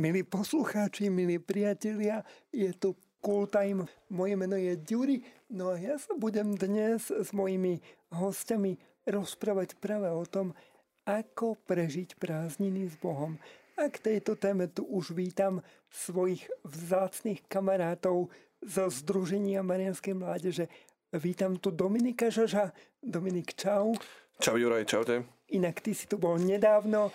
Milí 0.00 0.24
poslucháči, 0.24 1.12
milí 1.12 1.36
priatelia, 1.36 2.24
je 2.48 2.72
tu 2.72 2.96
Cool 3.20 3.44
Time. 3.52 3.84
Moje 4.08 4.32
meno 4.32 4.56
je 4.56 4.72
Ďuri, 4.72 5.20
no 5.52 5.68
a 5.68 5.76
ja 5.76 6.00
sa 6.00 6.16
budem 6.16 6.56
dnes 6.56 7.12
s 7.12 7.36
mojimi 7.36 7.84
hostiami 8.08 8.80
rozprávať 9.04 9.76
práve 9.76 10.08
o 10.08 10.24
tom, 10.24 10.56
ako 11.04 11.60
prežiť 11.68 12.16
prázdniny 12.16 12.88
s 12.88 12.96
Bohom. 12.96 13.36
A 13.76 13.92
k 13.92 14.00
tejto 14.00 14.40
téme 14.40 14.72
tu 14.72 14.88
už 14.88 15.12
vítam 15.12 15.60
svojich 15.92 16.48
vzácných 16.64 17.44
kamarátov 17.44 18.32
zo 18.64 18.84
Združenia 18.88 19.60
Marianskej 19.60 20.16
mládeže. 20.16 20.72
Vítam 21.12 21.60
tu 21.60 21.68
Dominika 21.68 22.32
Žaža. 22.32 22.72
Dominik, 23.04 23.52
čau. 23.52 23.92
Čau 24.40 24.56
Juraj, 24.56 24.88
čaute. 24.88 25.28
Inak 25.52 25.84
ty 25.84 25.92
si 25.92 26.08
tu 26.08 26.16
bol 26.16 26.40
nedávno. 26.40 27.12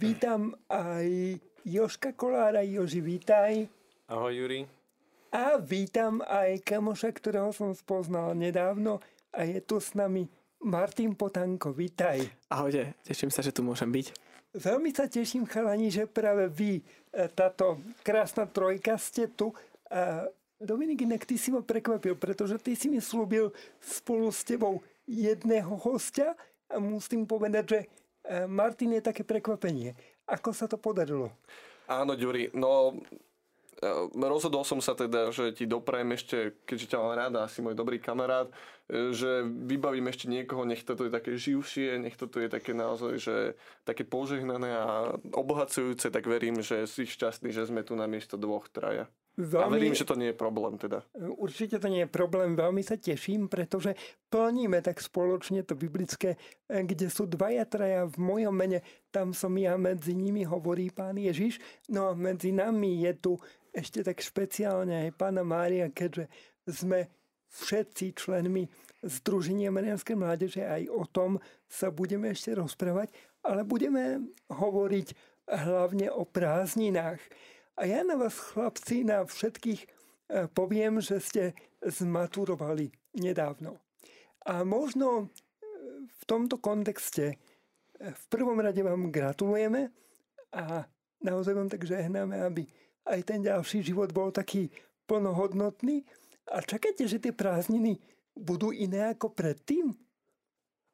Vítam 0.00 0.56
aj 0.72 1.36
Joška 1.62 2.10
Kolára. 2.18 2.66
Joži, 2.66 2.98
vítaj. 2.98 3.70
Ahoj, 4.10 4.34
Juri. 4.34 4.66
A 5.30 5.62
vítam 5.62 6.18
aj 6.26 6.58
kamoša, 6.66 7.14
ktorého 7.14 7.54
som 7.54 7.70
spoznal 7.70 8.34
nedávno 8.34 8.98
a 9.30 9.46
je 9.46 9.62
tu 9.62 9.78
s 9.78 9.94
nami 9.94 10.26
Martin 10.58 11.14
Potanko. 11.14 11.70
Vítaj. 11.70 12.18
Ahojte, 12.50 12.98
teším 13.06 13.30
sa, 13.30 13.46
že 13.46 13.54
tu 13.54 13.62
môžem 13.62 13.86
byť. 13.94 14.10
Veľmi 14.58 14.90
sa 14.90 15.06
teším, 15.06 15.46
chalani, 15.46 15.86
že 15.86 16.10
práve 16.10 16.50
vy, 16.50 16.82
e, 16.82 17.30
táto 17.30 17.78
krásna 18.02 18.42
trojka, 18.50 18.98
ste 18.98 19.30
tu. 19.30 19.54
Dominik, 20.58 21.06
inak 21.06 21.22
ty 21.22 21.38
si 21.38 21.54
ma 21.54 21.62
prekvapil, 21.62 22.18
pretože 22.18 22.58
ty 22.58 22.74
si 22.74 22.90
mi 22.90 22.98
slúbil 22.98 23.54
spolu 23.78 24.34
s 24.34 24.42
tebou 24.42 24.82
jedného 25.06 25.78
hostia 25.78 26.34
a 26.66 26.82
musím 26.82 27.22
povedať, 27.22 27.64
že 27.70 27.78
e, 27.78 27.86
Martin 28.50 28.98
je 28.98 29.02
také 29.06 29.22
prekvapenie. 29.22 29.94
Ako 30.28 30.54
sa 30.54 30.70
to 30.70 30.78
podarilo? 30.78 31.32
Áno, 31.90 32.14
Ďuri, 32.14 32.54
no 32.54 32.94
e, 33.82 33.90
rozhodol 34.16 34.62
som 34.62 34.78
sa 34.78 34.94
teda, 34.94 35.34
že 35.34 35.50
ti 35.52 35.66
doprajem 35.66 36.14
ešte, 36.14 36.36
keďže 36.62 36.94
ťa 36.94 36.98
mám 37.02 37.14
ráda, 37.18 37.38
asi 37.44 37.58
môj 37.60 37.74
dobrý 37.74 37.98
kamarát, 37.98 38.48
e, 38.86 39.10
že 39.12 39.42
vybavím 39.44 40.06
ešte 40.08 40.30
niekoho, 40.30 40.62
nech 40.62 40.86
toto 40.86 41.04
je 41.04 41.12
také 41.12 41.34
živšie, 41.34 41.98
nech 41.98 42.14
toto 42.14 42.38
je 42.38 42.48
také 42.48 42.72
naozaj, 42.72 43.12
že 43.18 43.36
také 43.82 44.06
požehnané 44.06 44.70
a 44.72 44.86
obohacujúce, 45.34 46.08
tak 46.08 46.24
verím, 46.30 46.62
že 46.62 46.86
si 46.86 47.04
šťastný, 47.04 47.50
že 47.50 47.66
sme 47.66 47.82
tu 47.82 47.98
na 47.98 48.06
miesto 48.06 48.38
dvoch, 48.38 48.70
traja. 48.70 49.10
Veľmi, 49.32 49.64
a 49.64 49.72
verím, 49.72 49.96
že 49.96 50.04
to 50.04 50.12
nie 50.12 50.28
je 50.28 50.36
problém 50.36 50.76
teda. 50.76 51.08
Určite 51.16 51.80
to 51.80 51.88
nie 51.88 52.04
je 52.04 52.10
problém, 52.12 52.52
veľmi 52.52 52.84
sa 52.84 53.00
teším, 53.00 53.48
pretože 53.48 53.96
plníme 54.28 54.84
tak 54.84 55.00
spoločne 55.00 55.64
to 55.64 55.72
biblické, 55.72 56.36
e, 56.68 56.84
kde 56.84 57.08
sú 57.08 57.24
dvaja 57.24 57.64
traja 57.64 58.04
v 58.04 58.16
mojom 58.20 58.52
mene, 58.52 58.84
tam 59.08 59.32
som 59.32 59.56
ja, 59.56 59.80
medzi 59.80 60.12
nimi 60.12 60.44
hovorí 60.44 60.92
pán 60.92 61.16
Ježiš, 61.16 61.64
no 61.88 62.12
a 62.12 62.12
medzi 62.12 62.52
nami 62.52 63.08
je 63.08 63.12
tu 63.16 63.32
ešte 63.72 64.04
tak 64.04 64.20
špeciálne 64.20 65.08
aj 65.08 65.16
pána 65.16 65.40
Mária, 65.40 65.88
keďže 65.88 66.28
sme 66.68 67.08
všetci 67.52 68.12
členmi 68.12 68.68
Združenia 69.00 69.72
Marianskej 69.72 70.16
mládeže, 70.16 70.62
aj 70.64 70.92
o 70.92 71.08
tom 71.08 71.40
sa 71.68 71.88
budeme 71.88 72.36
ešte 72.36 72.52
rozprávať, 72.52 73.08
ale 73.40 73.64
budeme 73.64 74.28
hovoriť 74.52 75.08
hlavne 75.48 76.12
o 76.12 76.22
prázdninách. 76.28 77.18
A 77.82 77.90
ja 77.90 78.06
na 78.06 78.14
vás, 78.14 78.38
chlapci, 78.38 79.02
na 79.02 79.26
všetkých 79.26 79.80
e, 79.82 79.88
poviem, 80.54 81.02
že 81.02 81.18
ste 81.18 81.42
zmaturovali 81.82 82.94
nedávno. 83.18 83.82
A 84.46 84.62
možno 84.62 85.06
e, 85.18 85.24
v 86.06 86.22
tomto 86.22 86.62
kontexte 86.62 87.34
e, 87.34 87.36
v 88.06 88.24
prvom 88.30 88.54
rade 88.62 88.78
vám 88.86 89.10
gratulujeme 89.10 89.90
a 90.54 90.86
naozaj 91.26 91.58
vám 91.58 91.66
tak 91.66 91.82
žehnáme, 91.82 92.38
aby 92.46 92.70
aj 93.02 93.20
ten 93.26 93.42
ďalší 93.42 93.82
život 93.82 94.14
bol 94.14 94.30
taký 94.30 94.70
plnohodnotný. 95.10 96.06
A 96.54 96.62
čakáte, 96.62 97.10
že 97.10 97.18
tie 97.18 97.34
prázdniny 97.34 97.98
budú 98.38 98.70
iné 98.70 99.10
ako 99.10 99.34
predtým? 99.34 99.90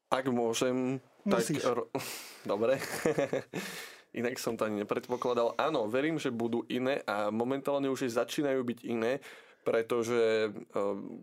Ak 0.08 0.24
môžem, 0.32 1.04
Musíš. 1.28 1.68
tak... 1.68 1.84
Dobre. 2.48 2.80
Inak 4.16 4.40
som 4.40 4.56
to 4.56 4.64
ani 4.64 4.82
nepredpokladal. 4.82 5.52
Áno, 5.60 5.84
verím, 5.90 6.16
že 6.16 6.32
budú 6.32 6.64
iné 6.72 7.04
a 7.04 7.28
momentálne 7.28 7.92
už 7.92 8.08
začínajú 8.08 8.64
byť 8.64 8.78
iné, 8.88 9.20
pretože 9.68 10.48
e, 10.48 10.50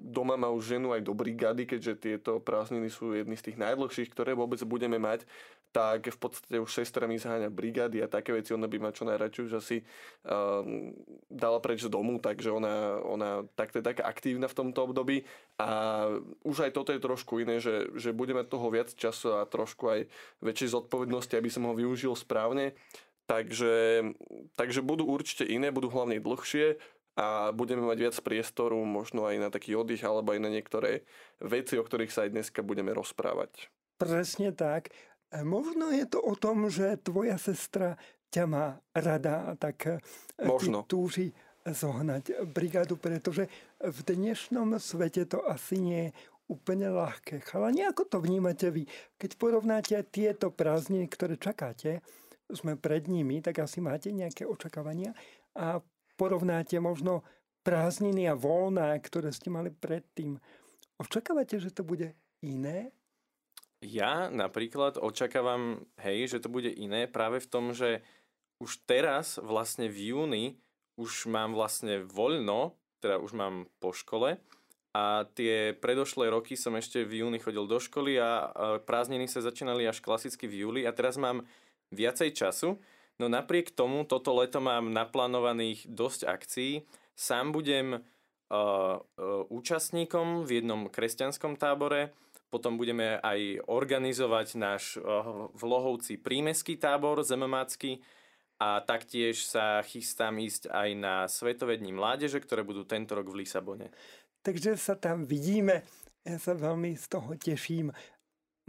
doma 0.05 0.37
ma 0.37 0.53
už 0.53 0.77
ženu 0.77 0.93
aj 0.93 1.01
do 1.01 1.17
brigády, 1.17 1.65
keďže 1.65 1.93
tieto 1.97 2.37
prázdniny 2.37 2.93
sú 2.93 3.17
jedny 3.17 3.33
z 3.33 3.49
tých 3.49 3.57
najdlhších, 3.57 4.13
ktoré 4.13 4.37
vôbec 4.37 4.61
budeme 4.69 5.01
mať, 5.01 5.25
tak 5.73 6.13
v 6.13 6.19
podstate 6.21 6.61
už 6.61 6.69
sestra 6.69 7.09
mi 7.09 7.17
zháňa 7.17 7.49
brigády 7.49 8.05
a 8.05 8.07
také 8.07 8.37
veci, 8.37 8.53
ona 8.53 8.69
by 8.69 8.77
ma 8.77 8.93
čo 8.93 9.03
najradšej 9.09 9.43
už 9.49 9.53
asi 9.59 9.81
uh, 9.83 10.63
dala 11.27 11.59
preč 11.59 11.83
z 11.83 11.91
domu, 11.91 12.15
takže 12.21 12.47
ona, 12.47 13.01
ona 13.03 13.43
takto 13.59 13.83
je 13.83 13.89
taká 13.91 14.07
aktívna 14.07 14.47
v 14.47 14.55
tomto 14.55 14.87
období 14.87 15.27
a 15.59 16.05
už 16.47 16.69
aj 16.69 16.71
toto 16.71 16.95
je 16.95 17.03
trošku 17.03 17.43
iné, 17.43 17.59
že, 17.59 17.91
že 17.91 18.15
budeme 18.15 18.47
toho 18.47 18.71
viac 18.71 18.93
času 18.95 19.35
a 19.35 19.43
trošku 19.43 19.83
aj 19.89 19.99
väčšej 20.39 20.79
zodpovednosti, 20.79 21.35
aby 21.35 21.49
som 21.51 21.67
ho 21.67 21.75
využil 21.75 22.15
správne. 22.15 22.71
Takže, 23.25 24.05
takže 24.53 24.85
budú 24.85 25.09
určite 25.09 25.49
iné, 25.49 25.73
budú 25.73 25.89
hlavne 25.89 26.21
dlhšie 26.21 26.77
a 27.15 27.55
budeme 27.55 27.87
mať 27.87 27.97
viac 27.97 28.15
priestoru 28.19 28.75
možno 28.83 29.23
aj 29.23 29.35
na 29.39 29.49
taký 29.49 29.71
oddych 29.75 30.03
alebo 30.03 30.35
aj 30.35 30.39
na 30.43 30.51
niektoré 30.51 31.07
veci, 31.39 31.79
o 31.79 31.83
ktorých 31.83 32.11
sa 32.11 32.27
aj 32.27 32.35
dneska 32.35 32.59
budeme 32.59 32.91
rozprávať. 32.91 33.71
Presne 33.95 34.51
tak. 34.51 34.91
E, 35.31 35.39
možno 35.47 35.95
je 35.95 36.03
to 36.03 36.19
o 36.19 36.35
tom, 36.35 36.67
že 36.67 36.99
tvoja 36.99 37.39
sestra 37.39 37.95
ťa 38.35 38.43
má 38.51 38.75
rada 38.91 39.47
a 39.47 39.51
tak 39.55 39.77
e, 39.87 39.95
Možno. 40.43 40.83
túži 40.83 41.31
zohnať 41.63 42.45
brigádu, 42.51 42.99
pretože 42.99 43.47
v 43.79 43.99
dnešnom 44.03 44.75
svete 44.77 45.23
to 45.25 45.41
asi 45.47 45.79
nie 45.79 46.01
je 46.11 46.15
úplne 46.45 46.93
ľahké. 46.93 47.41
Chalani, 47.41 47.89
ako 47.89 48.05
to 48.05 48.17
vnímate 48.21 48.69
vy? 48.69 48.85
Keď 49.17 49.31
porovnáte 49.39 49.97
tieto 50.13 50.53
prázdniny, 50.53 51.09
ktoré 51.09 51.41
čakáte, 51.41 52.05
sme 52.53 52.77
pred 52.77 53.09
nimi, 53.09 53.41
tak 53.41 53.65
asi 53.65 53.81
máte 53.81 54.13
nejaké 54.13 54.45
očakávania 54.45 55.17
a 55.57 55.81
porovnáte 56.15 56.79
možno 56.79 57.21
prázdniny 57.63 58.27
a 58.31 58.35
voľná, 58.35 58.95
ktoré 58.99 59.31
ste 59.31 59.51
mali 59.51 59.69
predtým. 59.69 60.39
Očakávate, 60.99 61.59
že 61.59 61.75
to 61.75 61.83
bude 61.83 62.15
iné? 62.39 62.91
Ja 63.83 64.31
napríklad 64.31 64.97
očakávam, 64.97 65.85
hej, 65.99 66.37
že 66.37 66.41
to 66.41 66.49
bude 66.49 66.71
iné 66.71 67.05
práve 67.05 67.43
v 67.43 67.49
tom, 67.51 67.75
že 67.75 68.01
už 68.63 68.87
teraz 68.87 69.35
vlastne 69.37 69.91
v 69.91 70.15
júni 70.15 70.45
už 70.95 71.27
mám 71.27 71.51
vlastne 71.51 72.07
voľno, 72.07 72.79
teda 73.03 73.19
už 73.19 73.35
mám 73.35 73.67
po 73.83 73.91
škole 73.91 74.39
a 74.95 75.27
tie 75.35 75.75
predošlé 75.75 76.31
roky 76.31 76.55
som 76.55 76.71
ešte 76.79 77.03
v 77.03 77.27
júni 77.27 77.43
chodil 77.43 77.67
do 77.67 77.83
školy 77.83 78.15
a 78.15 78.47
prázdniny 78.87 79.27
sa 79.27 79.43
začínali 79.43 79.83
až 79.83 79.99
klasicky 79.99 80.47
v 80.47 80.63
júli 80.63 80.81
a 80.87 80.95
teraz 80.95 81.19
mám 81.19 81.43
viacej 81.91 82.31
času, 82.31 82.79
no 83.19 83.25
napriek 83.31 83.71
tomu 83.71 84.03
toto 84.03 84.35
leto 84.35 84.59
mám 84.59 84.91
naplánovaných 84.91 85.87
dosť 85.87 86.21
akcií, 86.27 86.71
sám 87.15 87.55
budem 87.55 87.97
uh, 87.97 87.99
uh, 88.51 88.99
účastníkom 89.51 90.43
v 90.43 90.61
jednom 90.61 90.87
kresťanskom 90.91 91.55
tábore, 91.55 92.15
potom 92.55 92.79
budeme 92.79 93.19
aj 93.19 93.67
organizovať 93.67 94.47
náš 94.55 94.95
eh, 94.95 95.03
v 95.51 95.61
Lohovci 95.67 96.15
prímeský 96.15 96.79
tábor 96.79 97.19
zememácky 97.19 97.99
a 98.63 98.79
taktiež 98.79 99.43
sa 99.43 99.83
chystám 99.83 100.39
ísť 100.39 100.71
aj 100.71 100.89
na 100.95 101.27
Svetové 101.27 101.75
dni 101.75 101.91
mládeže, 101.91 102.39
ktoré 102.39 102.63
budú 102.63 102.87
tento 102.87 103.11
rok 103.11 103.27
v 103.27 103.43
Lisabone. 103.43 103.91
Takže 104.39 104.79
sa 104.79 104.95
tam 104.95 105.27
vidíme. 105.27 105.83
Ja 106.23 106.39
sa 106.39 106.55
veľmi 106.55 106.95
z 106.95 107.05
toho 107.11 107.35
teším. 107.35 107.91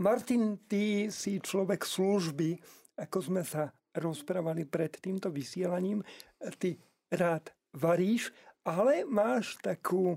Martin, 0.02 0.58
ty 0.66 1.06
si 1.14 1.38
človek 1.38 1.86
služby, 1.86 2.58
ako 2.98 3.18
sme 3.22 3.46
sa 3.46 3.70
rozprávali 3.96 4.68
pred 4.68 4.92
týmto 5.00 5.32
vysielaním. 5.32 6.04
Ty 6.38 6.76
rád 7.12 7.50
varíš, 7.72 8.32
ale 8.66 9.06
máš 9.06 9.56
takú 9.62 10.14
e, 10.14 10.16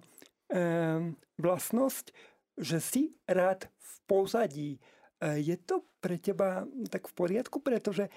vlastnosť, 1.37 2.05
že 2.59 2.77
si 2.81 3.03
rád 3.29 3.69
v 3.69 3.93
pozadí. 4.09 4.71
E, 4.75 4.79
je 5.39 5.55
to 5.59 5.85
pre 6.03 6.17
teba 6.17 6.65
tak 6.89 7.07
v 7.07 7.13
poriadku, 7.13 7.61
pretože 7.61 8.07
e, 8.07 8.11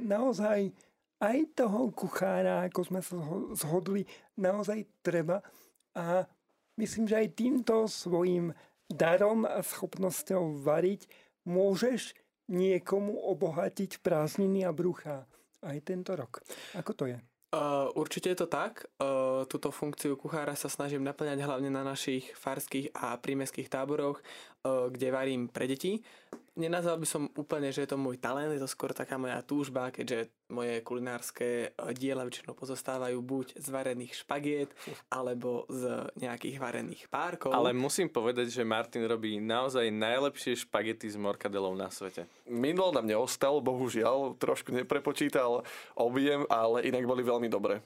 naozaj 0.00 0.72
aj 1.20 1.38
toho 1.52 1.92
kuchára, 1.92 2.64
ako 2.64 2.80
sme 2.80 3.00
sa 3.04 3.20
zhodli, 3.52 4.08
naozaj 4.40 4.88
treba. 5.04 5.44
A 5.92 6.24
myslím, 6.80 7.04
že 7.04 7.20
aj 7.20 7.36
týmto 7.36 7.84
svojim 7.84 8.56
darom 8.88 9.44
a 9.44 9.60
schopnosťou 9.60 10.64
variť 10.64 11.04
môžeš 11.44 12.16
niekomu 12.50 13.14
obohatiť 13.30 14.02
prázdniny 14.02 14.66
a 14.66 14.74
brucha 14.74 15.24
aj 15.62 15.78
tento 15.86 16.12
rok. 16.18 16.42
Ako 16.74 16.92
to 16.92 17.06
je? 17.06 17.18
Uh, 17.50 17.90
určite 17.98 18.30
je 18.30 18.38
to 18.38 18.46
tak. 18.46 18.86
Uh, 19.02 19.42
túto 19.50 19.74
funkciu 19.74 20.14
kuchára 20.14 20.54
sa 20.54 20.70
snažím 20.70 21.02
naplňať 21.02 21.42
hlavne 21.42 21.66
na 21.66 21.82
našich 21.82 22.30
farských 22.38 22.94
a 22.94 23.18
prímeských 23.18 23.66
táboroch, 23.66 24.22
uh, 24.22 24.86
kde 24.86 25.10
varím 25.10 25.50
pre 25.50 25.66
deti. 25.66 25.98
Nenazval 26.60 27.00
by 27.00 27.08
som 27.08 27.22
úplne, 27.34 27.72
že 27.72 27.88
je 27.88 27.90
to 27.90 27.96
môj 27.96 28.20
talent, 28.20 28.52
je 28.52 28.60
to 28.60 28.68
skôr 28.68 28.92
taká 28.92 29.16
moja 29.16 29.40
túžba, 29.40 29.88
keďže 29.88 30.28
moje 30.52 30.84
kulinárske 30.84 31.72
e, 31.72 31.92
diela 31.96 32.28
väčšinou 32.28 32.52
pozostávajú 32.52 33.16
buď 33.24 33.56
z 33.56 33.66
varených 33.72 34.12
špagiet, 34.20 34.70
alebo 35.18 35.64
z 35.72 36.12
nejakých 36.20 36.60
varených 36.60 37.08
párkov. 37.08 37.56
Ale 37.56 37.72
musím 37.72 38.12
povedať, 38.12 38.52
že 38.52 38.68
Martin 38.68 39.08
robí 39.08 39.40
naozaj 39.40 39.88
najlepšie 39.88 40.68
špagety 40.68 41.08
s 41.08 41.16
morkadelou 41.16 41.72
na 41.72 41.88
svete. 41.88 42.28
Minul 42.44 42.92
na 42.92 43.00
mne 43.00 43.24
ostal, 43.24 43.64
bohužiaľ, 43.64 44.36
trošku 44.36 44.76
neprepočítal 44.76 45.64
objem, 45.96 46.44
ale 46.52 46.84
inak 46.84 47.08
boli 47.08 47.24
veľmi 47.24 47.48
dobré. 47.48 47.80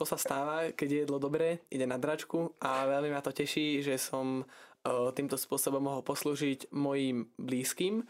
To 0.00 0.08
sa 0.08 0.16
stáva, 0.16 0.72
keď 0.72 0.88
je 0.88 1.00
jedlo 1.04 1.20
dobré, 1.20 1.60
ide 1.68 1.84
na 1.84 2.00
dračku 2.00 2.56
a 2.56 2.88
veľmi 2.88 3.12
ma 3.12 3.20
to 3.20 3.36
teší, 3.36 3.84
že 3.84 4.00
som 4.00 4.48
týmto 4.86 5.36
spôsobom 5.36 5.82
mohol 5.84 6.02
poslúžiť 6.04 6.72
mojim 6.72 7.28
blízkym, 7.36 8.04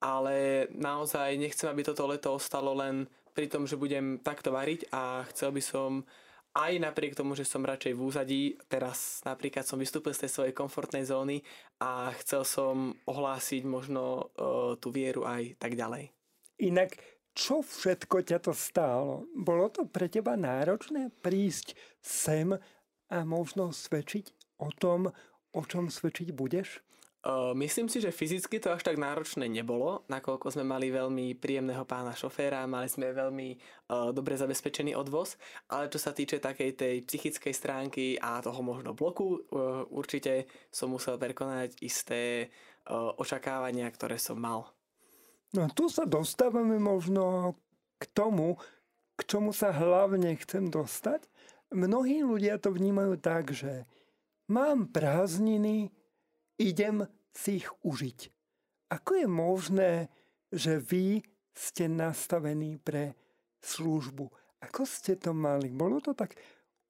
ale 0.00 0.68
naozaj 0.72 1.36
nechcem, 1.36 1.68
aby 1.68 1.84
toto 1.84 2.08
leto 2.08 2.32
ostalo 2.36 2.72
len 2.76 3.08
pri 3.36 3.46
tom, 3.48 3.64
že 3.64 3.80
budem 3.80 4.20
takto 4.20 4.52
variť 4.52 4.90
a 4.92 5.24
chcel 5.32 5.54
by 5.54 5.62
som 5.62 6.04
aj 6.50 6.82
napriek 6.82 7.14
tomu, 7.14 7.38
že 7.38 7.46
som 7.46 7.62
radšej 7.62 7.94
v 7.94 8.02
úzadí, 8.02 8.42
teraz 8.66 9.22
napríklad 9.22 9.62
som 9.62 9.78
vystúpil 9.78 10.10
z 10.10 10.26
tej 10.26 10.30
svojej 10.34 10.54
komfortnej 10.54 11.06
zóny 11.06 11.46
a 11.78 12.10
chcel 12.18 12.42
som 12.42 12.90
ohlásiť 13.06 13.62
možno 13.62 14.02
uh, 14.34 14.74
tú 14.82 14.90
vieru 14.90 15.22
aj 15.22 15.54
tak 15.62 15.78
ďalej. 15.78 16.10
Inak, 16.66 16.98
čo 17.38 17.62
všetko 17.62 18.26
ťa 18.26 18.38
to 18.42 18.52
stálo? 18.52 19.30
Bolo 19.30 19.70
to 19.70 19.86
pre 19.86 20.10
teba 20.10 20.34
náročné 20.34 21.14
prísť 21.22 21.78
sem 22.02 22.50
a 23.10 23.18
možno 23.22 23.70
svedčiť 23.70 24.58
o 24.58 24.74
tom, 24.74 25.08
o 25.54 25.62
čom 25.66 25.90
svedčiť 25.90 26.30
budeš? 26.34 26.82
Myslím 27.52 27.92
si, 27.92 28.00
že 28.00 28.16
fyzicky 28.16 28.56
to 28.64 28.72
až 28.72 28.80
tak 28.80 28.96
náročné 28.96 29.44
nebolo, 29.44 30.08
nakoľko 30.08 30.56
sme 30.56 30.64
mali 30.64 30.88
veľmi 30.88 31.36
príjemného 31.36 31.84
pána 31.84 32.16
šoféra, 32.16 32.64
mali 32.64 32.88
sme 32.88 33.12
veľmi 33.12 33.60
dobre 34.16 34.40
zabezpečený 34.40 34.96
odvoz, 34.96 35.36
ale 35.68 35.92
čo 35.92 36.00
sa 36.00 36.16
týče 36.16 36.40
takej 36.40 36.80
tej 36.80 36.94
psychickej 37.04 37.52
stránky 37.52 38.16
a 38.16 38.40
toho 38.40 38.64
možno 38.64 38.96
bloku, 38.96 39.36
určite 39.92 40.48
som 40.72 40.96
musel 40.96 41.20
prekonať 41.20 41.76
isté 41.84 42.48
očakávania, 43.20 43.92
ktoré 43.92 44.16
som 44.16 44.40
mal. 44.40 44.72
No 45.52 45.68
tu 45.68 45.92
sa 45.92 46.08
dostávame 46.08 46.80
možno 46.80 47.52
k 48.00 48.08
tomu, 48.16 48.56
k 49.20 49.28
čomu 49.28 49.52
sa 49.52 49.76
hlavne 49.76 50.40
chcem 50.40 50.72
dostať. 50.72 51.28
Mnohí 51.68 52.24
ľudia 52.24 52.56
to 52.56 52.72
vnímajú 52.72 53.20
tak, 53.20 53.52
že 53.52 53.84
mám 54.50 54.90
prázdniny, 54.90 55.88
idem 56.58 57.06
si 57.30 57.62
ich 57.62 57.70
užiť. 57.86 58.28
Ako 58.90 59.22
je 59.22 59.28
možné, 59.30 59.92
že 60.50 60.82
vy 60.82 61.22
ste 61.54 61.86
nastavení 61.86 62.82
pre 62.82 63.14
službu? 63.62 64.26
Ako 64.60 64.82
ste 64.82 65.14
to 65.14 65.30
mali? 65.30 65.70
Bolo 65.70 66.02
to 66.02 66.12
tak 66.12 66.34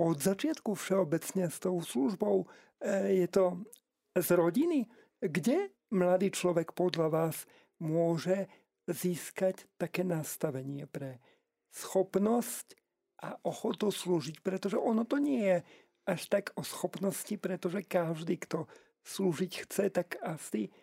od 0.00 0.16
začiatku 0.16 0.72
všeobecne 0.72 1.52
s 1.52 1.60
tou 1.60 1.76
službou? 1.78 2.48
E, 2.80 3.20
je 3.20 3.28
to 3.28 3.60
z 4.16 4.28
rodiny? 4.32 4.88
Kde 5.20 5.76
mladý 5.92 6.32
človek 6.32 6.72
podľa 6.72 7.12
vás 7.12 7.36
môže 7.84 8.48
získať 8.88 9.68
také 9.76 10.02
nastavenie 10.02 10.88
pre 10.88 11.20
schopnosť 11.70 12.74
a 13.20 13.36
ochotu 13.44 13.92
slúžiť? 13.92 14.40
Pretože 14.40 14.80
ono 14.80 15.04
to 15.04 15.20
nie 15.20 15.44
je 15.44 15.58
až 16.10 16.26
tak 16.26 16.50
o 16.58 16.66
schopnosti, 16.66 17.38
pretože 17.38 17.86
každý, 17.86 18.34
kto 18.42 18.66
slúžiť 19.06 19.52
chce, 19.62 19.84
tak 19.94 20.18
asi 20.18 20.74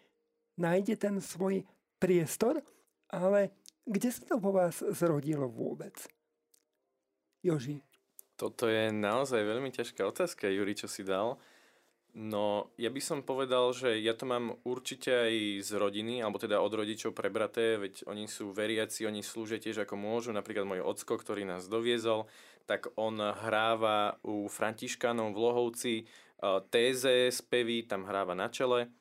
nájde 0.56 0.95
ten 0.95 1.19
svoj 1.19 1.68
priestor, 2.00 2.63
ale 3.12 3.51
kde 3.83 4.09
sa 4.12 4.24
to 4.24 4.35
vo 4.39 4.56
vás 4.56 4.79
zrodilo 4.95 5.51
vôbec? 5.51 5.95
Joži. 7.44 7.83
Toto 8.39 8.69
je 8.69 8.94
naozaj 8.94 9.41
veľmi 9.44 9.74
ťažká 9.74 10.06
otázka, 10.07 10.47
Juri, 10.47 10.77
čo 10.77 10.88
si 10.88 11.01
dal. 11.03 11.35
No, 12.18 12.73
ja 12.81 12.89
by 12.89 12.97
som 12.97 13.19
povedal, 13.21 13.69
že 13.77 14.01
ja 14.01 14.18
to 14.18 14.25
mám 14.25 14.57
určite 14.65 15.13
aj 15.13 15.33
z 15.62 15.71
rodiny, 15.77 16.25
alebo 16.25 16.41
teda 16.41 16.57
od 16.57 16.73
rodičov 16.73 17.13
prebraté, 17.13 17.77
veď 17.77 18.09
oni 18.09 18.25
sú 18.25 18.50
veriaci, 18.50 19.06
oni 19.06 19.21
slúžia 19.21 19.62
tiež 19.62 19.85
ako 19.85 19.94
môžu. 20.01 20.33
Napríklad 20.33 20.65
môj 20.65 20.81
ocko, 20.81 21.13
ktorý 21.18 21.45
nás 21.45 21.69
doviezol, 21.69 22.25
tak 22.68 22.92
on 23.00 23.16
hráva 23.18 24.19
u 24.28 24.52
Františkanov 24.52 25.31
v 25.31 25.40
Lohovci 25.40 25.96
e, 25.98 26.06
téze, 26.68 27.31
spevy, 27.31 27.88
tam 27.88 28.04
hráva 28.04 28.36
na 28.36 28.52
čele. 28.52 28.92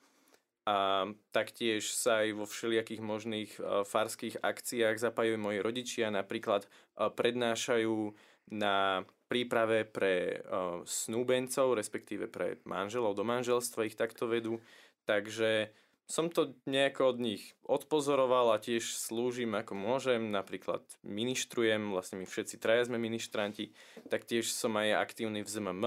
A 0.67 1.07
taktiež 1.31 1.91
sa 1.95 2.23
aj 2.23 2.29
vo 2.39 2.47
všelijakých 2.47 3.03
možných 3.03 3.51
e, 3.59 3.83
farských 3.83 4.39
akciách 4.39 5.03
zapájajú 5.03 5.37
moji 5.43 5.59
rodičia, 5.59 6.15
napríklad 6.15 6.65
e, 6.65 6.69
prednášajú 7.11 8.15
na 8.55 9.03
príprave 9.27 9.83
pre 9.83 10.39
snúbencov, 10.87 11.75
respektíve 11.75 12.31
pre 12.31 12.63
manželov 12.63 13.19
do 13.19 13.27
manželstva 13.27 13.91
ich 13.91 13.99
takto 13.99 14.31
vedú. 14.31 14.63
Takže 15.03 15.75
som 16.07 16.31
to 16.31 16.55
nejako 16.71 17.15
od 17.15 17.19
nich 17.19 17.43
odpozoroval 17.67 18.55
a 18.55 18.63
tiež 18.63 18.95
slúžim 18.95 19.55
ako 19.59 19.75
môžem, 19.75 20.31
napríklad 20.31 20.87
ministrujem, 21.03 21.91
vlastne 21.91 22.23
my 22.23 22.27
všetci 22.27 22.63
traja 22.63 22.87
sme 22.87 22.99
ministranti, 22.99 23.75
tak 24.07 24.23
tiež 24.23 24.47
som 24.47 24.79
aj 24.79 25.03
aktívny 25.03 25.43
v 25.43 25.51
ZMM, 25.51 25.85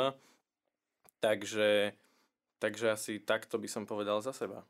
takže, 1.23 1.95
takže 2.59 2.85
asi 2.91 3.23
takto 3.23 3.55
by 3.55 3.67
som 3.71 3.87
povedal 3.87 4.19
za 4.19 4.35
seba. 4.35 4.67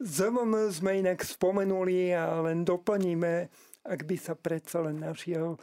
ZMM 0.00 0.72
sme 0.72 1.04
inak 1.04 1.20
spomenuli 1.24 2.12
a 2.16 2.40
len 2.44 2.64
doplníme, 2.64 3.48
ak 3.84 4.00
by 4.04 4.16
sa 4.16 4.32
predsa 4.36 4.84
len 4.84 5.00
našiel 5.00 5.60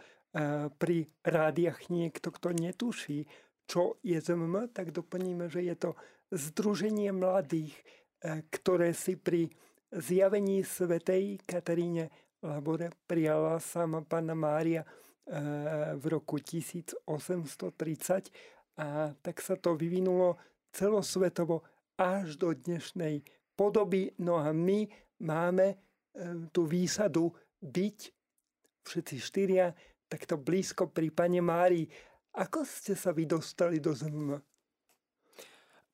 pri 0.77 1.09
rádiach 1.25 1.89
niekto, 1.89 2.29
kto 2.29 2.53
netuší, 2.53 3.25
čo 3.65 3.97
je 4.05 4.17
ZMM, 4.21 4.71
tak 4.71 4.94
doplníme, 4.94 5.49
že 5.49 5.65
je 5.65 5.75
to 5.75 5.91
Združenie 6.27 7.15
mladých, 7.15 7.71
e, 7.71 7.83
ktoré 8.23 8.93
si 8.97 9.15
pri 9.15 9.49
zjavení 9.91 10.63
svetej 10.63 11.39
Kataríne 11.47 12.09
Labore 12.43 12.93
prijala 13.09 13.57
sama 13.57 14.01
Panna 14.05 14.37
Mária 14.37 14.83
e, 14.83 14.87
v 15.97 16.05
roku 16.05 16.37
1830 16.37 18.29
a 18.77 19.09
tak 19.17 19.41
sa 19.41 19.57
to 19.57 19.73
vyvinulo 19.73 20.37
celosvetovo 20.69 21.65
až 21.97 22.37
do 22.37 22.53
dnešnej 22.53 23.25
podoby. 23.57 24.13
No 24.21 24.37
a 24.37 24.53
my 24.53 24.85
máme 25.25 25.67
e, 25.73 25.75
tú 26.53 26.69
výsadu 26.69 27.33
byť 27.57 27.99
všetci 28.85 29.15
štyria 29.17 29.73
takto 30.05 30.37
blízko 30.37 30.93
pri 30.93 31.09
Pane 31.09 31.41
Márii. 31.41 31.89
Ako 32.37 32.61
ste 32.63 32.93
sa 32.93 33.09
vy 33.09 33.25
dostali 33.25 33.81
do 33.81 33.97
ZMM? 33.97 34.56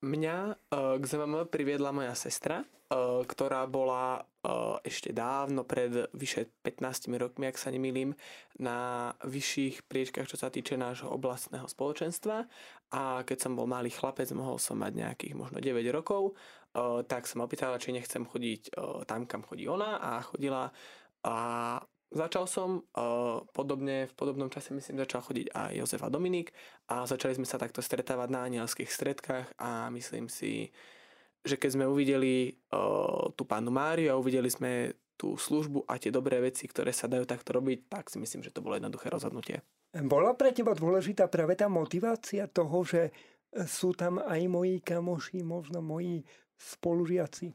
Mňa 0.03 0.37
uh, 0.51 0.99
k 0.99 1.03
ZMM 1.07 1.47
priviedla 1.47 1.95
moja 1.95 2.11
sestra, 2.11 2.59
uh, 2.59 3.23
ktorá 3.23 3.63
bola 3.71 4.19
uh, 4.19 4.75
ešte 4.83 5.15
dávno, 5.15 5.63
pred 5.63 6.11
vyše 6.11 6.51
15 6.59 7.07
rokmi, 7.15 7.47
ak 7.47 7.55
sa 7.55 7.71
nemýlim, 7.71 8.11
na 8.59 9.09
vyšších 9.23 9.87
priečkách, 9.87 10.27
čo 10.27 10.35
sa 10.35 10.51
týče 10.51 10.75
nášho 10.75 11.07
oblastného 11.07 11.63
spoločenstva. 11.71 12.43
A 12.91 13.23
keď 13.23 13.47
som 13.47 13.55
bol 13.55 13.63
malý 13.63 13.95
chlapec, 13.95 14.27
mohol 14.35 14.59
som 14.59 14.75
mať 14.75 14.91
nejakých 14.91 15.33
možno 15.39 15.63
9 15.63 15.79
rokov, 15.95 16.35
tak 17.07 17.29
som 17.29 17.45
opýtala, 17.45 17.79
či 17.79 17.93
nechcem 17.93 18.25
chodiť 18.25 18.73
tam, 19.05 19.29
kam 19.29 19.45
chodí 19.45 19.69
ona 19.69 20.01
a 20.01 20.25
chodila 20.25 20.73
a 21.23 21.37
Začal 22.13 22.45
som 22.45 22.85
uh, 22.93 23.41
podobne, 23.57 24.05
v 24.05 24.13
podobnom 24.13 24.45
čase 24.45 24.69
myslím 24.69 25.01
začal 25.01 25.25
chodiť 25.25 25.49
aj 25.49 25.71
Jozef 25.81 26.01
a 26.05 26.13
Dominik 26.13 26.53
a 26.85 27.09
začali 27.09 27.33
sme 27.33 27.49
sa 27.49 27.57
takto 27.57 27.81
stretávať 27.81 28.29
na 28.29 28.45
anielských 28.45 28.85
stredkách 28.85 29.57
a 29.57 29.89
myslím 29.89 30.29
si, 30.29 30.69
že 31.41 31.57
keď 31.57 31.69
sme 31.73 31.89
uvideli 31.89 32.53
uh, 32.69 33.33
tú 33.33 33.49
pánu 33.49 33.73
Máriu 33.73 34.13
a 34.13 34.19
uvideli 34.21 34.45
sme 34.45 34.93
tú 35.17 35.33
službu 35.41 35.89
a 35.89 35.97
tie 35.97 36.13
dobré 36.13 36.37
veci, 36.37 36.69
ktoré 36.69 36.93
sa 36.93 37.09
dajú 37.09 37.25
takto 37.25 37.57
robiť, 37.57 37.89
tak 37.89 38.13
si 38.13 38.21
myslím, 38.21 38.45
že 38.45 38.53
to 38.53 38.61
bolo 38.61 38.77
jednoduché 38.77 39.09
rozhodnutie. 39.09 39.65
Bola 40.05 40.37
pre 40.37 40.53
teba 40.53 40.77
dôležitá 40.77 41.25
práve 41.29 41.57
tá 41.57 41.65
motivácia 41.65 42.45
toho, 42.45 42.85
že 42.85 43.09
sú 43.65 43.93
tam 43.97 44.21
aj 44.21 44.41
moji 44.49 44.81
kamoši, 44.85 45.41
možno 45.41 45.81
moji 45.81 46.25
spolužiaci? 46.57 47.53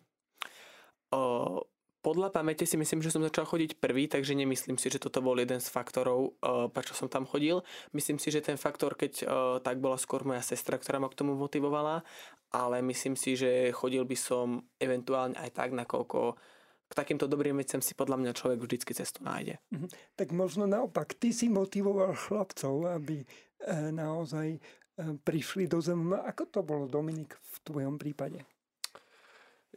Podľa 2.00 2.30
pamäte 2.30 2.62
si 2.62 2.78
myslím, 2.78 3.02
že 3.02 3.10
som 3.10 3.22
začal 3.22 3.46
chodiť 3.46 3.82
prvý, 3.82 4.06
takže 4.06 4.38
nemyslím 4.38 4.78
si, 4.78 4.86
že 4.86 5.02
toto 5.02 5.18
bol 5.18 5.34
jeden 5.38 5.58
z 5.58 5.68
faktorov, 5.68 6.38
uh, 6.38 6.70
prečo 6.70 6.94
som 6.94 7.10
tam 7.10 7.26
chodil. 7.26 7.62
Myslím 7.90 8.22
si, 8.22 8.30
že 8.30 8.44
ten 8.44 8.54
faktor, 8.54 8.94
keď 8.94 9.12
uh, 9.22 9.26
tak 9.58 9.82
bola 9.82 9.98
skôr 9.98 10.22
moja 10.22 10.42
sestra, 10.42 10.78
ktorá 10.78 11.02
ma 11.02 11.10
k 11.10 11.18
tomu 11.18 11.34
motivovala, 11.34 12.06
ale 12.54 12.80
myslím 12.86 13.18
si, 13.18 13.34
že 13.34 13.74
chodil 13.74 14.06
by 14.06 14.16
som 14.16 14.62
eventuálne 14.78 15.34
aj 15.36 15.50
tak, 15.52 15.70
nakoľko 15.74 16.38
k 16.88 16.92
takýmto 16.96 17.28
dobrým 17.28 17.60
veciam 17.60 17.84
si 17.84 17.92
podľa 17.92 18.16
mňa 18.16 18.32
človek 18.32 18.64
vždycky 18.64 18.96
cestu 18.96 19.20
nájde. 19.20 19.60
Mhm. 19.68 19.88
Tak 20.16 20.32
možno 20.32 20.64
naopak, 20.64 21.12
ty 21.18 21.36
si 21.36 21.52
motivoval 21.52 22.16
chlapcov, 22.16 22.88
aby 22.88 23.20
e, 23.20 23.26
naozaj 23.92 24.56
prišli 24.98 25.70
do 25.70 25.78
zem. 25.78 26.10
Ako 26.10 26.50
to 26.50 26.60
bolo, 26.66 26.90
Dominik, 26.90 27.38
v 27.38 27.56
tvojom 27.62 27.96
prípade? 28.00 28.42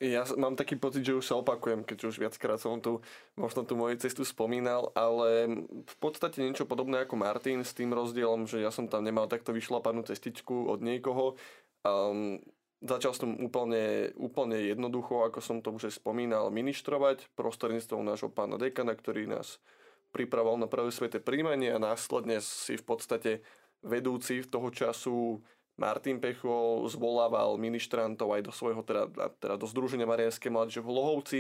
Ja 0.02 0.26
mám 0.34 0.58
taký 0.58 0.82
pocit, 0.82 1.06
že 1.06 1.14
už 1.14 1.30
sa 1.30 1.38
opakujem, 1.38 1.86
keď 1.86 2.10
už 2.10 2.18
viackrát 2.18 2.58
som 2.58 2.82
tu 2.82 3.06
možno 3.38 3.62
tú 3.62 3.78
moju 3.78 4.02
cestu 4.02 4.26
spomínal, 4.26 4.90
ale 4.98 5.46
v 5.86 5.96
podstate 6.02 6.42
niečo 6.42 6.66
podobné 6.66 7.06
ako 7.06 7.22
Martin 7.22 7.62
s 7.62 7.78
tým 7.78 7.94
rozdielom, 7.94 8.50
že 8.50 8.66
ja 8.66 8.74
som 8.74 8.90
tam 8.90 9.06
nemal 9.06 9.30
takto 9.30 9.54
vyšlapanú 9.54 10.02
cestičku 10.02 10.74
od 10.74 10.82
niekoho. 10.82 11.38
Um, 11.86 12.42
začal 12.82 13.14
som 13.14 13.38
úplne, 13.38 14.10
úplne 14.18 14.74
jednoducho, 14.74 15.22
ako 15.22 15.38
som 15.38 15.62
to 15.62 15.70
už 15.70 15.94
spomínal, 15.94 16.50
ministrovať 16.50 17.30
prostredníctvom 17.38 18.02
nášho 18.02 18.34
pána 18.34 18.58
dekana, 18.58 18.98
ktorý 18.98 19.30
nás 19.30 19.62
pripravoval 20.10 20.58
na 20.58 20.66
prvé 20.66 20.90
sveté 20.90 21.22
príjmanie 21.22 21.70
a 21.70 21.78
následne 21.78 22.42
si 22.42 22.74
v 22.74 22.84
podstate 22.84 23.46
vedúci 23.86 24.42
v 24.42 24.50
toho 24.50 24.70
času 24.74 25.46
Martin 25.80 26.20
Pecho 26.20 26.84
zvolával 26.92 27.56
ministrantov 27.56 28.36
aj 28.36 28.42
do 28.48 28.54
svojho, 28.54 28.84
teda, 28.84 29.08
teda 29.40 29.56
do 29.56 29.68
Združenia 29.68 30.10
Marianskej 30.10 30.52
mládeže 30.52 30.82
v 30.84 30.94
Lohovci 30.94 31.40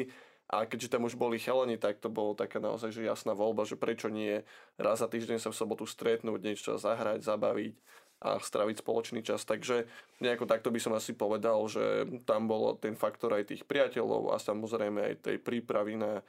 a 0.51 0.67
keďže 0.67 0.91
tam 0.91 1.07
už 1.07 1.15
boli 1.15 1.39
chalani, 1.39 1.79
tak 1.79 2.03
to 2.03 2.11
bolo 2.11 2.35
taká 2.35 2.59
naozaj 2.59 2.91
že 2.91 3.07
jasná 3.07 3.31
voľba, 3.31 3.63
že 3.63 3.79
prečo 3.79 4.11
nie 4.11 4.43
raz 4.75 4.99
za 4.99 5.07
týždeň 5.07 5.39
sa 5.39 5.49
v 5.51 5.59
sobotu 5.59 5.87
stretnúť, 5.87 6.39
niečo 6.43 6.75
zahrať, 6.75 7.23
zabaviť 7.23 7.75
a 8.21 8.37
straviť 8.37 8.85
spoločný 8.85 9.25
čas. 9.25 9.47
Takže 9.47 9.89
nejako 10.21 10.45
takto 10.45 10.69
by 10.69 10.79
som 10.83 10.93
asi 10.93 11.15
povedal, 11.17 11.57
že 11.71 12.05
tam 12.27 12.45
bol 12.45 12.77
ten 12.77 12.93
faktor 12.93 13.33
aj 13.33 13.49
tých 13.49 13.63
priateľov 13.65 14.35
a 14.35 14.37
samozrejme 14.37 14.99
aj 15.01 15.25
tej 15.25 15.37
prípravy 15.41 15.97
na 15.97 16.21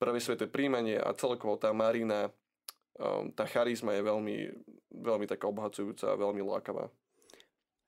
prvé 0.00 0.22
sveté 0.22 0.48
príjmanie 0.48 0.96
a 0.96 1.12
celkovo 1.12 1.60
tá 1.60 1.74
Marina, 1.74 2.32
um, 2.96 3.28
tá 3.34 3.44
charizma 3.44 3.92
je 3.92 4.02
veľmi, 4.06 4.36
veľmi 5.02 5.26
taká 5.28 5.50
obhacujúca 5.50 6.14
a 6.14 6.20
veľmi 6.20 6.40
lákavá. 6.46 6.88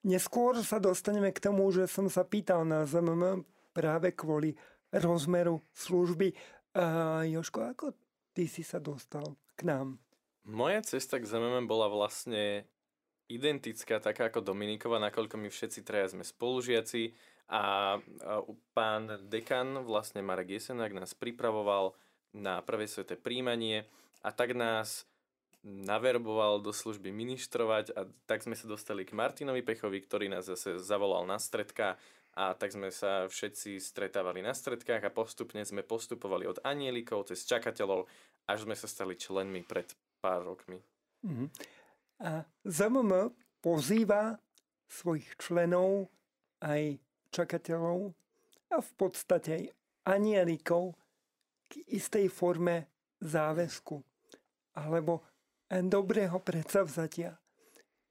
Neskôr 0.06 0.54
sa 0.62 0.78
dostaneme 0.78 1.34
k 1.34 1.42
tomu, 1.42 1.66
že 1.75 1.90
som 1.90 2.06
sa 2.06 2.22
pýtal 2.22 2.62
na 2.62 2.86
ZMM 2.86 3.42
práve 3.75 4.14
kvôli 4.14 4.54
rozmeru 4.94 5.58
služby. 5.75 6.30
A 6.78 7.26
Joško, 7.26 7.66
ako 7.66 7.86
ty 8.30 8.46
si 8.46 8.62
sa 8.62 8.78
dostal 8.78 9.34
k 9.58 9.66
nám? 9.66 9.98
Moja 10.46 10.78
cesta 10.86 11.18
k 11.18 11.26
ZMM 11.26 11.66
bola 11.66 11.90
vlastne 11.90 12.70
identická, 13.26 13.98
taká 13.98 14.30
ako 14.30 14.46
Dominikova, 14.46 15.02
nakoľko 15.02 15.42
my 15.42 15.50
všetci 15.50 15.82
traja 15.82 16.14
sme 16.14 16.22
spolužiaci 16.22 17.10
a, 17.50 17.98
pán 18.78 19.26
dekan, 19.26 19.82
vlastne 19.82 20.22
Marek 20.22 20.54
Jesenák, 20.54 20.94
nás 20.94 21.18
pripravoval 21.18 21.98
na 22.30 22.62
prvé 22.62 22.86
sveté 22.86 23.18
príjmanie 23.18 23.90
a 24.22 24.30
tak 24.30 24.54
nás 24.54 25.02
naverboval 25.66 26.62
do 26.62 26.70
služby 26.70 27.11
ministrovať 27.11 27.90
a 27.99 28.06
tak 28.30 28.46
sme 28.46 28.54
sa 28.54 28.70
dostali 28.70 29.02
k 29.02 29.18
Martinovi 29.18 29.66
Pechovi, 29.66 29.99
ktorý 29.99 30.30
nás 30.30 30.46
zase 30.46 30.78
zavolal 30.78 31.26
na 31.26 31.42
stredka 31.42 31.99
a 32.38 32.54
tak 32.54 32.70
sme 32.70 32.94
sa 32.94 33.26
všetci 33.26 33.82
stretávali 33.82 34.46
na 34.46 34.54
stredkách 34.54 35.02
a 35.02 35.11
postupne 35.11 35.66
sme 35.66 35.82
postupovali 35.82 36.46
od 36.46 36.62
anielikov 36.62 37.26
cez 37.26 37.42
čakateľov, 37.49 38.06
až 38.46 38.68
sme 38.68 38.78
sa 38.78 38.87
stali 38.87 39.18
členmi 39.18 39.66
pred 39.66 39.90
pár 40.23 40.46
rokmi. 40.46 40.78
Mm-hmm. 41.26 41.49
A 42.23 42.46
ZMM 42.62 43.35
pozýva 43.58 44.38
svojich 44.87 45.35
členov 45.40 46.12
aj 46.62 47.02
čakateľov 47.35 48.14
a 48.70 48.76
v 48.78 48.90
podstate 48.94 49.50
aj 49.50 49.64
anielikov 50.06 50.94
k 51.66 51.82
istej 51.90 52.30
forme 52.30 52.87
záväzku 53.18 53.99
alebo 54.76 55.25
dobrého 55.70 56.38
predsavzatia. 56.38 57.38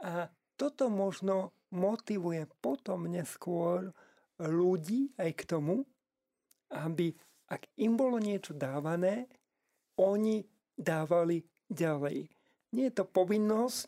A 0.03 0.27
toto 0.55 0.91
možno 0.91 1.55
motivuje 1.71 2.47
potom 2.63 3.07
neskôr 3.07 3.91
ľudí 4.39 5.15
aj 5.15 5.31
k 5.35 5.41
tomu, 5.47 5.83
aby 6.71 7.15
ak 7.47 7.69
im 7.77 7.93
bolo 7.95 8.17
niečo 8.17 8.57
dávané, 8.57 9.29
oni 9.95 10.43
dávali 10.75 11.45
ďalej. 11.71 12.27
Nie 12.75 12.91
je 12.91 12.95
to 12.99 13.05
povinnosť, 13.07 13.87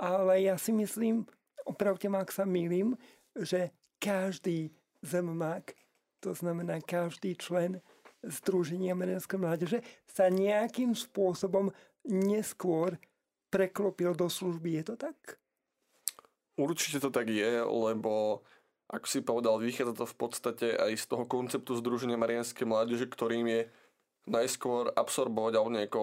ale 0.00 0.42
ja 0.42 0.58
si 0.58 0.74
myslím, 0.74 1.22
opravte 1.62 2.10
ma, 2.10 2.26
ak 2.26 2.34
sa 2.34 2.42
milím, 2.42 2.98
že 3.38 3.70
každý 4.02 4.74
zemák, 5.04 5.70
to 6.18 6.34
znamená 6.34 6.82
každý 6.82 7.38
člen 7.38 7.78
Združenia 8.24 8.96
Medenskej 8.96 9.36
mládeže, 9.36 9.78
sa 10.08 10.32
nejakým 10.32 10.96
spôsobom 10.96 11.70
neskôr 12.08 12.96
preklopil 13.48 14.12
do 14.16 14.28
služby. 14.28 14.80
Je 14.80 14.84
to 14.92 14.94
tak? 14.96 15.16
Určite 16.54 17.02
to 17.02 17.10
tak 17.10 17.30
je, 17.30 17.62
lebo 17.66 18.44
ako 18.86 19.06
si 19.08 19.24
povedal, 19.24 19.58
vychádza 19.58 20.04
to 20.04 20.06
v 20.06 20.16
podstate 20.16 20.66
aj 20.76 20.92
z 20.94 21.04
toho 21.08 21.24
konceptu 21.24 21.74
Združenia 21.74 22.20
Marianskej 22.20 22.68
mládeže, 22.68 23.08
ktorým 23.08 23.48
je 23.48 23.62
najskôr 24.28 24.92
absorbovať 24.94 25.52
alebo 25.56 25.72
nejako 25.72 26.02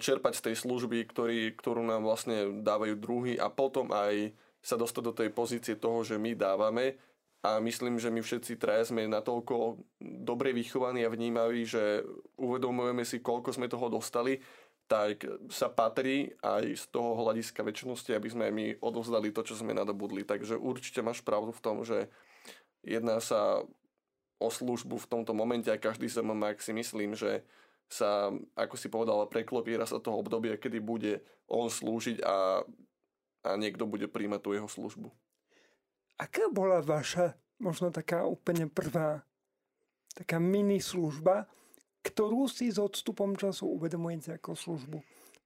čerpať 0.00 0.32
z 0.38 0.44
tej 0.48 0.54
služby, 0.64 1.04
ktorý, 1.12 1.52
ktorú 1.52 1.84
nám 1.84 2.00
vlastne 2.00 2.64
dávajú 2.64 2.94
druhy 2.96 3.36
a 3.36 3.52
potom 3.52 3.92
aj 3.92 4.32
sa 4.64 4.80
dostať 4.80 5.02
do 5.04 5.12
tej 5.12 5.28
pozície 5.32 5.74
toho, 5.76 6.00
že 6.04 6.16
my 6.16 6.32
dávame 6.32 6.96
a 7.44 7.60
myslím, 7.60 8.00
že 8.00 8.10
my 8.10 8.24
všetci 8.24 8.56
traja 8.56 8.88
sme 8.88 9.06
natoľko 9.06 9.78
dobre 10.00 10.56
vychovaní 10.56 11.04
a 11.04 11.12
vnímaví, 11.12 11.68
že 11.68 12.00
uvedomujeme 12.40 13.04
si, 13.04 13.20
koľko 13.20 13.52
sme 13.54 13.68
toho 13.68 13.92
dostali 13.92 14.40
tak 14.88 15.28
sa 15.52 15.68
patrí 15.68 16.32
aj 16.40 16.64
z 16.72 16.84
toho 16.88 17.12
hľadiska 17.20 17.60
väčšnosti, 17.60 18.08
aby 18.16 18.28
sme 18.32 18.46
my 18.48 18.66
odovzdali 18.80 19.36
to, 19.36 19.44
čo 19.44 19.54
sme 19.60 19.76
nadobudli. 19.76 20.24
Takže 20.24 20.56
určite 20.56 21.04
máš 21.04 21.20
pravdu 21.20 21.52
v 21.52 21.60
tom, 21.60 21.84
že 21.84 22.08
jedná 22.80 23.20
sa 23.20 23.60
o 24.40 24.48
službu 24.48 24.96
v 24.96 25.10
tomto 25.12 25.36
momente 25.36 25.68
a 25.68 25.76
každý 25.76 26.08
ak 26.08 26.64
si 26.64 26.72
myslím, 26.72 27.12
že 27.12 27.44
sa, 27.88 28.32
ako 28.56 28.74
si 28.80 28.88
povedal, 28.88 29.28
preklopí 29.28 29.76
raz 29.76 29.92
sa 29.92 30.00
toho 30.00 30.24
obdobia, 30.24 30.56
kedy 30.56 30.80
bude 30.80 31.20
on 31.48 31.68
slúžiť 31.68 32.24
a, 32.24 32.64
a 33.44 33.50
niekto 33.56 33.84
bude 33.84 34.08
príjmať 34.08 34.40
tú 34.40 34.56
jeho 34.56 34.68
službu. 34.68 35.08
Aká 36.20 36.48
bola 36.48 36.80
vaša, 36.80 37.36
možno 37.60 37.88
taká 37.92 38.28
úplne 38.28 38.68
prvá, 38.68 39.24
taká 40.12 40.36
mini 40.36 40.80
služba, 40.80 41.48
ktorú 42.08 42.48
si 42.48 42.72
s 42.72 42.80
odstupom 42.80 43.36
času 43.36 43.68
uvedomujete 43.68 44.40
ako 44.40 44.56
službu. 44.56 44.98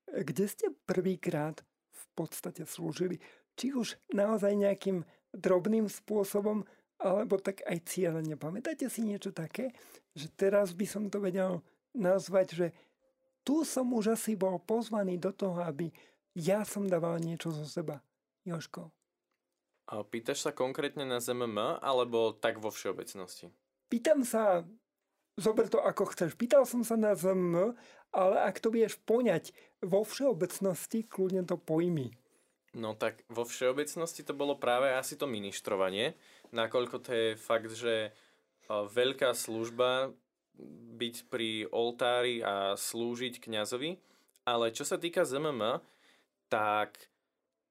Kde 0.06 0.46
ste 0.46 0.70
prvýkrát 0.86 1.58
v 1.90 2.04
podstate 2.14 2.62
slúžili? 2.62 3.18
Či 3.58 3.74
už 3.74 3.98
naozaj 4.14 4.54
nejakým 4.54 5.02
drobným 5.34 5.90
spôsobom, 5.90 6.62
alebo 7.02 7.42
tak 7.42 7.66
aj 7.66 7.82
cieľene. 7.90 8.38
Pamätáte 8.38 8.86
si 8.86 9.02
niečo 9.02 9.34
také, 9.34 9.74
že 10.14 10.30
teraz 10.30 10.70
by 10.70 10.86
som 10.86 11.10
to 11.10 11.18
vedel 11.18 11.66
nazvať, 11.98 12.46
že 12.54 12.66
tu 13.42 13.66
som 13.66 13.90
už 13.90 14.14
asi 14.14 14.38
bol 14.38 14.62
pozvaný 14.62 15.18
do 15.18 15.34
toho, 15.34 15.58
aby 15.66 15.90
ja 16.38 16.62
som 16.62 16.86
dával 16.86 17.18
niečo 17.18 17.50
zo 17.50 17.66
seba. 17.66 17.98
Joško. 18.46 18.90
A 19.90 20.02
pýtaš 20.06 20.46
sa 20.46 20.54
konkrétne 20.54 21.02
na 21.02 21.18
ZMM, 21.18 21.82
alebo 21.82 22.32
tak 22.32 22.62
vo 22.62 22.70
všeobecnosti? 22.70 23.50
Pýtam 23.90 24.22
sa 24.22 24.62
zober 25.36 25.68
to 25.68 25.80
ako 25.80 26.12
chceš. 26.12 26.36
Pýtal 26.36 26.68
som 26.68 26.84
sa 26.84 26.96
na 26.96 27.16
ZM, 27.16 27.76
ale 28.12 28.36
ak 28.44 28.60
to 28.60 28.68
vieš 28.68 29.00
poňať 29.02 29.56
vo 29.80 30.04
všeobecnosti, 30.04 31.08
kľudne 31.08 31.48
to 31.48 31.56
pojmi. 31.56 32.12
No 32.72 32.96
tak 32.96 33.20
vo 33.28 33.44
všeobecnosti 33.44 34.24
to 34.24 34.32
bolo 34.32 34.56
práve 34.56 34.88
asi 34.96 35.20
to 35.20 35.28
ministrovanie, 35.28 36.16
nakoľko 36.56 36.96
to 37.04 37.10
je 37.12 37.28
fakt, 37.36 37.68
že 37.68 38.16
veľká 38.72 39.36
služba 39.36 40.16
byť 40.96 41.16
pri 41.28 41.68
oltári 41.68 42.40
a 42.40 42.72
slúžiť 42.76 43.44
kňazovi, 43.44 44.00
ale 44.48 44.72
čo 44.72 44.88
sa 44.88 44.96
týka 44.96 45.28
ZMM, 45.28 45.84
tak 46.48 47.12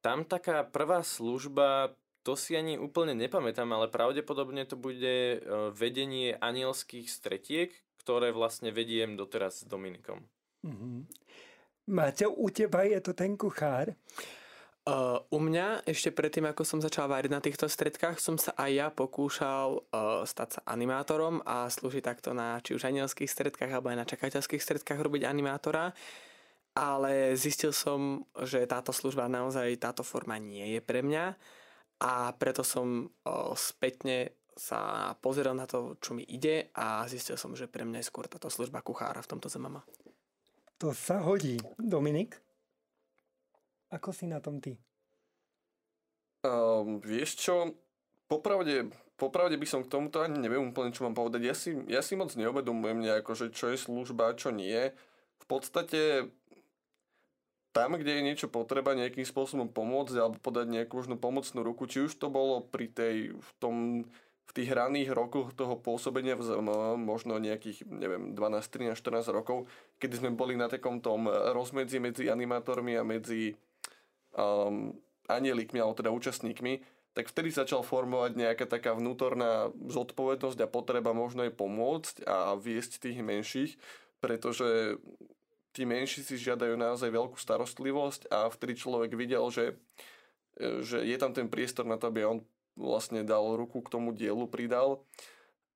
tam 0.06 0.26
taká 0.26 0.66
prvá 0.66 1.02
služba 1.02 1.94
to 2.22 2.38
si 2.38 2.54
ani 2.54 2.78
úplne 2.78 3.18
nepamätám, 3.18 3.70
ale 3.74 3.90
pravdepodobne 3.90 4.66
to 4.70 4.78
bude 4.78 5.38
e, 5.38 5.40
vedenie 5.74 6.38
anielských 6.38 7.10
stretiek, 7.10 7.74
ktoré 8.02 8.30
vlastne 8.30 8.70
vediem 8.70 9.18
doteraz 9.18 9.62
s 9.62 9.70
Dominikom. 9.70 10.22
Mm-hmm. 10.62 11.00
Máte, 11.90 12.30
u 12.30 12.48
teba 12.54 12.86
je 12.86 13.02
to 13.02 13.18
ten 13.18 13.34
kuchár? 13.34 13.98
Uh, 14.82 15.22
u 15.30 15.38
mňa 15.38 15.86
ešte 15.86 16.10
predtým, 16.10 16.50
ako 16.50 16.66
som 16.66 16.82
začal 16.82 17.06
variť 17.06 17.30
na 17.30 17.38
týchto 17.38 17.70
stredkách, 17.70 18.18
som 18.18 18.34
sa 18.42 18.50
aj 18.58 18.72
ja 18.74 18.88
pokúšal 18.90 19.78
uh, 19.78 20.26
stať 20.26 20.58
sa 20.58 20.62
animátorom 20.66 21.38
a 21.46 21.70
slúžiť 21.70 22.02
takto 22.02 22.34
na 22.34 22.58
či 22.66 22.74
už 22.74 22.90
anielských 22.90 23.30
stredkách 23.30 23.70
alebo 23.70 23.94
aj 23.94 23.98
na 24.02 24.10
čakateľských 24.10 24.58
stredkách 24.58 24.98
robiť 24.98 25.30
animátora. 25.30 25.94
Ale 26.74 27.38
zistil 27.38 27.78
som, 27.78 28.26
že 28.42 28.66
táto 28.66 28.90
služba 28.90 29.30
naozaj, 29.30 29.70
táto 29.78 30.02
forma 30.02 30.42
nie 30.42 30.66
je 30.74 30.82
pre 30.82 31.06
mňa 31.06 31.38
a 32.02 32.34
preto 32.34 32.66
som 32.66 33.14
spätne 33.54 34.34
sa 34.58 35.14
pozeral 35.22 35.54
na 35.54 35.70
to, 35.70 35.96
čo 36.02 36.18
mi 36.18 36.26
ide 36.26 36.74
a 36.74 37.06
zistil 37.06 37.38
som, 37.38 37.54
že 37.54 37.70
pre 37.70 37.86
mňa 37.86 38.02
je 38.02 38.10
skôr 38.10 38.26
táto 38.26 38.50
služba 38.50 38.82
kuchára 38.82 39.22
v 39.22 39.30
tomto 39.30 39.48
zemama. 39.48 39.86
To 40.82 40.92
sa 40.98 41.22
hodí. 41.22 41.62
Dominik? 41.78 42.42
Ako 43.94 44.10
si 44.10 44.26
na 44.26 44.42
tom 44.42 44.58
ty? 44.58 44.82
Um, 46.42 46.98
vieš 47.06 47.38
čo? 47.38 47.78
Popravde, 48.26 48.90
popravde 49.14 49.62
by 49.62 49.68
som 49.70 49.86
k 49.86 49.92
tomuto 49.92 50.26
ani 50.26 50.42
neviem 50.42 50.74
úplne, 50.74 50.90
čo 50.90 51.06
mám 51.06 51.14
povedať. 51.14 51.42
Ja 51.46 51.54
si, 51.54 51.78
ja 51.86 52.02
si 52.02 52.18
moc 52.18 52.34
neuvedomujem 52.34 52.98
nejako, 52.98 53.38
že 53.38 53.54
čo 53.54 53.70
je 53.70 53.78
služba, 53.78 54.34
čo 54.34 54.50
nie. 54.50 54.90
V 55.38 55.46
podstate 55.46 56.34
tam, 57.72 57.96
kde 57.96 58.20
je 58.20 58.28
niečo 58.28 58.48
potreba 58.52 58.92
nejakým 58.92 59.24
spôsobom 59.24 59.72
pomôcť 59.72 60.16
alebo 60.20 60.38
podať 60.40 60.68
nejakú 60.68 61.00
možno 61.00 61.16
pomocnú 61.16 61.64
ruku, 61.64 61.88
či 61.88 62.04
už 62.04 62.20
to 62.20 62.28
bolo 62.28 62.64
pri 62.64 62.92
tej, 62.92 63.36
v 63.36 63.50
tom 63.60 63.76
v 64.52 64.60
tých 64.60 64.76
hraných 64.76 65.16
rokoch 65.16 65.56
toho 65.56 65.80
pôsobenia 65.80 66.36
možno 67.00 67.40
nejakých, 67.40 67.88
neviem, 67.88 68.36
12, 68.36 68.92
13, 68.92 69.00
14 69.00 69.32
rokov, 69.32 69.64
kedy 69.96 70.20
sme 70.20 70.36
boli 70.36 70.60
na 70.60 70.68
takom 70.68 71.00
tom 71.00 71.32
rozmedzi 71.32 72.04
medzi 72.04 72.28
animátormi 72.28 73.00
a 73.00 73.08
medzi 73.08 73.56
um, 74.36 74.92
anielikmi, 75.32 75.80
alebo 75.80 75.96
teda 75.96 76.12
účastníkmi, 76.12 76.84
tak 77.16 77.32
vtedy 77.32 77.48
začal 77.56 77.80
formovať 77.80 78.36
nejaká 78.36 78.68
taká 78.68 78.92
vnútorná 78.92 79.72
zodpovednosť 79.72 80.60
a 80.60 80.68
potreba 80.68 81.16
možno 81.16 81.48
aj 81.48 81.56
pomôcť 81.56 82.16
a 82.28 82.52
viesť 82.60 83.08
tých 83.08 83.24
menších, 83.24 83.72
pretože 84.20 85.00
tí 85.72 85.88
menší 85.88 86.24
si 86.24 86.36
žiadajú 86.40 86.76
naozaj 86.76 87.10
veľkú 87.12 87.40
starostlivosť 87.40 88.32
a 88.32 88.52
vtedy 88.52 88.76
človek 88.76 89.16
videl, 89.16 89.48
že, 89.52 89.80
že 90.60 91.04
je 91.04 91.18
tam 91.18 91.32
ten 91.32 91.48
priestor 91.48 91.88
na 91.88 91.96
to, 91.96 92.12
aby 92.12 92.28
on 92.28 92.40
vlastne 92.76 93.24
dal 93.24 93.56
ruku 93.56 93.84
k 93.84 93.92
tomu 93.92 94.16
dielu, 94.16 94.48
pridal. 94.48 95.04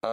A 0.06 0.12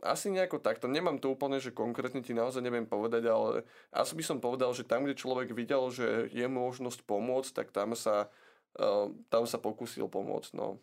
asi 0.00 0.32
nejako 0.32 0.64
takto. 0.64 0.88
Nemám 0.88 1.20
to 1.20 1.36
úplne, 1.36 1.60
že 1.60 1.76
konkrétne 1.76 2.24
ti 2.24 2.32
naozaj 2.32 2.64
neviem 2.64 2.88
povedať, 2.88 3.28
ale 3.28 3.68
asi 3.92 4.16
by 4.16 4.24
som 4.24 4.38
povedal, 4.40 4.72
že 4.72 4.88
tam, 4.88 5.04
kde 5.04 5.18
človek 5.18 5.52
videl, 5.52 5.92
že 5.92 6.32
je 6.32 6.46
možnosť 6.48 7.04
pomôcť, 7.04 7.52
tak 7.52 7.68
tam 7.68 7.92
sa, 7.92 8.32
uh, 8.80 9.12
tam 9.28 9.44
sa 9.44 9.60
pokúsil 9.60 10.08
pomôcť. 10.08 10.56
No. 10.56 10.80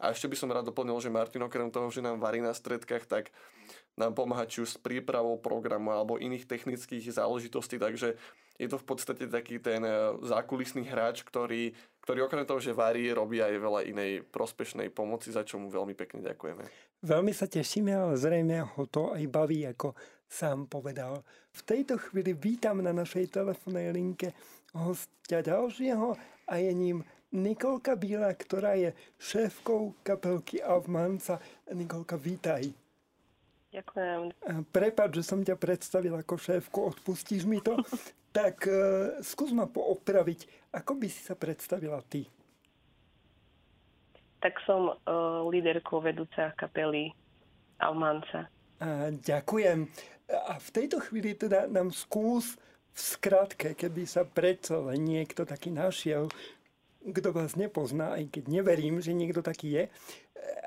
A 0.00 0.14
ešte 0.14 0.30
by 0.30 0.36
som 0.36 0.52
rád 0.52 0.68
doplnil, 0.68 0.96
že 1.00 1.12
Martin 1.12 1.44
okrem 1.44 1.68
toho, 1.68 1.92
že 1.92 2.04
nám 2.04 2.20
varí 2.20 2.40
na 2.40 2.54
stredkách, 2.56 3.04
tak 3.08 3.34
nám 3.98 4.16
pomáha 4.16 4.48
či 4.48 4.64
už 4.64 4.76
s 4.76 4.78
prípravou 4.80 5.36
programu 5.36 5.92
alebo 5.92 6.16
iných 6.16 6.48
technických 6.48 7.12
záležitostí, 7.12 7.76
takže 7.76 8.16
je 8.60 8.68
to 8.68 8.76
v 8.76 8.86
podstate 8.86 9.24
taký 9.32 9.56
ten 9.56 9.80
eh, 9.80 10.12
zákulisný 10.20 10.84
hráč, 10.84 11.24
ktorý, 11.24 11.72
ktorý 12.04 12.28
okrem 12.28 12.44
toho, 12.44 12.60
že 12.60 12.76
varí, 12.76 13.08
robí 13.08 13.40
aj 13.40 13.56
veľa 13.56 13.80
inej 13.88 14.28
prospešnej 14.28 14.92
pomoci, 14.92 15.32
za 15.32 15.40
čo 15.48 15.56
mu 15.56 15.72
veľmi 15.72 15.96
pekne 15.96 16.20
ďakujeme. 16.20 16.68
Veľmi 17.00 17.32
sa 17.32 17.48
tešíme, 17.48 17.88
ale 17.96 18.20
zrejme 18.20 18.60
ho 18.76 18.84
to 18.84 19.16
aj 19.16 19.24
baví, 19.32 19.64
ako 19.64 19.96
sám 20.28 20.68
povedal. 20.68 21.24
V 21.56 21.60
tejto 21.64 21.96
chvíli 21.96 22.36
vítam 22.36 22.84
na 22.84 22.92
našej 22.92 23.32
telefónnej 23.32 23.90
linke 23.96 24.36
hostia 24.76 25.40
ďalšieho 25.40 26.14
a 26.46 26.52
je 26.60 26.70
ním 26.76 27.00
Nikolka 27.30 27.94
Bíla, 27.94 28.34
ktorá 28.34 28.74
je 28.74 28.90
šéfkou 29.22 29.94
kapelky 30.02 30.58
Avmanca. 30.58 31.38
Nikolka, 31.70 32.18
vítaj. 32.18 32.74
Ďakujem. 33.70 34.34
Prepač, 34.74 35.10
že 35.14 35.22
som 35.22 35.38
ťa 35.46 35.54
predstavil 35.54 36.10
ako 36.18 36.34
šéfku, 36.34 36.90
odpustíš 36.90 37.46
mi 37.46 37.62
to? 37.62 37.78
tak 38.34 38.66
uh, 38.66 39.22
skús 39.22 39.54
ma 39.54 39.70
poopraviť. 39.70 40.74
Ako 40.74 40.98
by 40.98 41.06
si 41.06 41.22
sa 41.22 41.38
predstavila 41.38 42.02
ty? 42.02 42.26
Tak 44.42 44.58
som 44.66 44.90
uh, 44.90 45.46
líderkou 45.46 46.02
vedúca 46.02 46.50
kapely 46.58 47.14
Almanca. 47.78 48.50
A, 48.82 49.14
ďakujem. 49.14 49.86
A 50.30 50.58
v 50.58 50.68
tejto 50.74 50.98
chvíli 50.98 51.38
teda 51.38 51.70
nám 51.70 51.94
skús 51.94 52.58
v 52.90 52.98
skratke, 52.98 53.78
keby 53.78 54.02
sa 54.02 54.26
predsa 54.26 54.82
len 54.82 55.06
niekto 55.06 55.46
taký 55.46 55.70
našiel, 55.70 56.26
kto 57.00 57.32
vás 57.32 57.56
nepozná, 57.56 58.16
aj 58.20 58.28
keď 58.28 58.44
neverím, 58.52 59.00
že 59.00 59.16
niekto 59.16 59.40
taký 59.40 59.72
je, 59.72 59.84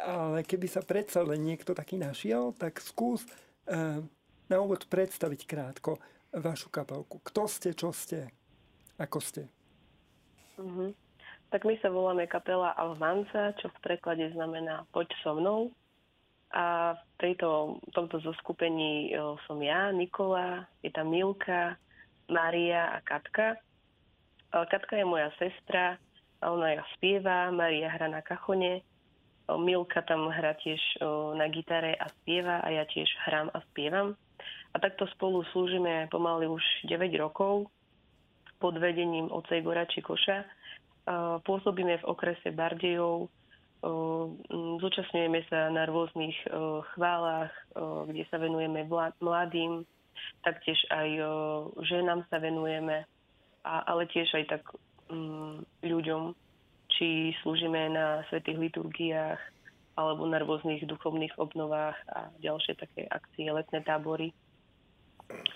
ale 0.01 0.41
keby 0.41 0.65
sa 0.65 0.81
predsa 0.81 1.21
len 1.21 1.45
niekto 1.45 1.77
taký 1.77 2.01
našiel, 2.01 2.53
tak 2.57 2.81
skús 2.81 3.25
uh, 3.69 4.01
na 4.49 4.55
úvod 4.57 4.89
predstaviť 4.89 5.45
krátko 5.45 6.01
vašu 6.33 6.73
kapelku. 6.73 7.21
Kto 7.21 7.45
ste, 7.45 7.77
čo 7.77 7.93
ste, 7.93 8.33
ako 8.97 9.17
ste? 9.21 9.45
Uh-huh. 10.57 10.89
Tak 11.53 11.69
my 11.69 11.77
sa 11.85 11.93
voláme 11.93 12.25
kapela 12.25 12.73
Alvanza, 12.73 13.53
čo 13.61 13.69
v 13.69 13.81
preklade 13.85 14.33
znamená 14.33 14.89
poď 14.89 15.13
so 15.21 15.37
mnou. 15.37 15.69
A 16.53 16.93
v 16.93 17.01
tejto, 17.17 17.81
tomto 17.97 18.21
zoskupení 18.21 19.09
som 19.49 19.57
ja, 19.61 19.89
Nikola, 19.89 20.69
je 20.85 20.93
tam 20.93 21.09
Milka, 21.09 21.77
Maria 22.29 22.93
a 22.93 23.01
Katka. 23.01 23.57
Katka 24.53 25.01
je 25.01 25.05
moja 25.05 25.33
sestra, 25.41 25.97
ona 26.51 26.75
ja 26.75 26.83
spieva, 26.97 27.47
Maria 27.53 27.87
hra 27.87 28.11
na 28.11 28.19
kachone, 28.19 28.83
Milka 29.47 30.01
tam 30.07 30.31
hrá 30.31 30.55
tiež 30.55 30.79
na 31.35 31.47
gitare 31.51 31.99
a 31.99 32.07
spieva 32.19 32.63
a 32.63 32.67
ja 32.71 32.87
tiež 32.87 33.07
hrám 33.27 33.51
a 33.51 33.59
spievam. 33.71 34.15
A 34.73 34.79
takto 34.79 35.05
spolu 35.13 35.43
slúžime 35.51 36.07
pomaly 36.09 36.47
už 36.47 36.63
9 36.87 37.11
rokov 37.19 37.67
pod 38.57 38.79
vedením 38.79 39.27
oca 39.29 39.53
Igora 39.53 39.83
Čikoša. 39.85 40.47
Pôsobíme 41.43 41.99
v 41.99 42.07
okrese 42.07 42.55
Bardejov, 42.55 43.27
zúčastňujeme 44.79 45.43
sa 45.51 45.67
na 45.67 45.83
rôznych 45.83 46.39
chválach, 46.95 47.51
kde 48.07 48.23
sa 48.31 48.39
venujeme 48.39 48.87
mladým, 49.19 49.83
taktiež 50.47 50.79
aj 50.87 51.09
ženám 51.83 52.23
sa 52.31 52.39
venujeme, 52.39 53.03
ale 53.67 54.07
tiež 54.07 54.31
aj 54.39 54.45
tak 54.47 54.63
ľuďom, 55.83 56.35
či 56.93 57.33
slúžime 57.41 57.89
na 57.91 58.21
svetých 58.29 58.59
liturgiách 58.69 59.41
alebo 59.93 60.25
na 60.25 60.41
rôznych 60.41 60.85
duchovných 60.89 61.37
obnovách 61.37 61.97
a 62.09 62.29
ďalšie 62.41 62.73
také 62.81 63.05
akcie, 63.09 63.49
letné 63.53 63.81
tábory. 63.85 64.33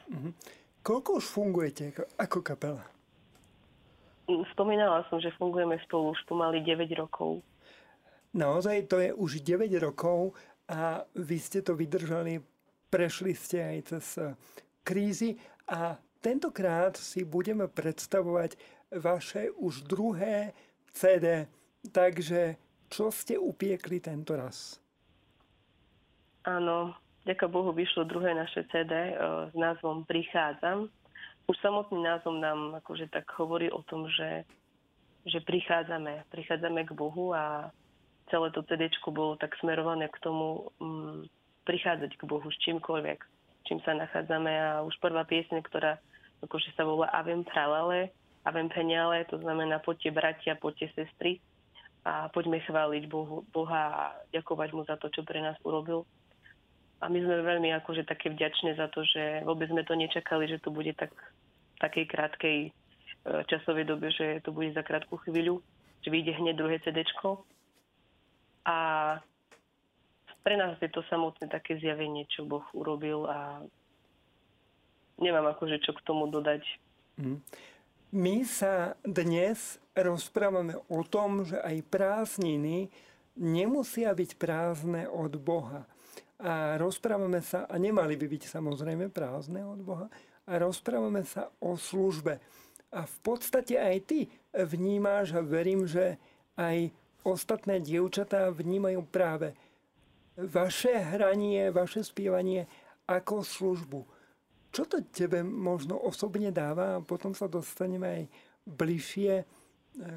Mm-hmm. 0.09 0.33
Koľko 0.85 1.19
už 1.19 1.25
fungujete 1.25 1.91
ako 2.21 2.39
kapela? 2.45 2.85
Spomínala 4.53 5.07
som, 5.07 5.17
že 5.17 5.33
fungujeme 5.39 5.79
spolu 5.87 6.13
už 6.13 6.21
pomaly 6.27 6.61
9 6.61 6.87
rokov. 6.99 7.41
Naozaj 8.35 8.91
to 8.91 8.99
je 8.99 9.09
už 9.15 9.41
9 9.41 9.71
rokov 9.79 10.35
a 10.67 11.01
vy 11.15 11.37
ste 11.39 11.63
to 11.63 11.73
vydržali, 11.73 12.43
prešli 12.91 13.33
ste 13.33 13.57
aj 13.63 13.77
cez 13.87 14.05
eh, 14.19 14.35
krízy 14.83 15.39
a 15.67 15.95
tentokrát 16.19 16.99
si 16.99 17.23
budeme 17.23 17.71
predstavovať 17.71 18.59
vaše 18.91 19.51
už 19.55 19.83
druhé 19.83 20.53
CD. 20.91 21.47
Takže 21.91 22.55
čo 22.87 23.11
ste 23.11 23.35
upiekli 23.35 23.99
tento 23.99 24.35
raz? 24.35 24.79
Áno, 26.47 26.95
ďaká 27.27 27.51
Bohu 27.51 27.75
vyšlo 27.75 28.07
druhé 28.07 28.31
naše 28.31 28.63
CD 28.71 29.11
e, 29.11 29.13
s 29.51 29.53
názvom 29.55 30.07
Prichádzam. 30.07 30.87
Už 31.47 31.55
samotný 31.59 31.99
názvom 32.03 32.39
nám 32.39 32.59
akože 32.79 33.11
tak 33.11 33.27
hovorí 33.39 33.67
o 33.71 33.83
tom, 33.83 34.07
že, 34.11 34.43
že 35.27 35.39
prichádzame, 35.43 36.27
prichádzame 36.31 36.87
k 36.87 36.91
Bohu 36.95 37.31
a 37.35 37.71
celé 38.31 38.51
to 38.51 38.63
CD 38.67 38.91
bolo 39.11 39.39
tak 39.39 39.55
smerované 39.59 40.11
k 40.11 40.19
tomu 40.19 40.67
um, 40.79 41.23
prichádzať 41.63 42.19
k 42.19 42.23
Bohu 42.27 42.47
s 42.51 42.57
čímkoľvek, 42.63 43.19
čím 43.67 43.79
sa 43.83 43.95
nachádzame 43.95 44.51
a 44.51 44.69
už 44.83 44.95
prvá 44.99 45.23
piesne, 45.23 45.63
ktorá 45.63 45.99
akože 46.43 46.75
sa 46.75 46.83
volá 46.83 47.07
Avem 47.15 47.47
Pralale, 47.47 48.11
a 48.47 48.51
Vempeniale, 48.55 49.27
to 49.27 49.43
znamená 49.43 49.83
poďte 49.83 50.15
bratia, 50.15 50.55
poďte 50.55 50.95
sestry 50.95 51.43
a 52.07 52.31
poďme 52.31 52.63
chváliť 52.63 53.03
Bohu, 53.11 53.43
Boha 53.51 53.83
a 53.91 54.03
ďakovať 54.31 54.69
mu 54.71 54.87
za 54.87 54.95
to, 54.95 55.11
čo 55.11 55.27
pre 55.27 55.43
nás 55.43 55.59
urobil. 55.67 56.07
A 57.03 57.11
my 57.11 57.19
sme 57.19 57.43
veľmi 57.43 57.75
akože 57.83 58.07
také 58.07 58.31
vďačné 58.31 58.79
za 58.79 58.87
to, 58.87 59.03
že 59.03 59.43
vôbec 59.43 59.67
sme 59.67 59.83
to 59.83 59.99
nečakali, 59.99 60.47
že 60.47 60.63
to 60.63 60.71
bude 60.71 60.95
tak 60.95 61.11
v 61.11 61.77
takej 61.83 62.05
krátkej 62.07 62.57
e, 62.63 62.69
časovej 63.51 63.83
dobe, 63.83 64.15
že 64.15 64.39
to 64.41 64.55
bude 64.55 64.71
za 64.71 64.81
krátku 64.81 65.19
chvíľu, 65.27 65.59
že 66.01 66.09
vyjde 66.09 66.39
hneď 66.39 66.55
druhé 66.55 66.79
CD. 66.79 67.03
A 68.63 68.75
pre 70.41 70.55
nás 70.55 70.79
je 70.79 70.87
to 70.87 71.03
samotné 71.11 71.51
také 71.51 71.75
zjavenie, 71.83 72.23
čo 72.31 72.47
Boh 72.47 72.63
urobil 72.71 73.27
a 73.27 73.59
nemám 75.19 75.51
akože 75.51 75.83
čo 75.83 75.91
k 75.91 76.01
tomu 76.07 76.31
dodať. 76.31 76.63
Mm. 77.19 77.43
My 78.07 78.47
sa 78.47 78.95
dnes 79.03 79.83
rozprávame 79.91 80.79
o 80.87 81.03
tom, 81.03 81.43
že 81.43 81.59
aj 81.59 81.91
prázdniny 81.91 82.87
nemusia 83.35 84.15
byť 84.15 84.39
prázdne 84.39 85.11
od 85.11 85.35
Boha. 85.35 85.83
A 86.39 86.79
rozprávame 86.79 87.43
sa, 87.43 87.67
a 87.67 87.75
nemali 87.75 88.15
by 88.15 88.31
byť 88.31 88.47
samozrejme 88.47 89.11
prázdne 89.11 89.67
od 89.67 89.83
Boha, 89.83 90.07
a 90.47 90.51
rozprávame 90.55 91.27
sa 91.27 91.51
o 91.59 91.75
službe. 91.75 92.39
A 92.95 93.03
v 93.03 93.17
podstate 93.19 93.75
aj 93.75 93.97
ty 94.07 94.31
vnímáš 94.55 95.35
a 95.35 95.43
verím, 95.43 95.83
že 95.83 96.15
aj 96.55 96.95
ostatné 97.27 97.83
dievčatá 97.83 98.47
vnímajú 98.55 99.03
práve 99.03 99.51
vaše 100.39 100.95
hranie, 100.95 101.75
vaše 101.75 102.07
spievanie 102.07 102.71
ako 103.03 103.43
službu. 103.43 104.16
Čo 104.71 104.83
to 104.85 104.97
tebe 105.09 105.41
možno 105.41 105.97
osobne 105.97 106.51
dáva 106.51 106.97
a 106.97 107.03
potom 107.03 107.31
sa 107.31 107.47
dostaneme 107.49 108.07
aj 108.07 108.23
bližšie 108.67 109.33
e, 109.41 109.45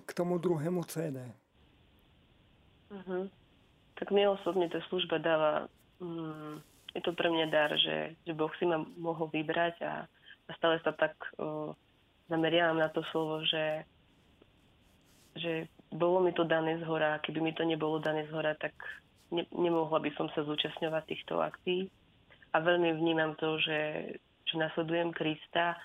k 0.02 0.10
tomu 0.10 0.36
druhému 0.42 0.82
CD? 0.90 1.22
Uh-huh. 2.90 3.30
tak 3.94 4.10
mne 4.10 4.34
osobne 4.34 4.66
tá 4.66 4.82
služba 4.90 5.22
dáva, 5.22 5.70
mm, 6.02 6.58
je 6.98 7.00
to 7.06 7.14
pre 7.14 7.30
mňa 7.30 7.46
dar, 7.46 7.70
že, 7.78 8.18
že 8.26 8.34
Boh 8.34 8.50
si 8.58 8.66
ma 8.66 8.82
mohol 8.98 9.30
vybrať 9.30 9.78
a, 9.86 10.10
a 10.10 10.50
stále 10.58 10.82
sa 10.82 10.90
tak 10.90 11.14
uh, 11.38 11.70
zameriavam 12.26 12.82
na 12.82 12.90
to 12.90 13.06
slovo, 13.14 13.46
že, 13.46 13.86
že 15.38 15.70
bolo 15.94 16.18
mi 16.18 16.34
to 16.34 16.42
dané 16.42 16.82
z 16.82 16.84
hora, 16.86 17.22
keby 17.22 17.38
mi 17.38 17.52
to 17.54 17.62
nebolo 17.62 18.02
dané 18.02 18.26
z 18.26 18.34
hora, 18.34 18.58
tak 18.58 18.74
ne, 19.30 19.46
nemohla 19.54 20.02
by 20.02 20.10
som 20.18 20.26
sa 20.34 20.42
zúčastňovať 20.42 21.02
týchto 21.06 21.38
akcií. 21.38 21.86
A 22.50 22.56
veľmi 22.58 22.90
vnímam 22.98 23.38
to, 23.38 23.58
že, 23.62 23.78
že 24.50 24.58
nasledujem 24.58 25.14
Krista 25.14 25.78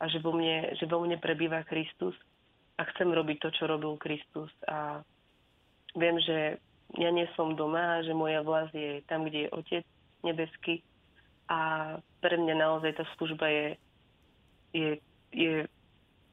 a 0.00 0.04
že 0.08 0.18
vo, 0.20 0.32
mne, 0.32 0.72
že 0.80 0.88
vo 0.88 1.04
mne 1.04 1.20
prebýva 1.20 1.64
Kristus 1.68 2.16
a 2.76 2.84
chcem 2.92 3.12
robiť 3.12 3.36
to, 3.40 3.48
čo 3.52 3.68
robil 3.68 3.96
Kristus. 4.00 4.48
A 4.68 5.00
viem, 5.96 6.16
že 6.20 6.60
ja 6.96 7.10
nie 7.12 7.28
som 7.36 7.56
doma, 7.56 8.00
že 8.04 8.16
moja 8.16 8.40
vlast 8.40 8.72
je 8.72 9.04
tam, 9.08 9.24
kde 9.28 9.48
je 9.48 9.52
Otec 9.52 9.84
nebeský 10.24 10.80
a 11.46 11.94
pre 12.18 12.34
mňa 12.34 12.54
naozaj 12.58 12.98
tá 12.98 13.04
služba 13.14 13.46
je, 13.46 13.66
je, 14.74 14.90
je 15.30 15.54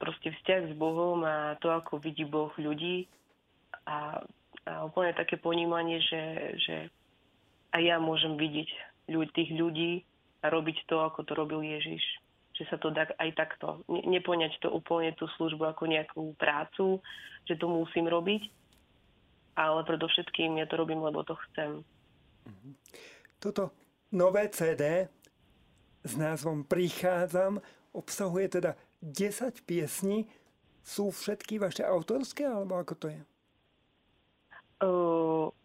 proste 0.00 0.34
vzťah 0.34 0.70
s 0.70 0.74
Bohom 0.74 1.22
a 1.22 1.54
to, 1.62 1.70
ako 1.70 2.02
vidí 2.02 2.26
Boh 2.26 2.50
ľudí 2.58 3.06
a 3.86 4.24
a 4.64 4.88
úplne 4.88 5.12
také 5.12 5.36
ponímanie, 5.36 6.00
že, 6.00 6.22
že 6.56 6.76
aj 7.76 7.82
ja 7.84 7.96
môžem 8.00 8.40
vidieť 8.40 8.68
ľudí, 9.12 9.30
tých 9.36 9.50
ľudí 9.52 9.92
robiť 10.48 10.88
to, 10.88 11.00
ako 11.04 11.24
to 11.24 11.32
robil 11.36 11.60
Ježiš. 11.64 12.02
Že 12.54 12.64
sa 12.70 12.76
to 12.78 12.88
dá 12.94 13.10
aj 13.18 13.30
takto. 13.34 13.82
Nepoňať 13.90 14.62
to 14.62 14.70
úplne 14.70 15.10
tú 15.18 15.26
službu 15.34 15.74
ako 15.74 15.90
nejakú 15.90 16.22
prácu, 16.38 17.02
že 17.44 17.58
to 17.58 17.66
musím 17.66 18.06
robiť, 18.06 18.46
ale 19.58 19.82
predovšetkým 19.82 20.62
ja 20.62 20.66
to 20.70 20.78
robím, 20.78 21.02
lebo 21.02 21.26
to 21.26 21.34
chcem. 21.50 21.82
Toto 23.42 23.74
nové 24.14 24.46
CD 24.54 25.10
s 26.06 26.12
názvom 26.14 26.62
Prichádzam 26.62 27.58
obsahuje 27.90 28.60
teda 28.60 28.78
10 29.02 29.66
piesní. 29.66 30.30
Sú 30.84 31.08
všetky 31.10 31.56
vaše 31.56 31.80
autorské, 31.80 32.44
alebo 32.44 32.76
ako 32.76 32.94
to 32.94 33.06
je? 33.08 33.20
8 34.84 35.64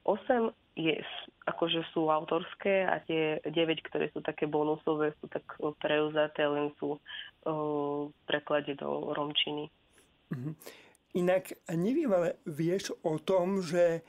je, 0.80 0.96
akože 1.44 1.84
sú 1.92 2.08
autorské 2.08 2.88
a 2.88 3.04
tie 3.04 3.44
9, 3.44 3.88
ktoré 3.92 4.08
sú 4.16 4.24
také 4.24 4.48
bonusové, 4.48 5.12
sú 5.20 5.28
tak 5.28 5.44
preuzaté, 5.84 6.48
len 6.48 6.72
sú 6.80 6.96
uh, 6.96 8.08
preklade 8.24 8.80
do 8.80 9.12
romčiny. 9.12 9.68
Uh-huh. 10.32 10.56
Inak 11.20 11.52
neviem, 11.76 12.08
ale 12.16 12.40
vieš 12.48 12.96
o 13.04 13.20
tom, 13.20 13.60
že 13.60 14.06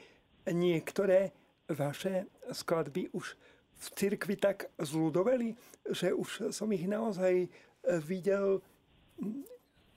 niektoré 0.47 1.35
vaše 1.67 2.31
skladby 2.55 3.11
už 3.11 3.35
v 3.81 3.87
cirkvi 3.97 4.37
tak 4.37 4.69
zľudoveli, 4.77 5.57
že 5.89 6.13
už 6.13 6.53
som 6.53 6.69
ich 6.71 6.85
naozaj 6.85 7.49
videl 8.05 8.61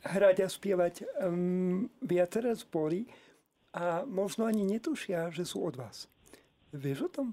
hrať 0.03 0.37
a 0.43 0.47
spievať 0.47 1.03
um, 1.23 1.91
viaceré 1.99 2.55
zbory 2.55 3.07
a 3.75 4.07
možno 4.07 4.47
ani 4.47 4.63
netušia, 4.63 5.31
že 5.31 5.43
sú 5.43 5.63
od 5.63 5.75
vás. 5.75 6.07
Vieš 6.73 7.05
o 7.05 7.09
tom? 7.09 7.27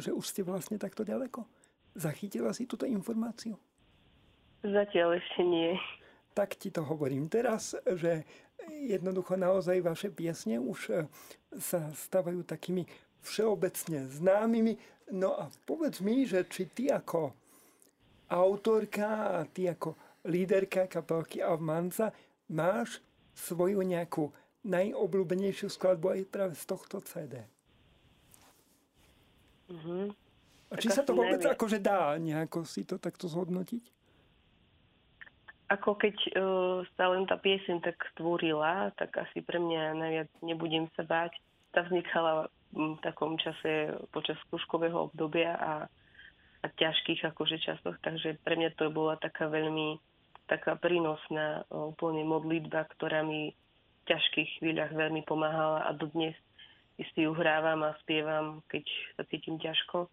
Že 0.00 0.16
už 0.16 0.24
ste 0.24 0.40
vlastne 0.40 0.80
takto 0.80 1.04
ďaleko? 1.04 1.44
Zachytila 1.92 2.56
si 2.56 2.64
túto 2.64 2.88
informáciu? 2.88 3.60
Zatiaľ 4.64 5.20
ešte 5.20 5.44
nie. 5.44 5.76
Tak 6.32 6.56
ti 6.56 6.72
to 6.72 6.80
hovorím 6.80 7.28
teraz, 7.28 7.76
že 7.84 8.24
jednoducho 8.68 9.36
naozaj 9.36 9.84
vaše 9.84 10.08
piesne 10.08 10.56
už 10.56 10.78
e, 10.88 10.94
sa 11.60 11.92
stávajú 11.92 12.44
takými 12.44 12.88
všeobecne 13.20 14.08
známymi. 14.08 14.76
No 15.12 15.36
a 15.36 15.52
povedz 15.68 16.00
mi, 16.00 16.24
že 16.24 16.48
či 16.48 16.68
ty 16.72 16.88
ako 16.88 17.32
autorka 18.32 19.40
a 19.40 19.46
ty 19.46 19.68
ako 19.68 19.94
líderka 20.26 20.90
kapelky 20.90 21.44
Avmanza 21.44 22.10
máš 22.50 22.98
svoju 23.36 23.84
nejakú 23.84 24.32
najobľúbenejšiu 24.66 25.70
skladbu 25.70 26.18
aj 26.18 26.20
práve 26.26 26.54
z 26.58 26.64
tohto 26.66 26.98
CD. 27.04 27.46
Uh-huh. 29.66 30.10
A 30.70 30.74
či 30.78 30.90
tak 30.90 30.96
sa 30.98 31.02
to 31.06 31.14
vôbec 31.14 31.38
neviem. 31.38 31.54
akože 31.54 31.78
dá 31.78 32.18
nejako 32.18 32.66
si 32.66 32.82
to 32.82 32.98
takto 32.98 33.30
zhodnotiť? 33.30 33.84
Ako 35.66 35.98
keď 35.98 36.16
uh, 36.38 36.78
sa 36.94 37.10
len 37.10 37.26
tá 37.26 37.34
piesen 37.38 37.82
tak 37.82 37.98
stvorila, 38.14 38.94
tak 38.94 39.18
asi 39.18 39.42
pre 39.42 39.58
mňa 39.58 39.98
najviac 39.98 40.30
nebudem 40.42 40.86
sa 40.94 41.02
báť. 41.02 41.34
Tá 41.74 41.82
vznikala 41.82 42.46
v 42.70 42.98
takom 43.02 43.34
čase 43.38 43.94
počas 44.14 44.38
skúškového 44.46 45.10
obdobia 45.10 45.58
a, 45.58 45.74
a 46.62 46.66
ťažkých 46.70 47.26
akože 47.34 47.58
časoch, 47.62 47.98
takže 48.02 48.38
pre 48.42 48.54
mňa 48.54 48.78
to 48.78 48.90
bola 48.94 49.18
taká 49.18 49.50
veľmi 49.50 49.98
taká 50.46 50.78
prínosná 50.78 51.66
úplne 51.70 52.22
modlitba, 52.22 52.86
ktorá 52.94 53.26
mi 53.26 53.50
ťažkých 54.06 54.62
chvíľach 54.62 54.94
veľmi 54.94 55.26
pomáhala 55.26 55.82
a 55.82 55.90
dodnes 55.90 56.38
si 57.04 57.28
ju 57.28 57.32
hrávam 57.36 57.84
a 57.84 57.96
spievam, 58.04 58.64
keď 58.72 58.84
sa 59.18 59.22
cítim 59.28 59.60
ťažko 59.60 60.08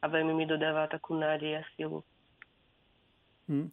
a 0.00 0.04
veľmi 0.04 0.36
mi 0.36 0.44
dodáva 0.44 0.90
takú 0.90 1.16
nádej 1.16 1.60
a 1.60 1.62
silu. 1.74 2.04
Hm. 3.48 3.72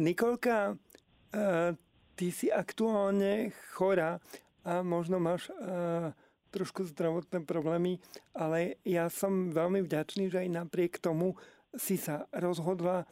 Nikolka, 0.00 0.74
uh, 0.74 1.70
ty 2.16 2.26
si 2.34 2.50
aktuálne 2.50 3.54
chorá 3.76 4.18
a 4.66 4.82
možno 4.82 5.22
máš 5.22 5.50
uh, 5.54 6.10
trošku 6.50 6.88
zdravotné 6.90 7.46
problémy, 7.46 8.02
ale 8.34 8.80
ja 8.82 9.06
som 9.06 9.54
veľmi 9.54 9.86
vďačný, 9.86 10.32
že 10.32 10.42
aj 10.46 10.50
napriek 10.50 10.98
tomu 10.98 11.38
si 11.78 11.94
sa 11.94 12.26
rozhodla 12.34 13.06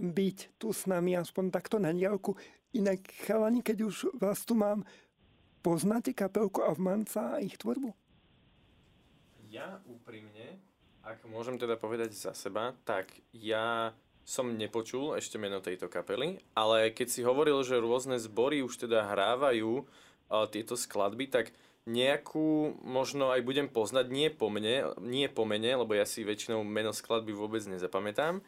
byť 0.00 0.58
tu 0.58 0.74
s 0.74 0.90
nami 0.90 1.14
aspoň 1.14 1.54
takto 1.54 1.78
na 1.78 1.94
diálku. 1.94 2.34
Inak, 2.74 3.06
chalani, 3.26 3.62
keď 3.62 3.86
už 3.86 3.94
vás 4.18 4.42
tu 4.42 4.58
mám, 4.58 4.82
Poznáte 5.60 6.16
kapelku 6.16 6.64
Avmanca 6.64 7.36
a 7.36 7.40
ich 7.44 7.60
tvorbu? 7.60 7.92
Ja 9.50 9.82
úprimne, 9.82 10.62
ak 11.02 11.26
môžem 11.26 11.58
teda 11.58 11.74
povedať 11.74 12.14
za 12.14 12.30
seba, 12.38 12.70
tak 12.86 13.10
ja 13.34 13.90
som 14.22 14.54
nepočul 14.54 15.18
ešte 15.18 15.42
meno 15.42 15.58
tejto 15.58 15.90
kapely, 15.90 16.38
ale 16.54 16.94
keď 16.94 17.06
si 17.10 17.26
hovoril, 17.26 17.58
že 17.66 17.82
rôzne 17.82 18.22
zbory 18.22 18.62
už 18.62 18.86
teda 18.86 19.10
hrávajú 19.10 19.82
uh, 19.82 20.46
tieto 20.46 20.78
skladby, 20.78 21.26
tak 21.26 21.50
nejakú 21.82 22.78
možno 22.86 23.34
aj 23.34 23.42
budem 23.42 23.66
poznať, 23.66 24.06
nie 24.14 24.30
po 24.30 24.54
mne, 24.54 24.94
nie 25.02 25.26
po 25.26 25.42
mene, 25.42 25.82
lebo 25.82 25.98
ja 25.98 26.06
si 26.06 26.22
väčšinou 26.22 26.62
meno 26.62 26.94
skladby 26.94 27.34
vôbec 27.34 27.66
nezapamätám, 27.66 28.38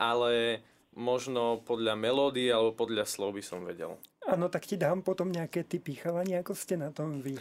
ale 0.00 0.64
možno 0.96 1.60
podľa 1.68 2.00
melódie 2.00 2.48
alebo 2.48 2.72
podľa 2.72 3.04
slov 3.04 3.36
by 3.36 3.44
som 3.44 3.60
vedel. 3.60 4.00
Áno, 4.24 4.48
tak 4.48 4.64
ti 4.64 4.80
dám 4.80 5.04
potom 5.04 5.28
nejaké 5.28 5.68
typy 5.68 6.00
chalani, 6.00 6.40
ako 6.40 6.56
ste 6.56 6.80
na 6.80 6.88
tom 6.88 7.20
vy. 7.20 7.36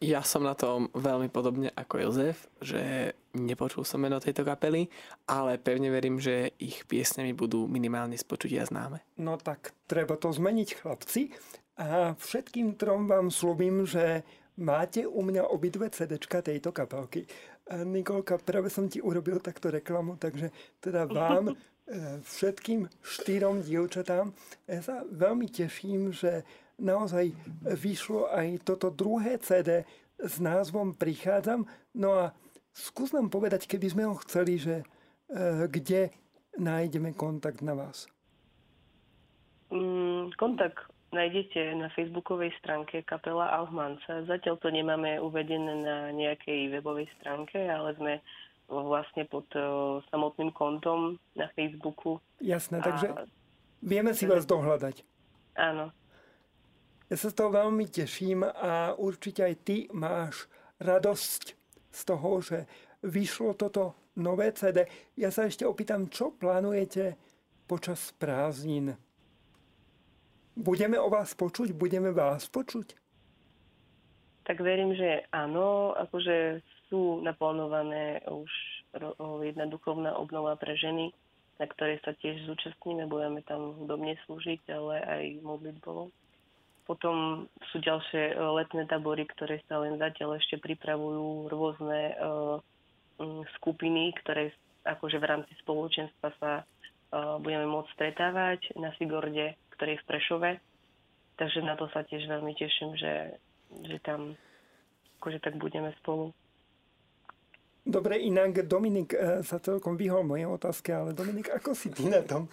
Ja 0.00 0.24
som 0.24 0.48
na 0.48 0.56
tom 0.56 0.88
veľmi 0.96 1.28
podobne 1.28 1.68
ako 1.76 2.00
Jozef, 2.00 2.48
že 2.56 3.12
nepočul 3.36 3.84
som 3.84 4.00
meno 4.00 4.16
tejto 4.16 4.48
kapely, 4.48 4.88
ale 5.28 5.60
pevne 5.60 5.92
verím, 5.92 6.16
že 6.16 6.56
ich 6.56 6.88
piesne 6.88 7.20
mi 7.20 7.36
budú 7.36 7.68
minimálne 7.68 8.16
z 8.16 8.24
počutia 8.24 8.64
známe. 8.64 9.04
No 9.20 9.36
tak 9.36 9.76
treba 9.84 10.16
to 10.16 10.32
zmeniť, 10.32 10.68
chlapci. 10.80 11.36
A 11.76 12.16
všetkým 12.16 12.80
trom 12.80 13.12
vám 13.12 13.28
slúbim, 13.28 13.84
že 13.84 14.24
máte 14.56 15.04
u 15.04 15.20
mňa 15.20 15.52
obidve 15.52 15.92
CDčka 15.92 16.40
tejto 16.40 16.72
kapelky. 16.72 17.28
A 17.68 17.84
Nikolka, 17.84 18.40
práve 18.40 18.72
som 18.72 18.88
ti 18.88 19.04
urobil 19.04 19.36
takto 19.44 19.68
reklamu, 19.68 20.16
takže 20.16 20.48
teda 20.80 21.04
vám 21.04 21.52
všetkým 22.40 22.88
štyrom 23.04 23.60
dievčatám. 23.60 24.32
Ja 24.64 24.80
sa 24.80 25.04
veľmi 25.04 25.44
teším, 25.52 26.08
že 26.16 26.40
naozaj 26.80 27.36
vyšlo 27.62 28.32
aj 28.32 28.64
toto 28.64 28.88
druhé 28.90 29.36
CD 29.38 29.84
s 30.18 30.40
názvom 30.40 30.96
Prichádzam. 30.96 31.68
No 31.96 32.08
a 32.16 32.24
skús 32.72 33.12
nám 33.12 33.28
povedať, 33.28 33.68
keby 33.68 33.86
sme 33.92 34.02
ho 34.08 34.16
chceli, 34.24 34.56
že 34.56 34.82
e, 34.82 34.84
kde 35.68 36.10
nájdeme 36.58 37.14
kontakt 37.14 37.60
na 37.62 37.76
vás. 37.76 38.08
Mm, 39.70 40.34
kontakt 40.34 40.90
nájdete 41.10 41.74
na 41.78 41.88
facebookovej 41.94 42.54
stránke 42.58 43.02
kapela 43.02 43.50
Alhmanca. 43.50 44.26
Zatiaľ 44.26 44.56
to 44.62 44.70
nemáme 44.70 45.18
uvedené 45.18 45.82
na 45.82 45.96
nejakej 46.14 46.70
webovej 46.78 47.10
stránke, 47.18 47.58
ale 47.58 47.94
sme 47.98 48.12
vlastne 48.70 49.26
pod 49.26 49.50
uh, 49.58 49.98
samotným 50.14 50.54
kontom 50.54 51.18
na 51.34 51.50
Facebooku. 51.58 52.22
Jasné, 52.38 52.78
a... 52.78 52.84
takže 52.86 53.06
vieme 53.82 54.14
si 54.14 54.30
vás 54.30 54.46
dohľadať. 54.46 55.02
Áno. 55.58 55.90
Ja 57.10 57.18
sa 57.18 57.26
z 57.26 57.42
toho 57.42 57.50
veľmi 57.50 57.90
teším 57.90 58.46
a 58.46 58.94
určite 58.94 59.42
aj 59.42 59.54
ty 59.66 59.90
máš 59.90 60.46
radosť 60.78 61.42
z 61.90 62.00
toho, 62.06 62.38
že 62.38 62.70
vyšlo 63.02 63.58
toto 63.58 63.98
nové 64.14 64.54
CD. 64.54 64.86
Ja 65.18 65.34
sa 65.34 65.50
ešte 65.50 65.66
opýtam, 65.66 66.06
čo 66.06 66.30
plánujete 66.30 67.18
počas 67.66 68.14
prázdnin? 68.14 68.94
Budeme 70.54 71.02
o 71.02 71.10
vás 71.10 71.34
počuť? 71.34 71.74
Budeme 71.74 72.14
vás 72.14 72.46
počuť? 72.46 72.94
Tak 74.46 74.62
verím, 74.62 74.94
že 74.94 75.26
áno, 75.34 75.98
akože 75.98 76.62
sú 76.86 77.26
naplánované 77.26 78.22
už 78.30 78.50
jedna 79.42 79.66
duchovná 79.66 80.14
obnova 80.14 80.54
pre 80.54 80.78
ženy, 80.78 81.10
na 81.58 81.66
ktorej 81.66 81.98
sa 82.06 82.14
tiež 82.14 82.46
zúčastníme, 82.46 83.10
budeme 83.10 83.42
tam 83.46 83.74
hudobne 83.82 84.14
slúžiť, 84.26 84.62
ale 84.70 84.94
aj 85.02 85.22
modlitbovo. 85.42 86.14
Potom 86.84 87.46
sú 87.70 87.78
ďalšie 87.78 88.32
e, 88.32 88.34
letné 88.36 88.84
tabory, 88.90 89.24
ktoré 89.28 89.62
sa 89.70 89.78
len 89.80 89.96
zatiaľ 90.00 90.40
ešte 90.40 90.58
pripravujú 90.58 91.52
rôzne 91.52 92.16
uh, 92.18 92.58
skupiny, 93.60 94.16
ktoré 94.24 94.50
akože 94.88 95.20
v 95.20 95.28
rámci 95.28 95.52
spoločenstva 95.60 96.28
sa 96.40 96.52
uh, 96.64 97.36
budeme 97.38 97.68
môcť 97.68 97.92
stretávať 97.94 98.60
na 98.80 98.90
Sigorde, 98.96 99.60
ktorý 99.76 99.96
je 99.96 100.00
v 100.00 100.08
Prešove. 100.08 100.50
Takže 101.36 101.60
na 101.64 101.76
to 101.76 101.88
sa 101.92 102.04
tiež 102.04 102.28
veľmi 102.28 102.52
teším, 102.56 102.96
že, 102.96 103.36
že 103.84 103.96
tam 104.00 104.36
akože 105.20 105.40
tak 105.44 105.60
budeme 105.60 105.92
spolu. 106.00 106.32
Dobre, 107.84 108.20
inak 108.20 108.68
Dominik 108.68 109.16
e, 109.16 109.40
sa 109.40 109.56
celkom 109.56 109.96
vyhol 109.96 110.24
mojej 110.24 110.44
otázke, 110.44 110.92
ale 110.92 111.16
Dominik, 111.16 111.48
ako 111.48 111.72
si 111.72 111.88
ty 111.88 112.12
na 112.12 112.20
tom? 112.20 112.48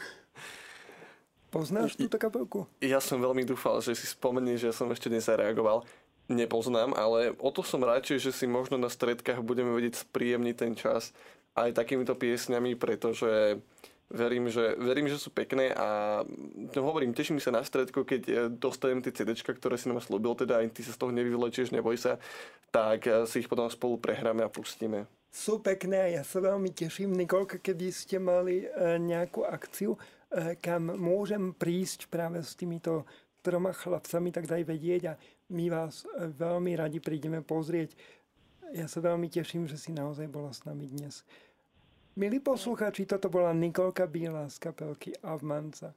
Poznáš 1.47 1.95
túto 1.95 2.19
kapelku? 2.19 2.67
Ja 2.83 2.99
som 2.99 3.23
veľmi 3.23 3.47
dúfal, 3.47 3.79
že 3.79 3.95
si 3.95 4.03
spomenieš, 4.03 4.59
že 4.59 4.67
ja 4.71 4.75
som 4.75 4.91
ešte 4.91 5.07
nezareagoval. 5.07 5.87
Nepoznám, 6.27 6.91
ale 6.91 7.31
o 7.39 7.49
to 7.55 7.63
som 7.63 7.79
radšej, 7.79 8.19
že 8.19 8.31
si 8.35 8.45
možno 8.51 8.75
na 8.75 8.91
stredkách 8.91 9.39
budeme 9.39 9.71
vedieť 9.71 10.03
spríjemniť 10.03 10.55
ten 10.59 10.75
čas 10.75 11.15
aj 11.55 11.71
takýmito 11.71 12.19
piesňami, 12.19 12.75
pretože 12.75 13.63
verím, 14.11 14.51
že, 14.51 14.75
verím, 14.79 15.07
že 15.07 15.19
sú 15.19 15.31
pekné 15.31 15.71
a 15.75 16.21
no, 16.75 16.79
hovorím, 16.83 17.11
teším 17.11 17.39
sa 17.43 17.51
na 17.51 17.63
stredko, 17.63 18.07
keď 18.07 18.21
e, 18.27 18.33
dostanem 18.51 19.03
tie 19.03 19.11
CD, 19.11 19.35
ktoré 19.35 19.75
si 19.75 19.91
nám 19.91 19.99
slúbil, 19.99 20.35
teda 20.35 20.63
aj 20.63 20.71
ty 20.71 20.81
sa 20.83 20.95
z 20.95 20.99
toho 20.99 21.11
nevyvlečieš, 21.11 21.75
neboj 21.75 21.99
sa, 21.99 22.19
tak 22.71 23.07
e, 23.07 23.27
si 23.27 23.43
ich 23.43 23.51
potom 23.51 23.67
spolu 23.67 23.99
prehráme 23.99 24.47
a 24.47 24.51
pustíme. 24.51 25.07
Sú 25.27 25.59
pekné 25.59 25.97
a 25.99 26.07
ja 26.07 26.23
sa 26.23 26.39
veľmi 26.39 26.71
teším. 26.71 27.11
Nikolka, 27.13 27.59
kedy 27.59 27.91
ste 27.91 28.17
mali 28.17 28.63
e, 28.63 28.67
nejakú 28.95 29.43
akciu, 29.43 29.99
kam 30.59 30.91
môžem 30.91 31.55
prísť 31.55 32.11
práve 32.11 32.43
s 32.43 32.55
týmito 32.55 33.07
troma 33.39 33.71
chlapcami, 33.71 34.29
tak 34.35 34.49
daj 34.49 34.63
vedieť 34.67 35.03
a 35.07 35.13
my 35.55 35.71
vás 35.71 36.03
veľmi 36.19 36.75
radi 36.75 36.99
prídeme 36.99 37.39
pozrieť. 37.39 37.95
Ja 38.75 38.91
sa 38.91 38.99
veľmi 38.99 39.31
teším, 39.31 39.63
že 39.63 39.79
si 39.79 39.95
naozaj 39.95 40.27
bola 40.27 40.51
s 40.51 40.67
nami 40.67 40.91
dnes. 40.91 41.23
Milí 42.19 42.43
poslucháči, 42.43 43.07
toto 43.07 43.31
bola 43.31 43.55
Nikolka 43.55 44.03
Bílá 44.03 44.51
z 44.51 44.59
kapelky 44.59 45.15
Avmanca. 45.23 45.95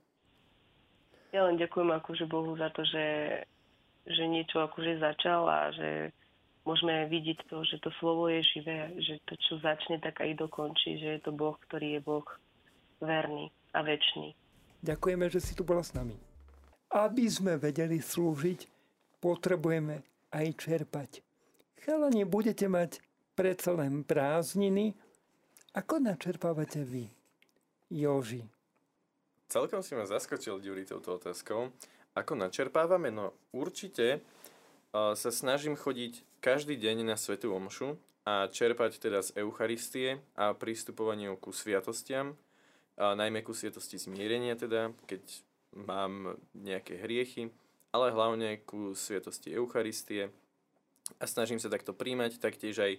Ja 1.35 1.47
len 1.49 1.59
ďakujem 1.59 1.91
akože 1.91 2.25
Bohu 2.31 2.55
za 2.55 2.71
to, 2.71 2.87
že, 2.87 3.41
že 4.07 4.25
niečo 4.31 4.63
akože 4.63 5.03
začal 5.03 5.43
a 5.51 5.75
že 5.75 6.15
môžeme 6.63 7.11
vidieť 7.11 7.51
to, 7.51 7.67
že 7.67 7.83
to 7.83 7.91
slovo 7.99 8.31
je 8.31 8.47
živé, 8.47 8.95
že 9.03 9.19
to, 9.27 9.35
čo 9.43 9.59
začne, 9.59 9.99
tak 9.99 10.23
aj 10.23 10.39
dokončí, 10.39 11.03
že 11.03 11.19
je 11.19 11.21
to 11.25 11.35
Boh, 11.35 11.59
ktorý 11.67 11.99
je 11.99 12.01
Boh 12.05 12.27
verný 13.03 13.51
a 13.75 13.79
väčší. 13.83 14.35
Ďakujeme, 14.81 15.27
že 15.29 15.41
si 15.45 15.53
tu 15.53 15.63
bola 15.63 15.85
s 15.85 15.93
nami. 15.93 16.17
Aby 16.91 17.31
sme 17.31 17.61
vedeli 17.61 18.03
slúžiť, 18.03 18.67
potrebujeme 19.23 20.03
aj 20.33 20.47
čerpať. 20.59 21.11
Chalani, 21.85 22.25
budete 22.27 22.67
mať 22.67 22.99
predsa 23.37 23.73
len 23.73 24.05
prázdniny, 24.05 24.97
ako 25.71 26.03
načerpávate 26.03 26.83
vy, 26.83 27.07
Joži? 27.95 28.43
Celkom 29.47 29.87
si 29.87 29.95
ma 29.95 30.03
zaskočil, 30.03 30.59
Ďuri, 30.59 30.83
touto 30.83 31.15
otázkou. 31.15 31.71
Ako 32.19 32.35
načerpávame? 32.35 33.15
No 33.15 33.35
určite 33.55 34.19
uh, 34.19 35.15
sa 35.15 35.31
snažím 35.31 35.79
chodiť 35.79 36.27
každý 36.43 36.75
deň 36.75 37.07
na 37.07 37.15
Svetu 37.15 37.55
Omšu 37.55 37.95
a 38.27 38.51
čerpať 38.51 38.99
teda 38.99 39.23
z 39.23 39.39
Eucharistie 39.39 40.19
a 40.35 40.55
pristupovaniu 40.55 41.39
ku 41.39 41.55
sviatostiam, 41.55 42.35
a 43.01 43.17
najmä 43.17 43.41
ku 43.41 43.57
sviatosti 43.57 43.97
zmierenia 43.97 44.61
teda, 44.61 44.93
keď 45.09 45.25
mám 45.73 46.37
nejaké 46.53 47.01
hriechy, 47.01 47.49
ale 47.97 48.13
hlavne 48.13 48.61
ku 48.69 48.93
sviatosti 48.93 49.57
Eucharistie 49.57 50.29
a 51.17 51.25
snažím 51.25 51.57
sa 51.57 51.73
takto 51.73 51.97
príjmať 51.97 52.37
taktiež 52.37 52.77
aj 52.85 52.93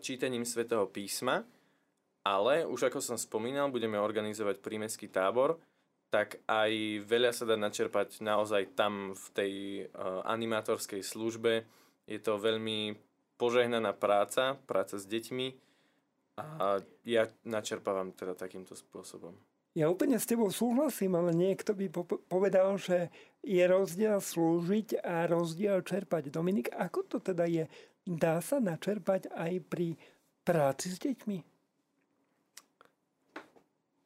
čítaním 0.00 0.46
Svetého 0.46 0.86
písma, 0.86 1.42
ale 2.22 2.64
už 2.64 2.88
ako 2.88 3.02
som 3.02 3.18
spomínal, 3.18 3.68
budeme 3.68 3.98
organizovať 3.98 4.62
prímeský 4.62 5.10
tábor, 5.10 5.58
tak 6.08 6.40
aj 6.46 7.02
veľa 7.02 7.34
sa 7.34 7.44
dá 7.44 7.58
načerpať 7.58 8.22
naozaj 8.22 8.78
tam 8.78 9.12
v 9.12 9.26
tej 9.34 9.52
animátorskej 10.24 11.02
službe. 11.02 11.66
Je 12.06 12.22
to 12.22 12.38
veľmi 12.38 12.94
požehnaná 13.36 13.90
práca, 13.92 14.54
práca 14.64 14.96
s 14.96 15.04
deťmi 15.04 15.65
a 16.36 16.80
ja 17.08 17.28
načerpávam 17.44 18.12
teda 18.12 18.36
takýmto 18.36 18.76
spôsobom. 18.76 19.32
Ja 19.76 19.92
úplne 19.92 20.16
s 20.16 20.24
tebou 20.24 20.48
súhlasím, 20.48 21.20
ale 21.20 21.36
niekto 21.36 21.76
by 21.76 21.92
povedal, 22.32 22.80
že 22.80 23.12
je 23.44 23.60
rozdiel 23.60 24.20
slúžiť 24.24 25.04
a 25.04 25.28
rozdiel 25.28 25.84
čerpať. 25.84 26.32
Dominik, 26.32 26.72
ako 26.72 27.04
to 27.04 27.18
teda 27.20 27.44
je? 27.44 27.68
Dá 28.08 28.40
sa 28.40 28.56
načerpať 28.56 29.28
aj 29.36 29.52
pri 29.68 30.00
práci 30.44 30.92
s 30.92 30.96
deťmi? 30.96 31.56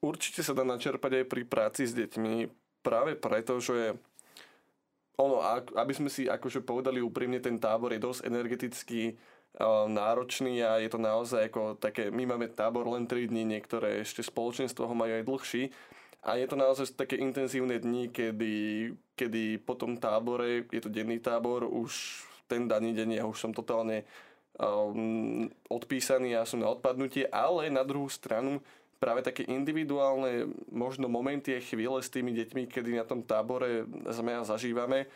určite 0.01 0.41
sa 0.41 0.57
dá 0.57 0.65
načerpať 0.65 1.23
aj 1.23 1.27
pri 1.29 1.43
práci 1.45 1.85
s 1.85 1.93
deťmi, 1.93 2.49
práve 2.81 3.15
preto, 3.17 3.61
že 3.61 3.95
ono, 5.21 5.45
aby 5.77 5.93
sme 5.93 6.09
si 6.09 6.25
akože 6.25 6.65
povedali 6.65 7.05
úprimne, 7.05 7.37
ten 7.45 7.61
tábor 7.61 7.93
je 7.93 8.01
dosť 8.01 8.25
energeticky 8.25 9.21
náročný 9.91 10.63
a 10.63 10.79
je 10.79 10.89
to 10.89 11.01
naozaj 11.03 11.51
ako 11.51 11.75
také, 11.77 12.09
my 12.09 12.23
máme 12.25 12.49
tábor 12.55 12.87
len 12.87 13.05
3 13.05 13.29
dní, 13.29 13.43
niektoré 13.43 14.01
ešte 14.01 14.23
spoločenstvo 14.23 14.87
ho 14.87 14.95
majú 14.95 15.13
aj 15.21 15.27
dlhší. 15.27 15.65
A 16.21 16.37
je 16.37 16.47
to 16.47 16.57
naozaj 16.57 16.93
také 16.93 17.17
intenzívne 17.17 17.81
dni, 17.81 18.13
kedy, 18.13 18.55
kedy 19.17 19.65
po 19.65 19.73
tom 19.73 19.97
tábore, 19.97 20.69
je 20.69 20.81
to 20.85 20.93
denný 20.93 21.17
tábor, 21.17 21.65
už 21.65 22.23
ten 22.45 22.69
daný 22.69 22.93
deň 22.93 23.09
ja 23.21 23.25
už 23.25 23.41
som 23.41 23.53
totálne 23.57 24.05
um, 24.61 25.49
odpísaný 25.73 26.37
a 26.37 26.45
som 26.45 26.61
na 26.61 26.69
odpadnutie, 26.69 27.25
ale 27.33 27.73
na 27.73 27.81
druhú 27.81 28.13
stranu 28.13 28.61
práve 29.01 29.25
také 29.25 29.49
individuálne 29.49 30.45
možno 30.69 31.09
momenty 31.09 31.57
a 31.57 31.65
chvíle 31.65 32.05
s 32.05 32.13
tými 32.13 32.37
deťmi, 32.37 32.69
kedy 32.69 33.01
na 33.01 33.09
tom 33.09 33.25
tábore 33.25 33.89
sme 34.13 34.45
zažívame, 34.45 35.09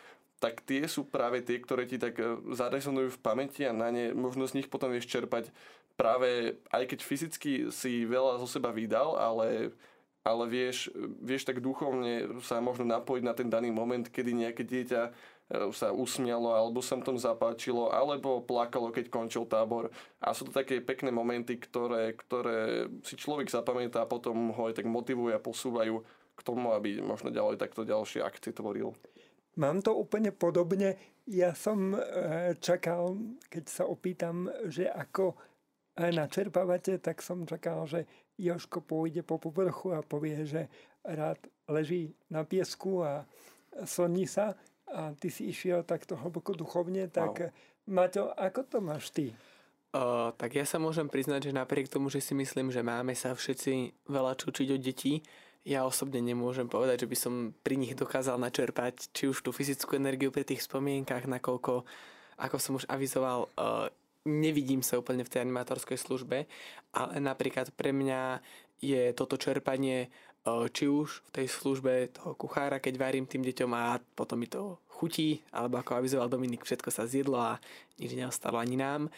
tak 0.45 0.61
tie 0.61 0.85
sú 0.85 1.09
práve 1.09 1.41
tie, 1.41 1.57
ktoré 1.57 1.89
ti 1.89 1.97
tak 1.97 2.21
e, 2.21 2.37
zarezonujú 2.53 3.17
v 3.17 3.23
pamäti 3.25 3.65
a 3.65 3.73
na 3.73 3.89
ne 3.89 4.13
možno 4.13 4.45
z 4.45 4.61
nich 4.61 4.69
potom 4.69 4.93
vieš 4.93 5.09
čerpať 5.09 5.49
práve, 5.97 6.61
aj 6.69 6.85
keď 6.85 6.99
fyzicky 7.01 7.51
si 7.73 8.05
veľa 8.05 8.37
zo 8.37 8.45
seba 8.45 8.69
vydal, 8.69 9.17
ale, 9.17 9.73
ale 10.21 10.43
vieš, 10.45 10.93
vieš 11.17 11.49
tak 11.49 11.65
duchovne 11.65 12.37
sa 12.45 12.61
možno 12.61 12.85
napojiť 12.85 13.23
na 13.25 13.33
ten 13.33 13.49
daný 13.49 13.73
moment, 13.73 14.05
kedy 14.05 14.37
nejaké 14.37 14.61
dieťa 14.61 15.01
E, 15.45 15.69
sa 15.77 15.93
usmialo 15.93 16.49
alebo 16.49 16.81
sa 16.81 16.97
tom 16.97 17.21
zapáčilo, 17.21 17.93
alebo 17.93 18.41
plakalo, 18.41 18.89
keď 18.89 19.13
končil 19.13 19.45
tábor. 19.45 19.93
A 20.17 20.33
sú 20.33 20.49
to 20.49 20.51
také 20.53 20.81
pekné 20.81 21.13
momenty, 21.13 21.61
ktoré, 21.61 22.17
ktoré 22.17 22.89
si 23.05 23.13
človek 23.13 23.53
zapamätá 23.53 24.01
a 24.01 24.09
potom 24.09 24.49
ho 24.57 24.61
aj 24.65 24.81
tak 24.81 24.89
motivujú 24.89 25.37
a 25.37 25.41
posúvajú 25.41 26.01
k 26.35 26.41
tomu, 26.41 26.73
aby 26.73 26.97
možno 26.97 27.29
ďalej 27.29 27.61
takto 27.61 27.85
ďalšie 27.85 28.25
akcie 28.25 28.57
tvoril. 28.57 28.97
Mám 29.55 29.81
to 29.81 29.95
úplne 29.95 30.35
podobne. 30.35 30.99
Ja 31.25 31.55
som 31.55 31.95
e, 31.95 31.99
čakal, 32.59 33.15
keď 33.47 33.63
sa 33.71 33.83
opýtam, 33.87 34.51
že 34.67 34.91
ako 34.91 35.33
e, 35.95 36.11
načerpávate, 36.11 36.99
tak 36.99 37.23
som 37.23 37.47
čakal, 37.47 37.87
že 37.87 38.03
Joško 38.35 38.83
pôjde 38.83 39.23
po 39.23 39.39
povrchu 39.39 39.95
a 39.95 40.03
povie, 40.03 40.43
že 40.43 40.67
rád 41.07 41.39
leží 41.71 42.11
na 42.27 42.43
piesku 42.43 43.01
a 43.01 43.23
soní 43.87 44.27
sa 44.27 44.59
a 44.91 45.15
ty 45.15 45.31
si 45.31 45.49
išiel 45.49 45.87
takto 45.87 46.19
hlboko 46.19 46.53
duchovne, 46.53 47.07
tak 47.09 47.49
wow. 47.49 47.51
Maťo, 47.85 48.33
ako 48.33 48.61
to 48.65 48.77
máš 48.81 49.13
ty? 49.13 49.29
Uh, 49.93 50.33
tak 50.35 50.57
ja 50.57 50.65
sa 50.65 50.81
môžem 50.81 51.05
priznať, 51.05 51.49
že 51.49 51.51
napriek 51.55 51.87
tomu, 51.87 52.09
že 52.09 52.19
si 52.19 52.33
myslím, 52.33 52.73
že 52.73 52.81
máme 52.81 53.13
sa 53.13 53.31
všetci 53.31 54.03
veľa 54.09 54.33
čučiť 54.35 54.67
od 54.75 54.81
detí, 54.81 55.21
ja 55.65 55.81
osobne 55.81 56.21
nemôžem 56.21 56.69
povedať, 56.69 57.03
že 57.03 57.11
by 57.11 57.17
som 57.17 57.33
pri 57.65 57.75
nich 57.75 57.97
dokázal 57.97 58.37
načerpať 58.37 59.09
či 59.11 59.25
už 59.25 59.41
tú 59.41 59.49
fyzickú 59.49 59.97
energiu 59.97 60.29
pri 60.29 60.45
tých 60.45 60.61
spomienkach, 60.61 61.25
nakoľko, 61.25 61.81
ako 62.37 62.57
som 62.61 62.77
už 62.77 62.85
avizoval, 62.85 63.49
uh, 63.57 63.89
nevidím 64.29 64.85
sa 64.85 65.01
úplne 65.01 65.25
v 65.25 65.31
tej 65.33 65.41
animátorskej 65.41 65.97
službe, 65.97 66.45
ale 66.93 67.13
napríklad 67.17 67.73
pre 67.73 67.89
mňa 67.89 68.45
je 68.77 69.09
toto 69.17 69.41
čerpanie 69.41 70.13
či 70.45 70.85
už 70.85 71.25
v 71.25 71.29
tej 71.41 71.47
službe 71.49 72.13
toho 72.13 72.37
kuchára, 72.37 72.77
keď 72.77 73.01
varím 73.01 73.25
tým 73.25 73.41
deťom 73.41 73.71
a 73.73 73.97
potom 74.13 74.37
mi 74.37 74.45
to 74.45 74.77
chutí, 74.93 75.41
alebo 75.49 75.81
ako 75.81 75.97
avizoval 75.97 76.29
Dominik, 76.29 76.61
všetko 76.61 76.93
sa 76.93 77.09
zjedlo 77.09 77.41
a 77.41 77.57
nič 77.97 78.13
neostalo 78.13 78.61
ani 78.61 78.77
nám. 78.77 79.09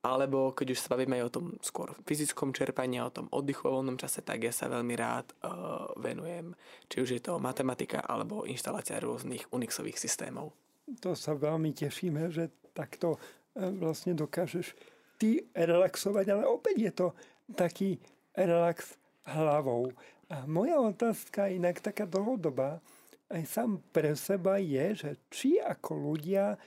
Alebo 0.00 0.56
keď 0.56 0.72
už 0.72 0.80
sa 0.80 0.96
bavíme 0.96 1.20
aj 1.20 1.24
o 1.28 1.34
tom 1.34 1.46
skôr 1.60 1.92
fyzickom 2.08 2.56
čerpaní, 2.56 3.04
o 3.04 3.12
tom 3.12 3.28
oddychu 3.28 3.68
o 3.68 3.80
voľnom 3.80 4.00
čase, 4.00 4.24
tak 4.24 4.48
ja 4.48 4.52
sa 4.52 4.72
veľmi 4.72 4.94
rád 4.96 5.28
uh, 5.44 5.92
venujem, 6.00 6.56
či 6.88 7.04
už 7.04 7.08
je 7.16 7.20
to 7.20 7.36
matematika 7.36 8.00
alebo 8.00 8.48
inštalácia 8.48 8.96
rôznych 8.96 9.52
Unixových 9.52 10.00
systémov. 10.00 10.56
To 11.04 11.12
sa 11.12 11.36
veľmi 11.36 11.76
tešíme, 11.76 12.32
že 12.32 12.50
takto 12.74 13.20
e, 13.54 13.62
vlastne 13.78 14.10
dokážeš 14.16 14.74
ty 15.20 15.46
relaxovať, 15.54 16.26
ale 16.32 16.48
opäť 16.50 16.76
je 16.80 16.92
to 16.96 17.06
taký 17.54 17.90
relax 18.34 18.98
hlavou. 19.28 19.92
A 20.30 20.46
moja 20.50 20.80
otázka, 20.82 21.50
inak 21.52 21.78
taká 21.78 22.10
dlhodobá, 22.10 22.82
aj 23.30 23.42
sám 23.46 23.78
pre 23.94 24.18
seba 24.18 24.58
je, 24.58 25.06
že 25.06 25.10
či 25.30 25.50
ako 25.62 25.94
ľudia 25.94 26.58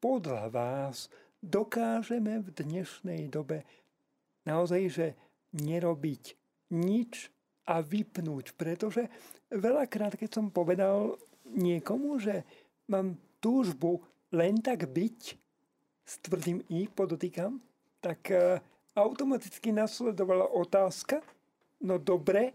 podľa 0.00 0.52
vás 0.52 1.08
dokážeme 1.40 2.40
v 2.44 2.48
dnešnej 2.52 3.28
dobe 3.32 3.64
naozaj, 4.44 4.82
že 4.92 5.06
nerobiť 5.56 6.36
nič 6.72 7.32
a 7.66 7.80
vypnúť. 7.80 8.54
Pretože 8.54 9.08
veľakrát, 9.50 10.16
keď 10.16 10.30
som 10.30 10.46
povedal 10.52 11.16
niekomu, 11.48 12.20
že 12.20 12.44
mám 12.86 13.16
túžbu 13.40 14.04
len 14.30 14.60
tak 14.62 14.86
byť, 14.86 15.20
s 16.10 16.18
tvrdým 16.26 16.66
i 16.74 16.90
podotýkam, 16.90 17.62
tak 18.02 18.34
e, 18.34 18.58
automaticky 18.98 19.70
nasledovala 19.70 20.50
otázka, 20.50 21.22
no 21.86 22.02
dobre, 22.02 22.50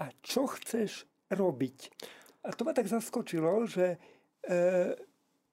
a 0.00 0.08
čo 0.24 0.48
chceš 0.48 1.04
robiť? 1.28 1.92
A 2.48 2.56
to 2.56 2.64
ma 2.64 2.72
tak 2.72 2.88
zaskočilo, 2.88 3.68
že 3.68 3.96
e, 3.96 3.98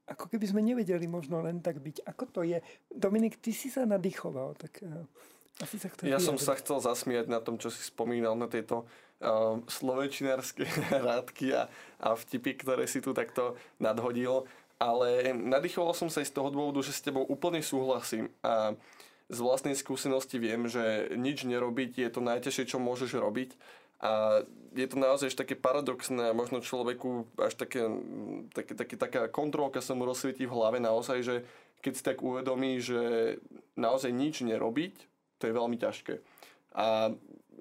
ako 0.04 0.28
keby 0.28 0.46
sme 0.52 0.62
nevedeli 0.62 1.08
možno 1.08 1.40
len 1.40 1.64
tak 1.64 1.80
byť. 1.80 2.04
Ako 2.04 2.28
to 2.28 2.42
je? 2.44 2.60
Dominik, 2.92 3.40
ty 3.40 3.56
si 3.56 3.72
sa 3.72 3.88
nadýchoval, 3.88 4.60
tak 4.60 4.84
e, 4.84 5.08
asi 5.64 5.80
sa 5.80 5.88
chceš 5.88 6.10
Ja 6.10 6.20
vyjadriť. 6.20 6.28
som 6.28 6.38
sa 6.42 6.60
chcel 6.60 6.78
zasmiať 6.84 7.32
na 7.32 7.40
tom, 7.40 7.56
čo 7.56 7.72
si 7.72 7.80
spomínal, 7.80 8.36
na 8.36 8.52
tieto 8.52 8.84
uh, 8.84 9.62
slovečinárske 9.70 10.68
rádky 11.08 11.56
a, 11.56 11.72
a 12.04 12.20
vtipy, 12.20 12.58
ktoré 12.60 12.84
si 12.90 13.00
tu 13.00 13.16
takto 13.16 13.56
nadhodil. 13.80 14.44
Ale 14.82 15.32
nadýchoval 15.32 15.96
som 15.96 16.12
sa 16.12 16.20
aj 16.20 16.28
z 16.28 16.36
toho 16.36 16.50
dôvodu, 16.52 16.84
že 16.84 16.92
s 16.92 17.06
tebou 17.06 17.24
úplne 17.24 17.64
súhlasím. 17.64 18.28
A 18.44 18.76
z 19.32 19.40
vlastnej 19.40 19.78
skúsenosti 19.78 20.36
viem, 20.36 20.68
že 20.68 21.16
nič 21.16 21.48
nerobiť 21.48 21.96
je 21.96 22.10
to 22.12 22.20
najťažšie, 22.20 22.76
čo 22.76 22.84
môžeš 22.84 23.16
robiť 23.16 23.56
a 24.04 24.44
je 24.76 24.88
to 24.90 25.00
naozaj 25.00 25.32
ešte 25.32 25.48
také 25.48 25.56
paradoxné 25.56 26.36
a 26.36 26.36
možno 26.36 26.60
človeku 26.60 27.24
až 27.40 27.56
také, 27.56 27.88
také, 28.52 28.74
také, 28.76 28.96
taká 29.00 29.22
kontrolka 29.32 29.80
sa 29.80 29.96
mu 29.96 30.04
rozsvietí 30.04 30.44
v 30.44 30.52
hlave 30.52 30.84
naozaj, 30.84 31.24
že 31.24 31.36
keď 31.80 31.94
si 31.96 32.04
tak 32.04 32.20
uvedomí, 32.20 32.84
že 32.84 33.38
naozaj 33.80 34.12
nič 34.12 34.44
nerobiť, 34.44 34.94
to 35.40 35.44
je 35.48 35.54
veľmi 35.56 35.80
ťažké. 35.80 36.20
A 36.76 37.16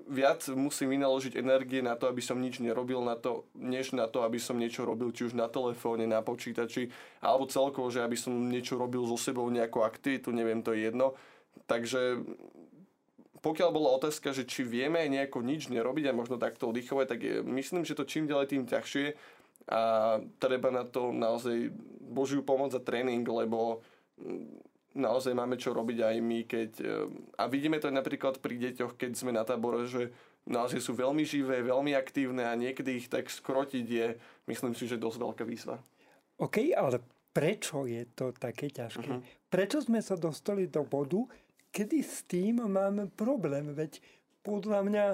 viac 0.08 0.42
musím 0.50 0.98
vynaložiť 0.98 1.38
energie 1.38 1.78
na 1.78 1.94
to, 1.94 2.10
aby 2.10 2.18
som 2.18 2.40
nič 2.42 2.58
nerobil, 2.58 2.98
na 3.06 3.14
to, 3.14 3.46
než 3.54 3.94
na 3.94 4.10
to, 4.10 4.26
aby 4.26 4.42
som 4.42 4.58
niečo 4.58 4.82
robil, 4.82 5.14
či 5.14 5.30
už 5.30 5.38
na 5.38 5.46
telefóne, 5.46 6.10
na 6.10 6.26
počítači, 6.26 6.90
alebo 7.22 7.46
celkovo, 7.46 7.86
že 7.92 8.02
aby 8.02 8.18
som 8.18 8.34
niečo 8.34 8.74
robil 8.74 9.04
so 9.06 9.14
sebou, 9.14 9.46
nejakú 9.46 9.84
aktivitu, 9.84 10.34
neviem, 10.34 10.64
to 10.64 10.74
je 10.74 10.90
jedno. 10.90 11.14
Takže 11.70 12.24
pokiaľ 13.42 13.68
bola 13.74 13.90
otázka, 13.98 14.30
že 14.30 14.46
či 14.46 14.62
vieme 14.62 15.02
nejako 15.10 15.42
nič 15.42 15.66
nerobiť 15.66 16.08
a 16.08 16.16
možno 16.16 16.38
takto 16.38 16.70
oddychovať, 16.70 17.06
tak 17.10 17.20
je, 17.20 17.34
myslím, 17.42 17.82
že 17.82 17.98
to 17.98 18.06
čím 18.06 18.30
ďalej 18.30 18.46
tým 18.54 18.64
ťažšie 18.70 19.06
a 19.66 19.82
treba 20.38 20.70
na 20.70 20.86
to 20.86 21.10
naozaj 21.10 21.70
Božiu 22.02 22.42
pomoc 22.42 22.74
a 22.74 22.82
tréning, 22.82 23.22
lebo 23.22 23.82
mm, 24.18 24.62
naozaj 24.98 25.34
máme 25.34 25.58
čo 25.58 25.74
robiť 25.74 25.98
aj 26.02 26.16
my, 26.18 26.40
keď... 26.46 26.70
E, 26.82 26.86
a 27.38 27.46
vidíme 27.46 27.78
to 27.82 27.90
napríklad 27.90 28.38
pri 28.38 28.58
deťoch, 28.58 28.98
keď 28.98 29.10
sme 29.14 29.34
na 29.34 29.46
tábore, 29.46 29.86
že 29.86 30.14
naozaj 30.46 30.82
sú 30.82 30.94
veľmi 30.98 31.22
živé, 31.22 31.62
veľmi 31.62 31.94
aktívne 31.94 32.46
a 32.46 32.58
niekedy 32.58 32.98
ich 32.98 33.06
tak 33.06 33.30
skrotiť 33.30 33.86
je, 33.86 34.06
myslím 34.50 34.74
si, 34.74 34.90
že 34.90 34.98
dosť 34.98 35.18
veľká 35.18 35.44
výzva. 35.46 35.78
OK, 36.42 36.74
ale 36.74 36.98
prečo 37.30 37.86
je 37.86 38.02
to 38.12 38.34
také 38.34 38.68
ťažké? 38.68 39.08
Uh-huh. 39.08 39.22
Prečo 39.46 39.78
sme 39.80 40.02
sa 40.02 40.18
dostali 40.18 40.66
do 40.66 40.82
bodu, 40.82 41.22
kedy 41.72 41.98
s 42.04 42.28
tým 42.28 42.62
máme 42.68 43.08
problém, 43.16 43.72
veď 43.72 43.98
podľa 44.44 44.80
mňa 44.84 45.04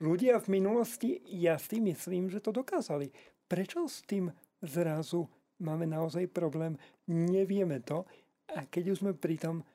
ľudia 0.00 0.38
v 0.38 0.62
minulosti, 0.62 1.20
ja 1.26 1.58
si 1.58 1.82
myslím, 1.82 2.30
že 2.30 2.40
to 2.40 2.54
dokázali. 2.54 3.10
Prečo 3.50 3.90
s 3.90 4.06
tým 4.06 4.30
zrazu 4.62 5.26
máme 5.58 5.84
naozaj 5.84 6.30
problém? 6.30 6.78
Nevieme 7.10 7.82
to. 7.82 8.06
A 8.54 8.64
keď 8.70 8.94
už 8.94 9.00
sme 9.02 9.12
pri 9.18 9.36
tom, 9.42 9.66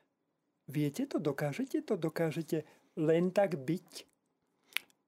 viete 0.64 1.04
to, 1.04 1.20
dokážete 1.20 1.84
to, 1.84 2.00
dokážete 2.00 2.64
len 2.96 3.28
tak 3.28 3.60
byť? 3.60 4.08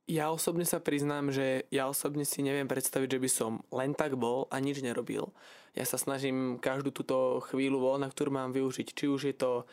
Ja 0.04 0.28
osobne 0.28 0.68
sa 0.68 0.84
priznám, 0.84 1.32
že 1.32 1.64
ja 1.72 1.88
osobne 1.88 2.28
si 2.28 2.44
neviem 2.44 2.68
predstaviť, 2.68 3.16
že 3.16 3.22
by 3.24 3.30
som 3.32 3.52
len 3.72 3.96
tak 3.96 4.20
bol 4.20 4.44
a 4.52 4.60
nič 4.60 4.84
nerobil. 4.84 5.32
Ja 5.72 5.88
sa 5.88 5.96
snažím 5.96 6.60
každú 6.60 6.92
túto 6.92 7.40
chvíľu 7.48 7.80
voľna, 7.80 8.12
ktorú 8.12 8.28
mám 8.37 8.52
využiť. 8.52 8.92
Či 8.92 9.04
už 9.08 9.20
je 9.32 9.37
to 9.37 9.64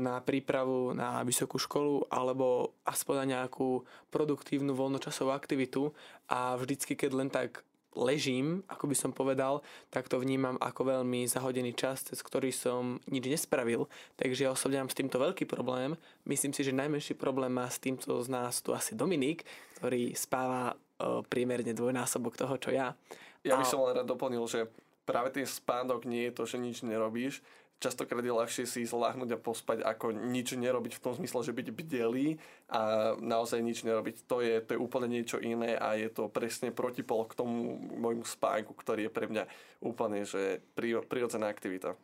na 0.00 0.18
prípravu 0.24 0.96
na 0.96 1.20
vysokú 1.20 1.60
školu 1.60 2.08
alebo 2.08 2.72
aspoň 2.88 3.14
na 3.22 3.26
nejakú 3.36 3.84
produktívnu 4.08 4.72
voľnočasovú 4.72 5.30
aktivitu 5.30 5.92
a 6.32 6.56
vždycky, 6.56 6.96
keď 6.96 7.10
len 7.12 7.28
tak 7.28 7.62
ležím, 7.90 8.62
ako 8.70 8.86
by 8.86 8.96
som 8.96 9.10
povedal, 9.10 9.66
tak 9.90 10.06
to 10.06 10.22
vnímam 10.22 10.54
ako 10.62 10.94
veľmi 10.94 11.26
zahodený 11.26 11.74
čas, 11.74 12.06
cez 12.06 12.22
ktorý 12.22 12.54
som 12.54 13.02
nič 13.10 13.26
nespravil. 13.26 13.90
Takže 14.14 14.46
ja 14.46 14.54
osobne 14.54 14.78
mám 14.78 14.90
s 14.90 14.94
týmto 14.94 15.18
veľký 15.18 15.44
problém. 15.50 15.98
Myslím 16.22 16.54
si, 16.54 16.62
že 16.62 16.70
najmenší 16.70 17.18
problém 17.18 17.50
má 17.50 17.66
s 17.66 17.82
týmto 17.82 18.14
z 18.22 18.30
nás 18.30 18.62
tu 18.62 18.70
asi 18.70 18.94
Dominik, 18.94 19.42
ktorý 19.82 20.14
spáva 20.14 20.78
priemerne 21.26 21.74
dvojnásobok 21.74 22.38
toho, 22.38 22.54
čo 22.62 22.70
ja. 22.70 22.94
Ja 23.42 23.58
by 23.58 23.66
som 23.66 23.82
len 23.82 23.98
rád 23.98 24.06
doplnil, 24.06 24.46
že 24.46 24.70
práve 25.02 25.34
ten 25.34 25.42
spánok 25.42 26.06
nie 26.06 26.30
je 26.30 26.36
to, 26.38 26.42
že 26.46 26.62
nič 26.62 26.86
nerobíš, 26.86 27.42
častokrát 27.80 28.20
je 28.20 28.30
ľahšie 28.30 28.64
si 28.68 28.84
zláhnuť 28.84 29.34
a 29.34 29.42
pospať, 29.42 29.80
ako 29.80 30.12
nič 30.12 30.52
nerobiť 30.52 31.00
v 31.00 31.02
tom 31.02 31.16
zmysle, 31.16 31.40
že 31.40 31.56
byť 31.56 31.68
bdelý 31.72 32.36
a 32.68 33.12
naozaj 33.16 33.64
nič 33.64 33.82
nerobiť. 33.88 34.28
To 34.28 34.44
je, 34.44 34.60
to 34.60 34.76
je 34.76 34.78
úplne 34.78 35.08
niečo 35.08 35.40
iné 35.40 35.80
a 35.80 35.96
je 35.96 36.12
to 36.12 36.28
presne 36.28 36.70
protipol 36.76 37.24
k 37.24 37.40
tomu 37.40 37.80
môjmu 37.96 38.28
spánku, 38.28 38.76
ktorý 38.76 39.08
je 39.08 39.16
pre 39.16 39.26
mňa 39.26 39.48
úplne 39.80 40.28
že 40.28 40.60
prirodzená 41.08 41.48
aktivita. 41.48 41.96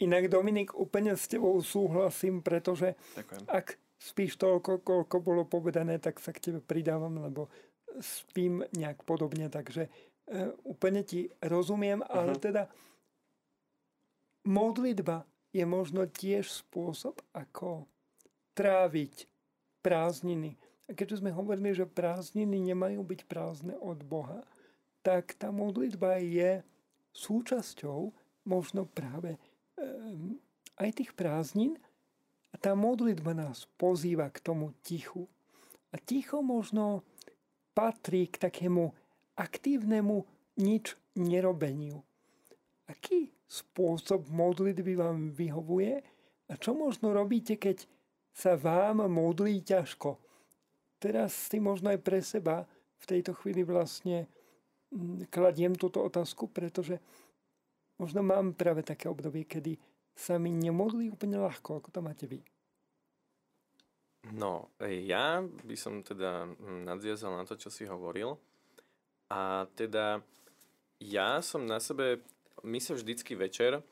Inak 0.00 0.26
Dominik, 0.32 0.74
úplne 0.74 1.14
s 1.14 1.30
tebou 1.30 1.54
súhlasím, 1.62 2.42
pretože 2.42 2.98
Ďakujem. 3.14 3.46
ak 3.46 3.66
spíš 4.00 4.40
toľko, 4.40 4.82
koľko 4.82 5.16
bolo 5.22 5.46
povedané, 5.46 6.02
tak 6.02 6.18
sa 6.18 6.34
k 6.34 6.50
tebe 6.50 6.60
pridávam, 6.64 7.22
lebo 7.22 7.46
spím 8.02 8.66
nejak 8.74 9.06
podobne, 9.06 9.46
takže 9.46 9.86
e, 9.86 9.90
úplne 10.66 11.06
ti 11.06 11.30
rozumiem, 11.38 12.02
ale 12.10 12.34
uh-huh. 12.34 12.42
teda 12.42 12.62
modlitba 14.44 15.24
je 15.50 15.64
možno 15.64 16.06
tiež 16.08 16.64
spôsob, 16.64 17.20
ako 17.32 17.88
tráviť 18.54 19.26
prázdniny. 19.82 20.56
A 20.88 20.92
keďže 20.92 21.24
sme 21.24 21.32
hovorili, 21.32 21.72
že 21.72 21.88
prázdniny 21.88 22.60
nemajú 22.72 23.00
byť 23.00 23.20
prázdne 23.24 23.74
od 23.80 24.04
Boha, 24.04 24.44
tak 25.04 25.36
tá 25.36 25.52
modlitba 25.52 26.20
je 26.20 26.64
súčasťou 27.12 28.12
možno 28.48 28.88
práve 28.88 29.36
um, 29.76 30.36
aj 30.80 31.02
tých 31.02 31.12
prázdnin. 31.12 31.76
A 32.52 32.60
tá 32.60 32.72
modlitba 32.78 33.34
nás 33.34 33.66
pozýva 33.76 34.30
k 34.30 34.38
tomu 34.38 34.72
tichu. 34.86 35.26
A 35.90 35.98
ticho 35.98 36.38
možno 36.40 37.02
patrí 37.74 38.30
k 38.30 38.48
takému 38.48 38.94
aktívnemu 39.34 40.22
nič 40.58 40.94
nerobeniu. 41.18 42.02
Aký 42.86 43.33
spôsob 43.48 44.28
modlitby 44.32 44.96
vám 44.96 45.30
vyhovuje 45.32 46.00
a 46.48 46.52
čo 46.60 46.76
možno 46.76 47.12
robíte, 47.12 47.56
keď 47.56 47.84
sa 48.34 48.58
vám 48.58 49.06
modlí 49.06 49.62
ťažko. 49.62 50.18
Teraz 50.98 51.32
si 51.52 51.62
možno 51.62 51.92
aj 51.94 52.00
pre 52.02 52.18
seba 52.24 52.66
v 52.98 53.04
tejto 53.04 53.36
chvíli 53.36 53.62
vlastne 53.62 54.26
mm, 54.90 55.28
kladiem 55.28 55.76
túto 55.76 56.02
otázku, 56.02 56.50
pretože 56.50 56.98
možno 58.00 58.24
mám 58.24 58.56
práve 58.56 58.82
také 58.82 59.06
obdobie, 59.06 59.46
kedy 59.46 59.78
sa 60.14 60.40
mi 60.40 60.50
nemodlí 60.50 61.12
úplne 61.12 61.38
ľahko, 61.38 61.82
ako 61.82 61.88
to 61.90 62.00
máte 62.00 62.24
vy. 62.26 62.40
No, 64.32 64.72
ja 64.80 65.44
by 65.44 65.76
som 65.76 66.00
teda 66.00 66.48
mm, 66.48 66.88
nadviazal 66.88 67.36
na 67.36 67.44
to, 67.44 67.60
čo 67.60 67.68
si 67.68 67.84
hovoril. 67.84 68.40
A 69.28 69.68
teda 69.76 70.24
ja 70.96 71.44
som 71.44 71.68
na 71.68 71.76
sebe 71.76 72.24
my 72.62 72.78
sa 72.78 72.94
vždycky 72.94 73.34
večer 73.34 73.82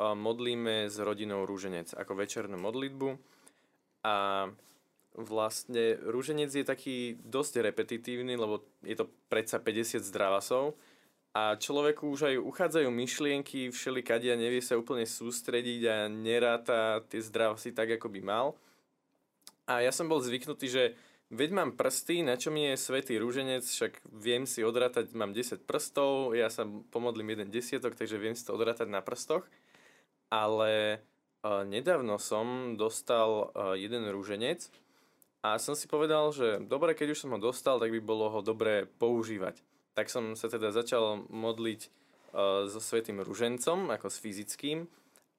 modlíme 0.00 0.88
s 0.88 0.96
rodinou 1.00 1.44
rúženec 1.44 1.92
ako 1.92 2.12
večernú 2.16 2.56
modlitbu 2.56 3.08
a 4.04 4.48
vlastne 5.12 5.98
rúženec 6.00 6.48
je 6.48 6.64
taký 6.64 6.96
dosť 7.20 7.60
repetitívny, 7.66 8.38
lebo 8.38 8.64
je 8.80 8.96
to 8.96 9.10
predsa 9.28 9.60
50 9.60 10.00
zdravasov 10.00 10.78
a 11.30 11.54
človeku 11.54 12.10
už 12.10 12.32
aj 12.32 12.42
uchádzajú 12.42 12.88
myšlienky 12.90 13.70
všelikadia, 13.70 14.40
nevie 14.40 14.58
sa 14.58 14.80
úplne 14.80 15.06
sústrediť 15.06 15.80
a 15.86 15.96
neráta 16.10 17.06
tie 17.06 17.22
zdravasy 17.22 17.70
tak, 17.70 18.00
ako 18.00 18.10
by 18.10 18.20
mal. 18.24 18.46
A 19.70 19.84
ja 19.84 19.94
som 19.94 20.10
bol 20.10 20.18
zvyknutý, 20.18 20.66
že 20.66 20.84
Veď 21.30 21.54
mám 21.54 21.78
prsty, 21.78 22.26
na 22.26 22.34
čo 22.34 22.50
mi 22.50 22.66
je 22.66 22.74
svetý 22.74 23.14
rúženec, 23.22 23.62
však 23.62 24.02
viem 24.18 24.50
si 24.50 24.66
odrátať, 24.66 25.14
mám 25.14 25.30
10 25.30 25.62
prstov, 25.62 26.34
ja 26.34 26.50
sa 26.50 26.66
pomodlím 26.90 27.38
jeden 27.38 27.54
desiatok, 27.54 27.94
takže 27.94 28.18
viem 28.18 28.34
si 28.34 28.42
to 28.42 28.58
odrátať 28.58 28.90
na 28.90 28.98
prstoch. 28.98 29.46
Ale 30.26 30.98
nedávno 31.46 32.18
som 32.18 32.74
dostal 32.74 33.54
jeden 33.78 34.10
rúženec 34.10 34.74
a 35.46 35.58
som 35.62 35.78
si 35.78 35.86
povedal, 35.86 36.34
že 36.34 36.66
dobre, 36.66 36.98
keď 36.98 37.14
už 37.14 37.22
som 37.22 37.30
ho 37.30 37.38
dostal, 37.38 37.78
tak 37.78 37.94
by 37.94 38.02
bolo 38.02 38.26
ho 38.34 38.42
dobré 38.42 38.90
používať. 38.98 39.62
Tak 39.94 40.10
som 40.10 40.34
sa 40.34 40.50
teda 40.50 40.74
začal 40.74 41.30
modliť 41.30 41.80
so 42.66 42.78
Svetým 42.82 43.22
rúžencom, 43.22 43.90
ako 43.90 44.06
s 44.06 44.18
fyzickým 44.18 44.86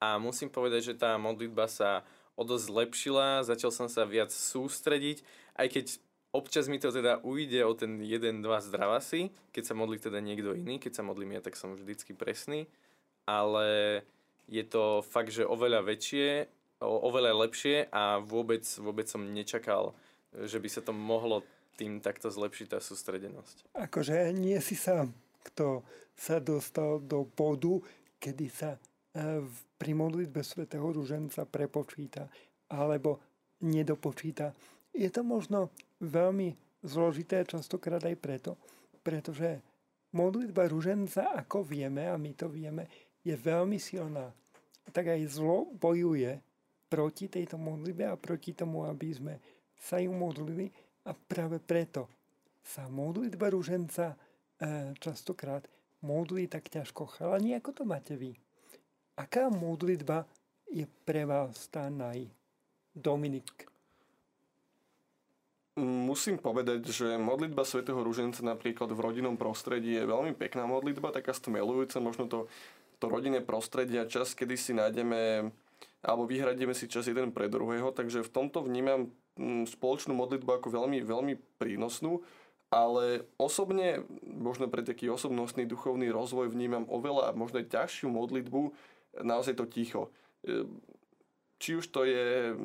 a 0.00 0.16
musím 0.16 0.48
povedať, 0.48 0.92
že 0.92 0.94
tá 0.96 1.20
modlitba 1.20 1.68
sa 1.68 2.04
o 2.36 2.42
dosť 2.42 2.64
zlepšila, 2.72 3.44
začal 3.44 3.70
som 3.70 3.88
sa 3.92 4.08
viac 4.08 4.32
sústrediť, 4.32 5.20
aj 5.56 5.66
keď 5.68 5.86
občas 6.32 6.66
mi 6.66 6.80
to 6.80 6.88
teda 6.88 7.20
ujde 7.20 7.60
o 7.62 7.72
ten 7.76 8.00
jeden, 8.00 8.40
dva 8.40 8.58
zdravasy, 8.64 9.30
keď 9.52 9.62
sa 9.68 9.74
modlí 9.76 10.00
teda 10.00 10.18
niekto 10.18 10.56
iný, 10.56 10.80
keď 10.80 11.00
sa 11.00 11.06
modlím 11.06 11.36
ja, 11.36 11.44
tak 11.44 11.60
som 11.60 11.76
vždycky 11.76 12.16
presný, 12.16 12.66
ale 13.28 14.00
je 14.48 14.64
to 14.64 15.04
fakt, 15.04 15.30
že 15.30 15.44
oveľa 15.44 15.84
väčšie, 15.84 16.48
oveľa 16.82 17.46
lepšie 17.46 17.86
a 17.92 18.18
vôbec, 18.18 18.64
vôbec 18.80 19.06
som 19.06 19.22
nečakal, 19.22 19.94
že 20.32 20.58
by 20.58 20.68
sa 20.72 20.80
to 20.80 20.96
mohlo 20.96 21.44
tým 21.76 22.00
takto 22.00 22.32
zlepšiť 22.32 22.66
tá 22.72 22.78
sústredenosť. 22.80 23.76
Akože 23.76 24.32
nie 24.34 24.58
si 24.64 24.74
sám, 24.74 25.12
kto 25.46 25.84
sa 26.16 26.40
dostal 26.40 27.00
do 27.00 27.28
bodu, 27.28 27.80
kedy 28.18 28.46
sa 28.48 28.76
pri 29.76 29.92
modlitbe 29.92 30.40
svätého 30.40 30.88
Ruženca 30.88 31.44
prepočíta 31.44 32.24
alebo 32.72 33.20
nedopočíta. 33.60 34.56
Je 34.92 35.08
to 35.12 35.20
možno 35.20 35.68
veľmi 36.00 36.56
zložité 36.80 37.44
častokrát 37.44 38.00
aj 38.02 38.16
preto, 38.16 38.56
pretože 39.04 39.60
modlitba 40.16 40.68
Ruženca, 40.68 41.36
ako 41.36 41.64
vieme, 41.64 42.08
a 42.08 42.16
my 42.16 42.32
to 42.32 42.48
vieme, 42.48 42.88
je 43.20 43.36
veľmi 43.36 43.76
silná. 43.76 44.32
Tak 44.90 45.14
aj 45.14 45.22
zlo 45.30 45.68
bojuje 45.76 46.40
proti 46.88 47.28
tejto 47.28 47.56
modlitbe 47.56 48.04
a 48.08 48.20
proti 48.20 48.52
tomu, 48.52 48.84
aby 48.84 49.08
sme 49.12 49.34
sa 49.76 50.00
ju 50.00 50.12
modlili 50.12 50.68
a 51.08 51.16
práve 51.16 51.60
preto 51.62 52.08
sa 52.62 52.86
modlitba 52.86 53.50
Ruženca 53.50 54.12
e, 54.12 54.16
častokrát 55.00 55.66
modlí 56.02 56.46
tak 56.46 56.70
ťažko. 56.70 57.08
Chalani, 57.18 57.58
ako 57.58 57.70
to 57.72 57.82
máte 57.82 58.14
vy? 58.14 58.36
Aká 59.12 59.52
modlitba 59.52 60.24
je 60.72 60.88
pre 61.04 61.28
vás 61.28 61.68
tá 61.68 61.92
naj? 61.92 62.24
Dominik. 62.96 63.68
Musím 65.80 66.36
povedať, 66.36 66.84
že 66.92 67.16
modlitba 67.16 67.64
svätého 67.64 67.96
Rúženca 67.96 68.44
napríklad 68.44 68.92
v 68.92 69.00
rodinnom 69.00 69.40
prostredí 69.40 69.96
je 69.96 70.04
veľmi 70.04 70.36
pekná 70.36 70.68
modlitba, 70.68 71.16
taká 71.16 71.32
stmelujúca, 71.32 71.96
možno 71.96 72.28
to, 72.28 72.38
to 73.00 73.08
rodinné 73.08 73.40
prostredie 73.40 73.96
a 73.96 74.08
čas, 74.08 74.36
kedy 74.36 74.54
si 74.60 74.76
nájdeme 74.76 75.48
alebo 76.02 76.26
vyhradíme 76.26 76.74
si 76.74 76.90
čas 76.90 77.06
jeden 77.06 77.30
pre 77.30 77.46
druhého, 77.46 77.94
takže 77.94 78.26
v 78.26 78.32
tomto 78.32 78.66
vnímam 78.66 79.08
mm, 79.38 79.70
spoločnú 79.70 80.12
modlitbu 80.12 80.50
ako 80.60 80.68
veľmi, 80.74 80.98
veľmi 81.00 81.34
prínosnú, 81.62 82.20
ale 82.68 83.28
osobne, 83.38 84.02
možno 84.24 84.66
pre 84.66 84.82
taký 84.82 85.06
osobnostný 85.08 85.64
duchovný 85.64 86.10
rozvoj 86.10 86.50
vnímam 86.50 86.88
oveľa 86.90 87.36
možno 87.38 87.62
ťažšiu 87.62 88.10
modlitbu, 88.10 88.74
naozaj 89.20 89.60
to 89.60 89.68
ticho. 89.68 90.08
E, 90.46 90.64
či 91.60 91.76
už 91.76 91.92
to 91.92 92.08
je 92.08 92.56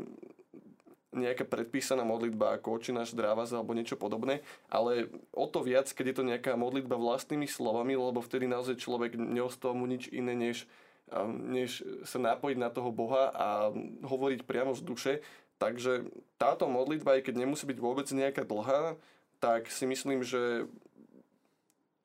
nejaká 1.17 1.47
predpísaná 1.47 2.05
modlitba 2.05 2.59
ako 2.59 2.77
očina 2.77 3.01
zdravaz 3.07 3.49
alebo 3.51 3.73
niečo 3.73 3.97
podobné, 3.97 4.45
ale 4.69 5.09
o 5.33 5.49
to 5.49 5.65
viac, 5.65 5.89
keď 5.89 6.13
je 6.13 6.17
to 6.21 6.27
nejaká 6.27 6.53
modlitba 6.53 6.99
vlastnými 6.99 7.49
slovami, 7.49 7.97
lebo 7.97 8.21
vtedy 8.21 8.45
naozaj 8.45 8.77
človek 8.77 9.17
neostal 9.17 9.73
mu 9.73 9.89
nič 9.89 10.11
iné, 10.13 10.37
než, 10.37 10.69
než 11.47 11.81
sa 12.05 12.21
napojiť 12.21 12.57
na 12.59 12.69
toho 12.69 12.93
Boha 12.93 13.33
a 13.33 13.47
hovoriť 14.05 14.45
priamo 14.45 14.77
z 14.77 14.81
duše. 14.85 15.13
Takže 15.57 16.05
táto 16.37 16.69
modlitba, 16.69 17.17
aj 17.17 17.31
keď 17.31 17.35
nemusí 17.41 17.65
byť 17.65 17.79
vôbec 17.81 18.05
nejaká 18.13 18.45
dlhá, 18.45 18.93
tak 19.41 19.73
si 19.73 19.89
myslím, 19.89 20.21
že 20.21 20.69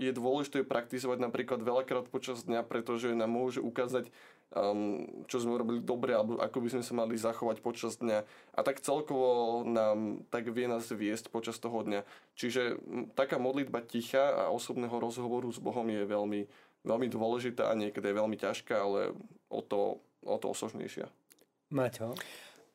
je 0.00 0.10
dôležité 0.10 0.66
praktizovať 0.66 1.22
napríklad 1.22 1.62
veľakrát 1.62 2.10
počas 2.10 2.42
dňa, 2.42 2.66
pretože 2.66 3.14
nám 3.14 3.30
môže 3.30 3.62
ukázať 3.62 4.10
um, 4.52 5.24
čo 5.26 5.40
sme 5.40 5.56
urobili 5.56 5.80
dobre 5.80 6.12
alebo 6.12 6.38
ako 6.38 6.58
by 6.62 6.68
sme 6.76 6.82
sa 6.84 6.92
mali 6.92 7.16
zachovať 7.16 7.64
počas 7.64 7.96
dňa. 7.98 8.18
A 8.56 8.60
tak 8.60 8.84
celkovo 8.84 9.62
nám 9.64 10.24
tak 10.28 10.48
vie 10.52 10.68
nás 10.68 10.88
viesť 10.88 11.32
počas 11.32 11.56
toho 11.56 11.80
dňa. 11.82 12.04
Čiže 12.36 12.80
taká 13.16 13.40
modlitba 13.40 13.80
ticha 13.84 14.48
a 14.48 14.52
osobného 14.52 14.94
rozhovoru 14.96 15.48
s 15.48 15.60
Bohom 15.60 15.84
je 15.88 16.04
veľmi, 16.04 16.40
veľmi 16.84 17.08
dôležitá 17.08 17.72
a 17.72 17.78
niekedy 17.78 18.12
je 18.12 18.18
veľmi 18.20 18.36
ťažká, 18.36 18.74
ale 18.76 19.16
o 19.48 19.60
to, 19.64 20.00
o 20.24 20.36
to 20.36 20.46
osožnejšia. 20.52 21.08
Maťo? 21.72 22.12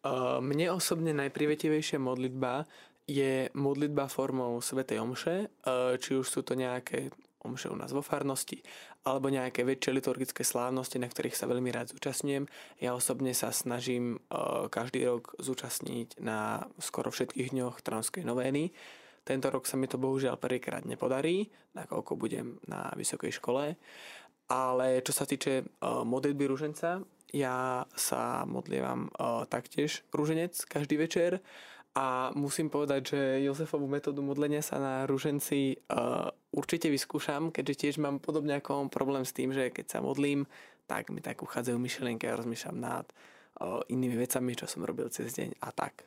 Uh, 0.01 0.39
mne 0.41 0.73
osobne 0.73 1.13
najprivetivejšia 1.13 1.97
modlitba 2.01 2.65
je 3.07 3.49
modlitba 3.55 4.11
formou 4.11 4.59
Svetej 4.61 5.01
Omše, 5.01 5.37
uh, 5.65 5.95
či 5.97 6.17
už 6.17 6.27
sú 6.27 6.41
to 6.43 6.53
nejaké 6.53 7.09
omše 7.47 7.71
u 7.71 7.77
nás 7.79 7.95
vo 7.95 8.03
farnosti, 8.03 8.59
alebo 9.07 9.31
nejaké 9.31 9.63
väčšie 9.63 9.95
liturgické 9.95 10.43
slávnosti, 10.43 10.99
na 10.99 11.07
ktorých 11.07 11.39
sa 11.39 11.47
veľmi 11.47 11.71
rád 11.71 11.95
zúčastňujem. 11.95 12.43
Ja 12.83 12.91
osobne 12.91 13.31
sa 13.31 13.55
snažím 13.55 14.19
uh, 14.27 14.67
každý 14.67 15.07
rok 15.07 15.33
zúčastniť 15.39 16.19
na 16.19 16.67
skoro 16.83 17.07
všetkých 17.07 17.55
dňoch 17.55 17.79
Transkej 17.79 18.27
novény. 18.27 18.75
Tento 19.23 19.47
rok 19.47 19.63
sa 19.63 19.79
mi 19.79 19.87
to 19.87 19.95
bohužiaľ 19.95 20.35
prvýkrát 20.35 20.83
nepodarí, 20.83 21.47
nakoľko 21.75 22.19
budem 22.19 22.59
na 22.67 22.91
vysokej 22.95 23.39
škole. 23.39 23.79
Ale 24.47 24.87
čo 25.03 25.11
sa 25.15 25.23
týče 25.23 25.63
uh, 25.63 26.03
modlitby 26.03 26.43
ruženca, 26.47 27.03
ja 27.35 27.83
sa 27.91 28.47
modlievam 28.47 29.11
uh, 29.11 29.43
taktiež 29.47 30.07
rúženec 30.15 30.55
každý 30.67 30.95
večer 30.95 31.43
a 31.97 32.29
musím 32.37 32.69
povedať, 32.69 33.17
že 33.17 33.21
Jozefovú 33.41 33.89
metódu 33.89 34.21
modlenia 34.21 34.61
sa 34.61 34.77
na 34.77 35.09
ruženci 35.09 35.81
uh, 35.89 36.29
určite 36.53 36.93
vyskúšam, 36.93 37.49
keďže 37.49 37.73
tiež 37.81 37.95
mám 37.97 38.21
podobne 38.21 38.61
ako 38.61 38.85
problém 38.93 39.25
s 39.25 39.33
tým, 39.33 39.49
že 39.49 39.73
keď 39.73 39.97
sa 39.97 39.99
modlím, 40.05 40.45
tak 40.85 41.09
mi 41.09 41.25
tak 41.25 41.41
uchádzajú 41.41 41.73
myšlienky 41.81 42.29
a 42.29 42.37
rozmýšľam 42.37 42.77
nad 42.77 43.09
uh, 43.09 43.81
inými 43.89 44.13
vecami, 44.13 44.53
čo 44.53 44.69
som 44.69 44.85
robil 44.85 45.09
cez 45.09 45.33
deň 45.33 45.57
a 45.57 45.73
tak. 45.73 46.05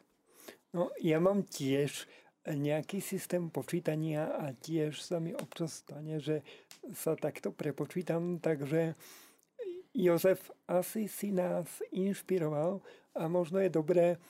No, 0.70 0.94
ja 1.02 1.18
mám 1.18 1.42
tiež 1.42 2.06
nejaký 2.46 3.02
systém 3.02 3.50
počítania 3.50 4.30
a 4.30 4.54
tiež 4.54 5.02
sa 5.02 5.18
mi 5.18 5.34
občas 5.34 5.82
stane, 5.82 6.22
že 6.22 6.46
sa 6.94 7.18
takto 7.18 7.50
prepočítam, 7.50 8.38
takže 8.38 8.94
Jozef 9.90 10.54
asi 10.70 11.10
si 11.10 11.34
nás 11.34 11.82
inšpiroval 11.90 12.78
a 13.18 13.26
možno 13.26 13.58
je 13.58 13.74
dobré 13.74 14.22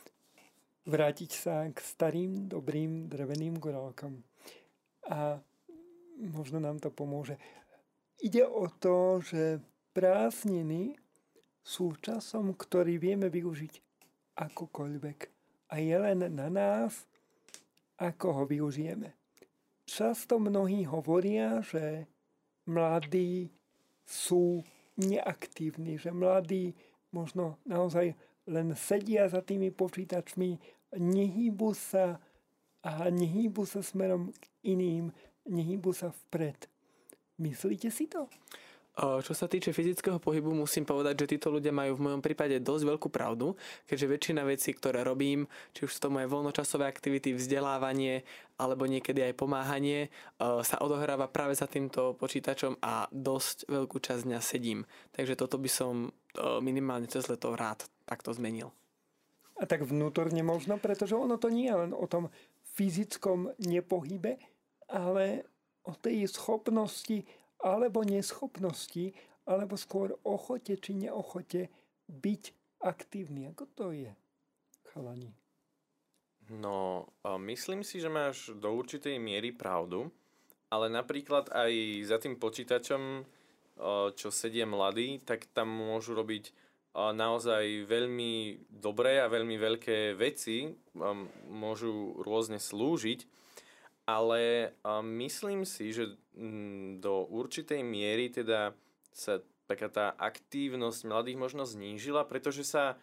vrátiť 0.91 1.31
sa 1.31 1.65
k 1.71 1.79
starým, 1.79 2.51
dobrým 2.51 3.07
dreveným 3.07 3.63
gorálkam. 3.63 4.21
A 5.07 5.39
možno 6.19 6.59
nám 6.59 6.83
to 6.83 6.91
pomôže. 6.91 7.39
Ide 8.21 8.45
o 8.45 8.69
to, 8.69 9.23
že 9.25 9.63
prázdniny 9.97 10.99
sú 11.65 11.97
časom, 12.03 12.53
ktorý 12.53 12.99
vieme 12.99 13.33
využiť 13.33 13.73
akokoľvek. 14.37 15.19
A 15.71 15.79
je 15.79 15.97
len 15.97 16.27
na 16.35 16.51
nás, 16.51 17.07
ako 17.97 18.43
ho 18.43 18.45
využijeme. 18.45 19.15
Často 19.87 20.43
mnohí 20.43 20.85
hovoria, 20.87 21.63
že 21.63 22.07
mladí 22.67 23.51
sú 24.07 24.63
neaktívni, 24.99 25.97
že 25.97 26.11
mladí 26.11 26.75
možno 27.11 27.59
naozaj 27.67 28.15
len 28.51 28.75
sedia 28.75 29.31
za 29.31 29.43
tými 29.43 29.71
počítačmi, 29.71 30.59
nehýbu 30.97 31.75
sa 31.77 32.19
a 32.81 33.13
nehýbu 33.13 33.69
sa 33.69 33.85
smerom 33.85 34.33
k 34.33 34.45
iným, 34.65 35.13
nehýbu 35.45 35.93
sa 35.93 36.09
vpred. 36.11 36.65
Myslíte 37.37 37.93
si 37.93 38.09
to? 38.09 38.25
Čo 39.01 39.33
sa 39.33 39.49
týče 39.49 39.73
fyzického 39.73 40.21
pohybu, 40.21 40.53
musím 40.53 40.85
povedať, 40.85 41.25
že 41.25 41.31
títo 41.37 41.49
ľudia 41.49 41.73
majú 41.73 41.97
v 41.97 42.05
mojom 42.11 42.21
prípade 42.21 42.61
dosť 42.61 42.85
veľkú 42.85 43.09
pravdu, 43.09 43.57
keďže 43.89 44.13
väčšina 44.13 44.43
vecí, 44.45 44.77
ktoré 44.77 45.01
robím, 45.07 45.49
či 45.73 45.89
už 45.89 45.97
sú 45.97 45.99
to 46.05 46.13
moje 46.13 46.29
voľnočasové 46.29 46.85
aktivity, 46.85 47.33
vzdelávanie 47.33 48.29
alebo 48.61 48.85
niekedy 48.85 49.25
aj 49.25 49.41
pomáhanie, 49.41 50.13
sa 50.41 50.77
odohráva 50.85 51.33
práve 51.33 51.57
za 51.57 51.65
týmto 51.65 52.13
počítačom 52.19 52.83
a 52.85 53.09
dosť 53.09 53.73
veľkú 53.73 53.97
časť 54.05 54.27
dňa 54.27 54.41
sedím. 54.43 54.85
Takže 55.17 55.39
toto 55.39 55.57
by 55.57 55.71
som 55.71 56.13
minimálne 56.61 57.09
cez 57.09 57.25
leto 57.31 57.57
rád 57.57 57.89
takto 58.05 58.37
zmenil. 58.37 58.69
A 59.61 59.69
tak 59.69 59.85
vnútorne 59.85 60.41
možno, 60.41 60.81
pretože 60.81 61.13
ono 61.13 61.37
to 61.37 61.53
nie 61.53 61.69
je 61.69 61.77
len 61.85 61.93
o 61.93 62.09
tom 62.09 62.33
fyzickom 62.73 63.53
nepohybe, 63.61 64.41
ale 64.89 65.45
o 65.85 65.93
tej 65.93 66.25
schopnosti 66.33 67.29
alebo 67.61 68.01
neschopnosti, 68.01 69.13
alebo 69.45 69.77
skôr 69.77 70.17
ochote 70.25 70.81
či 70.81 70.97
neochote 70.97 71.69
byť 72.09 72.43
aktívny. 72.81 73.53
Ako 73.53 73.69
to 73.77 73.93
je, 73.93 74.09
chalani? 74.97 75.37
No, 76.49 77.05
myslím 77.45 77.85
si, 77.85 78.01
že 78.01 78.09
máš 78.09 78.57
do 78.57 78.73
určitej 78.73 79.21
miery 79.21 79.53
pravdu, 79.53 80.09
ale 80.73 80.89
napríklad 80.89 81.53
aj 81.53 81.73
za 82.09 82.17
tým 82.17 82.41
počítačom, 82.41 83.29
čo 84.17 84.29
sedia 84.33 84.65
mladí, 84.65 85.21
tak 85.21 85.47
tam 85.53 85.69
môžu 85.69 86.17
robiť 86.17 86.51
naozaj 86.95 87.87
veľmi 87.87 88.67
dobré 88.67 89.23
a 89.23 89.31
veľmi 89.31 89.57
veľké 89.57 90.19
veci, 90.19 90.75
môžu 91.47 92.19
rôzne 92.27 92.59
slúžiť, 92.59 93.27
ale 94.11 94.75
myslím 95.07 95.63
si, 95.63 95.95
že 95.95 96.19
mm, 96.35 96.99
do 96.99 97.31
určitej 97.31 97.87
miery 97.87 98.35
teda 98.35 98.75
sa 99.15 99.39
taká 99.71 99.87
tá 99.87 100.07
aktívnosť 100.19 101.07
mladých 101.07 101.39
možno 101.39 101.63
znížila, 101.63 102.27
pretože 102.27 102.67
sa, 102.67 102.99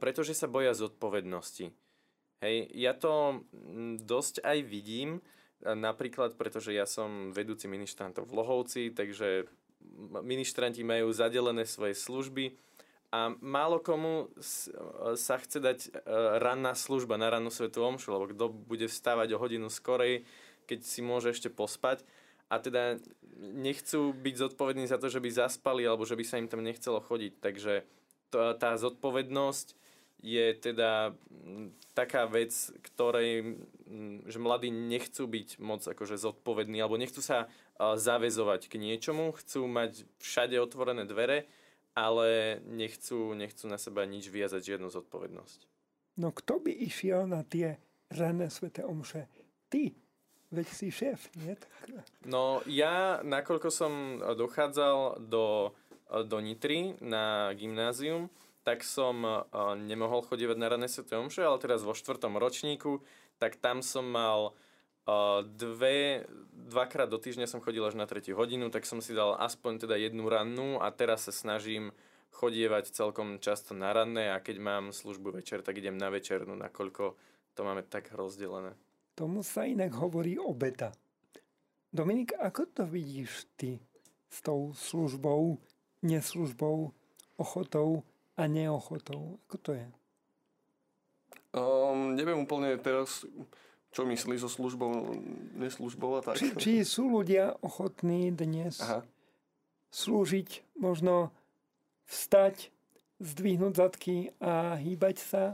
pretože 0.00 0.32
sa 0.32 0.48
boja 0.48 0.72
zodpovednosti. 0.72 1.68
Hej, 2.40 2.56
ja 2.72 2.96
to 2.96 3.44
mm, 3.52 4.08
dosť 4.08 4.40
aj 4.40 4.58
vidím, 4.64 5.20
napríklad 5.60 6.38
pretože 6.40 6.72
ja 6.72 6.88
som 6.88 7.34
vedúci 7.34 7.68
ministrantov 7.68 8.30
v 8.30 8.36
Lohovci, 8.40 8.82
takže 8.94 9.50
ministranti 10.22 10.80
majú 10.86 11.10
zadelené 11.10 11.66
svoje 11.66 11.98
služby 11.98 12.67
a 13.08 13.32
málo 13.40 13.80
komu 13.80 14.28
sa 15.16 15.40
chce 15.40 15.58
dať 15.64 15.78
e, 15.80 15.90
ranná 16.36 16.76
služba 16.76 17.16
na 17.16 17.32
rannú 17.32 17.48
svetu 17.48 17.80
omšu, 17.80 18.12
lebo 18.12 18.28
kto 18.28 18.52
bude 18.52 18.84
vstávať 18.84 19.32
o 19.32 19.40
hodinu 19.40 19.72
skorej, 19.72 20.28
keď 20.68 20.84
si 20.84 21.00
môže 21.00 21.32
ešte 21.32 21.48
pospať. 21.48 22.04
A 22.52 22.60
teda 22.60 23.00
nechcú 23.40 24.12
byť 24.12 24.34
zodpovední 24.36 24.84
za 24.84 25.00
to, 25.00 25.08
že 25.08 25.24
by 25.24 25.28
zaspali 25.32 25.88
alebo 25.88 26.04
že 26.04 26.16
by 26.20 26.24
sa 26.24 26.36
im 26.36 26.48
tam 26.52 26.60
nechcelo 26.60 27.00
chodiť. 27.00 27.32
Takže 27.40 27.74
tá 28.32 28.76
zodpovednosť 28.76 29.76
je 30.20 30.46
teda 30.58 31.14
taká 31.94 32.26
vec, 32.26 32.50
ktorej, 32.82 33.56
že 34.26 34.38
mladí 34.42 34.68
nechcú 34.68 35.30
byť 35.30 35.48
moc 35.62 35.86
akože 35.86 36.18
zodpovední 36.18 36.82
alebo 36.82 36.98
nechcú 36.98 37.22
sa 37.22 37.46
zavezovať 37.78 38.66
k 38.66 38.82
niečomu, 38.82 39.30
chcú 39.38 39.70
mať 39.70 40.04
všade 40.18 40.58
otvorené 40.58 41.06
dvere, 41.06 41.46
ale 42.06 42.60
nechcú, 42.68 43.34
nechcú 43.34 43.66
na 43.66 43.80
seba 43.80 44.06
nič 44.06 44.30
viazať, 44.30 44.76
žiadnu 44.76 44.88
zodpovednosť. 44.92 45.66
No 46.18 46.34
kto 46.34 46.62
by 46.62 46.72
išiel 46.74 47.30
na 47.30 47.46
tie 47.46 47.78
rané 48.10 48.50
svete 48.50 48.82
omše? 48.82 49.30
Ty, 49.70 49.94
veď 50.50 50.66
si 50.66 50.88
šéf, 50.90 51.30
nie? 51.38 51.54
No 52.26 52.62
ja, 52.66 53.22
nakoľko 53.22 53.68
som 53.70 54.18
dochádzal 54.22 55.22
do, 55.30 55.76
do 56.26 56.38
Nitry 56.42 56.98
na 56.98 57.54
gymnázium, 57.54 58.32
tak 58.66 58.84
som 58.84 59.46
nemohol 59.86 60.20
chodívať 60.26 60.56
na 60.58 60.68
rané 60.68 60.86
sveté 60.90 61.16
omše, 61.16 61.40
ale 61.40 61.62
teraz 61.62 61.86
vo 61.86 61.96
štvrtom 61.96 62.36
ročníku, 62.36 63.00
tak 63.40 63.56
tam 63.56 63.80
som 63.80 64.04
mal 64.04 64.52
dve, 65.56 66.28
dvakrát 66.52 67.08
do 67.08 67.16
týždňa 67.16 67.48
som 67.48 67.64
chodil 67.64 67.80
až 67.80 67.96
na 67.96 68.04
tretiu 68.04 68.36
hodinu, 68.36 68.68
tak 68.68 68.84
som 68.84 69.00
si 69.00 69.16
dal 69.16 69.36
aspoň 69.40 69.88
teda 69.88 69.96
jednu 69.96 70.28
rannú 70.28 70.76
a 70.84 70.92
teraz 70.92 71.24
sa 71.24 71.32
snažím 71.32 71.96
chodievať 72.36 72.92
celkom 72.92 73.40
často 73.40 73.72
na 73.72 73.90
ranné 73.90 74.30
a 74.30 74.38
keď 74.38 74.56
mám 74.60 74.84
službu 74.92 75.40
večer, 75.40 75.64
tak 75.64 75.80
idem 75.80 75.96
na 75.96 76.12
večernú, 76.12 76.54
nakoľko 76.54 77.16
to 77.56 77.60
máme 77.64 77.82
tak 77.88 78.12
rozdelené. 78.14 78.76
Tomu 79.18 79.42
sa 79.42 79.66
inak 79.66 79.90
hovorí 79.98 80.38
obeta. 80.38 80.94
Dominik, 81.90 82.36
ako 82.36 82.68
to 82.70 82.84
vidíš 82.86 83.48
ty 83.56 83.80
s 84.28 84.44
tou 84.44 84.76
službou, 84.76 85.58
neslužbou, 86.04 86.92
ochotou 87.40 88.04
a 88.36 88.46
neochotou. 88.46 89.40
Ako 89.48 89.56
to 89.58 89.70
je? 89.72 89.88
Um, 91.56 92.12
neviem 92.14 92.38
úplne 92.44 92.76
teraz, 92.78 93.24
čo 93.98 94.06
myslí 94.06 94.38
so 94.38 94.46
službou, 94.46 95.10
neslužbou 95.58 96.14
a 96.14 96.20
tak. 96.22 96.38
Či, 96.38 96.54
či 96.54 96.72
sú 96.86 97.10
ľudia 97.10 97.58
ochotní 97.66 98.30
dnes 98.30 98.78
Aha. 98.78 99.02
slúžiť, 99.90 100.78
možno 100.78 101.34
vstať, 102.06 102.70
zdvihnúť 103.18 103.74
zadky 103.74 104.30
a 104.38 104.78
hýbať 104.78 105.18
sa, 105.18 105.44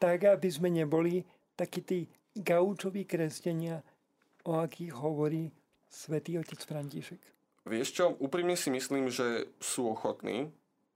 tak, 0.00 0.24
aby 0.24 0.48
sme 0.48 0.72
neboli 0.72 1.28
takí 1.52 1.84
tí 1.84 2.08
gaučoví 2.32 3.04
kresťania, 3.04 3.84
o 4.48 4.56
akých 4.56 4.96
hovorí 4.96 5.52
svätý 5.92 6.40
otec 6.40 6.64
František. 6.64 7.20
Vieš 7.68 7.88
čo, 7.92 8.04
úprimne 8.16 8.56
si 8.56 8.72
myslím, 8.72 9.12
že 9.12 9.52
sú 9.60 9.92
ochotní, 9.92 10.48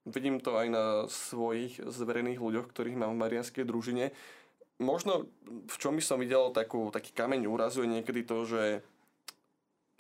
Vidím 0.07 0.39
to 0.39 0.55
aj 0.55 0.71
na 0.71 0.87
svojich 1.11 1.83
zverených 1.83 2.39
ľuďoch, 2.39 2.71
ktorých 2.71 2.95
mám 2.95 3.19
v 3.19 3.27
marianskej 3.27 3.67
družine. 3.67 4.15
Možno 4.77 5.25
v 5.47 5.77
čom 5.81 5.97
by 5.97 6.03
som 6.05 6.21
videl 6.21 6.53
takú, 6.53 6.93
taký 6.93 7.17
kameň 7.17 7.49
úrazu 7.49 7.81
je 7.81 7.93
niekedy 7.97 8.29
to, 8.29 8.45
že 8.45 8.63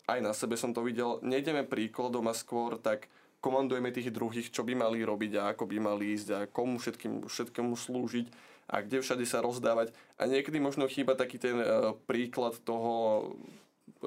aj 0.06 0.20
na 0.22 0.36
sebe 0.36 0.54
som 0.54 0.76
to 0.76 0.84
videl, 0.84 1.18
nejdeme 1.24 1.66
príkladom 1.66 2.28
a 2.28 2.36
skôr 2.36 2.78
tak 2.78 3.08
komandujeme 3.40 3.90
tých 3.90 4.12
druhých, 4.12 4.52
čo 4.52 4.62
by 4.62 4.76
mali 4.76 5.02
robiť 5.02 5.32
a 5.38 5.42
ako 5.54 5.64
by 5.70 5.76
mali 5.80 6.14
ísť 6.18 6.28
a 6.32 6.38
komu 6.50 6.76
všetkým, 6.76 7.26
všetkému 7.26 7.72
slúžiť 7.72 8.26
a 8.66 8.82
kde 8.82 9.02
všade 9.02 9.24
sa 9.24 9.42
rozdávať. 9.42 9.94
A 10.18 10.26
niekedy 10.26 10.58
možno 10.58 10.90
chýba 10.90 11.14
taký 11.14 11.38
ten 11.38 11.56
uh, 11.58 11.94
príklad 12.10 12.58
toho 12.66 13.22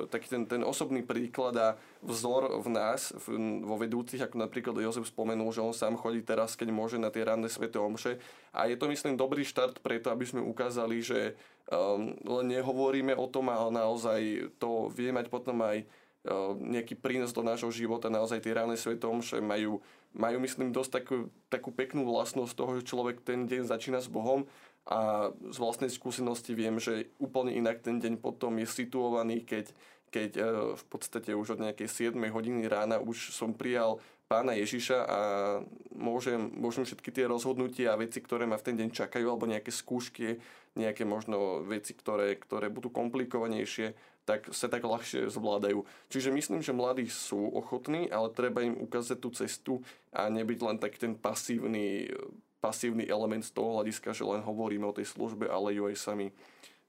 taký 0.08 0.32
ten, 0.32 0.43
ten 0.47 0.62
osobný 0.64 1.04
príklad 1.04 1.56
a 1.60 1.68
vzor 2.00 2.62
v 2.64 2.70
nás, 2.72 3.12
v, 3.26 3.36
vo 3.66 3.76
vedúcich, 3.76 4.24
ako 4.24 4.39
napríklad 4.39 4.80
Jozef 4.80 5.10
spomenul, 5.12 5.52
že 5.52 5.66
on 5.66 5.76
sám 5.76 6.00
chodí 6.00 6.24
teraz, 6.24 6.56
keď 6.56 6.70
môže 6.72 6.95
na 6.95 7.12
tie 7.12 7.28
ranné 7.28 7.52
sveté 7.52 7.76
omše. 7.76 8.22
A 8.56 8.72
je 8.72 8.80
to, 8.80 8.88
myslím, 8.88 9.20
dobrý 9.20 9.43
štart 9.43 9.84
preto, 9.84 10.14
aby 10.14 10.24
sme 10.24 10.39
ukázali, 10.39 11.04
že 11.04 11.36
um, 11.68 12.16
len 12.16 12.45
nehovoríme 12.56 13.12
o 13.18 13.28
tom, 13.28 13.52
ale 13.52 13.74
naozaj 13.76 14.52
to 14.62 14.88
vie 14.93 15.12
mať 15.12 15.28
potom 15.28 15.60
aj 15.60 15.84
um, 15.84 16.56
nejaký 16.56 16.95
prínos 16.95 17.36
do 17.36 17.43
nášho 17.43 17.74
života. 17.74 18.08
Naozaj 18.08 18.45
tie 18.45 18.56
ranné 18.56 18.80
sveté 18.80 19.10
omše 19.10 19.43
majú, 19.43 19.84
majú, 20.16 20.38
myslím, 20.39 20.72
dosť 20.72 20.91
takú, 21.04 21.18
takú 21.52 21.70
peknú 21.76 22.08
vlastnosť 22.08 22.54
toho, 22.56 22.72
že 22.80 22.88
človek 22.88 23.20
ten 23.26 23.50
deň 23.50 23.68
začína 23.68 24.00
s 24.00 24.08
Bohom 24.08 24.47
a 24.90 25.30
z 25.54 25.58
vlastnej 25.62 25.94
skúsenosti 25.94 26.58
viem, 26.58 26.82
že 26.82 27.14
úplne 27.22 27.54
inak 27.54 27.86
ten 27.86 28.02
deň 28.02 28.18
potom 28.18 28.58
je 28.58 28.66
situovaný, 28.66 29.46
keď, 29.46 29.70
keď 30.10 30.30
e, 30.34 30.42
v 30.74 30.84
podstate 30.90 31.38
už 31.38 31.56
od 31.56 31.62
nejakej 31.62 32.10
7 32.10 32.18
hodiny 32.18 32.66
rána 32.66 32.98
už 32.98 33.30
som 33.30 33.54
prijal 33.54 34.02
pána 34.26 34.58
Ježiša 34.58 34.98
a 35.06 35.20
môžem, 35.94 36.42
môžem 36.58 36.90
všetky 36.90 37.14
tie 37.14 37.30
rozhodnutia 37.30 37.94
a 37.94 38.02
veci, 38.02 38.18
ktoré 38.18 38.50
ma 38.50 38.58
v 38.58 38.66
ten 38.66 38.76
deň 38.82 38.90
čakajú, 38.90 39.26
alebo 39.30 39.46
nejaké 39.46 39.70
skúšky, 39.70 40.42
nejaké 40.74 41.06
možno 41.06 41.62
veci, 41.66 41.94
ktoré, 41.94 42.38
ktoré 42.42 42.74
budú 42.74 42.90
komplikovanejšie, 42.90 43.94
tak 44.26 44.54
sa 44.54 44.70
tak 44.70 44.86
ľahšie 44.86 45.30
zvládajú. 45.34 45.82
Čiže 46.14 46.30
myslím, 46.30 46.62
že 46.62 46.78
mladí 46.78 47.10
sú 47.10 47.50
ochotní, 47.50 48.10
ale 48.14 48.30
treba 48.30 48.62
im 48.62 48.78
ukázať 48.78 49.18
tú 49.18 49.30
cestu 49.34 49.74
a 50.14 50.30
nebyť 50.30 50.60
len 50.62 50.78
tak 50.78 50.98
ten 51.02 51.18
pasívny 51.18 52.14
pasívny 52.60 53.07
element 53.07 53.43
z 53.43 53.55
toho 53.55 53.80
hľadiska, 53.80 54.12
že 54.12 54.28
len 54.28 54.43
hovoríme 54.43 54.86
o 54.88 54.95
tej 54.95 55.07
službe, 55.07 55.47
ale 55.47 55.76
ju 55.76 55.88
aj 55.88 55.95
sami 55.95 56.28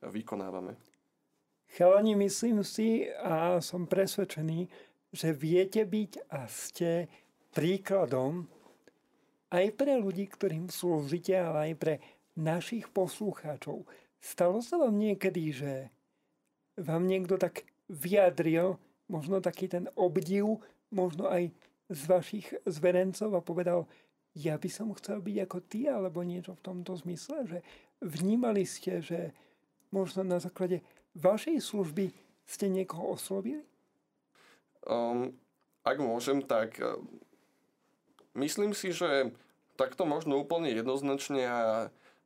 vykonávame. 0.03 0.75
Chalani, 1.71 2.19
myslím 2.19 2.67
si 2.67 3.07
a 3.23 3.63
som 3.63 3.87
presvedčený, 3.87 4.67
že 5.15 5.31
viete 5.31 5.87
byť 5.87 6.27
a 6.31 6.51
ste 6.51 7.07
príkladom 7.55 8.51
aj 9.51 9.67
pre 9.75 9.99
ľudí, 9.99 10.27
ktorým 10.27 10.67
slúžite, 10.71 11.35
ale 11.35 11.71
aj 11.71 11.75
pre 11.79 11.95
našich 12.35 12.91
poslucháčov. 12.91 13.87
Stalo 14.19 14.63
sa 14.63 14.79
vám 14.79 14.99
niekedy, 14.99 15.55
že 15.55 15.73
vám 16.79 17.07
niekto 17.07 17.39
tak 17.39 17.67
vyjadril 17.91 18.79
možno 19.11 19.43
taký 19.43 19.67
ten 19.67 19.91
obdiv, 19.99 20.63
možno 20.95 21.27
aj 21.27 21.51
z 21.91 22.03
vašich 22.07 22.47
zverencov 22.67 23.35
a 23.35 23.43
povedal, 23.43 23.91
ja 24.35 24.55
by 24.55 24.71
som 24.71 24.95
chcel 24.95 25.19
byť 25.19 25.37
ako 25.47 25.59
ty, 25.67 25.91
alebo 25.91 26.23
niečo 26.23 26.55
v 26.55 26.65
tomto 26.65 26.95
zmysle, 26.95 27.47
že 27.47 27.59
vnímali 27.99 28.63
ste, 28.63 29.03
že 29.03 29.35
možno 29.91 30.23
na 30.23 30.39
základe 30.39 30.87
vašej 31.19 31.59
služby 31.59 32.15
ste 32.47 32.67
niekoho 32.71 33.19
oslovili? 33.19 33.67
Um, 34.87 35.35
ak 35.83 35.99
môžem, 35.99 36.41
tak 36.47 36.79
uh, 36.79 36.97
myslím 38.39 38.73
si, 38.73 38.95
že 38.95 39.35
takto 39.75 40.07
možno 40.07 40.39
úplne 40.39 40.71
jednoznačne 40.71 41.43
a 41.45 41.61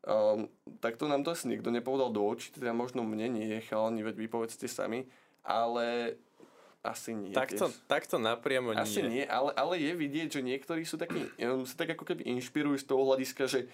um, 0.05 0.47
takto 0.79 1.09
nám 1.09 1.25
to 1.25 1.33
asi 1.33 1.49
nikto 1.49 1.73
nepovedal 1.73 2.13
do 2.13 2.21
očí, 2.25 2.53
teda 2.53 2.77
možno 2.77 3.03
mne 3.03 3.33
nie, 3.33 3.65
chalani, 3.65 4.05
veď 4.05 4.29
vypovedzte 4.29 4.69
sami, 4.69 5.09
ale 5.45 6.17
asi 6.85 7.17
nie. 7.17 7.33
Takto, 7.33 7.73
takto 7.89 8.21
napriamo 8.21 8.77
nie. 8.77 8.85
Asi 8.85 9.01
nie, 9.01 9.25
ale, 9.25 9.57
ale 9.57 9.81
je 9.81 9.97
vidieť, 9.97 10.29
že 10.37 10.41
niektorí 10.45 10.85
sú 10.85 11.01
takí, 11.01 11.25
sa 11.41 11.75
tak 11.81 11.97
ako 11.97 12.05
keby 12.05 12.29
inšpirujú 12.37 12.77
z 12.77 12.85
toho 12.85 13.09
hľadiska, 13.09 13.49
že 13.49 13.65
e, 13.65 13.69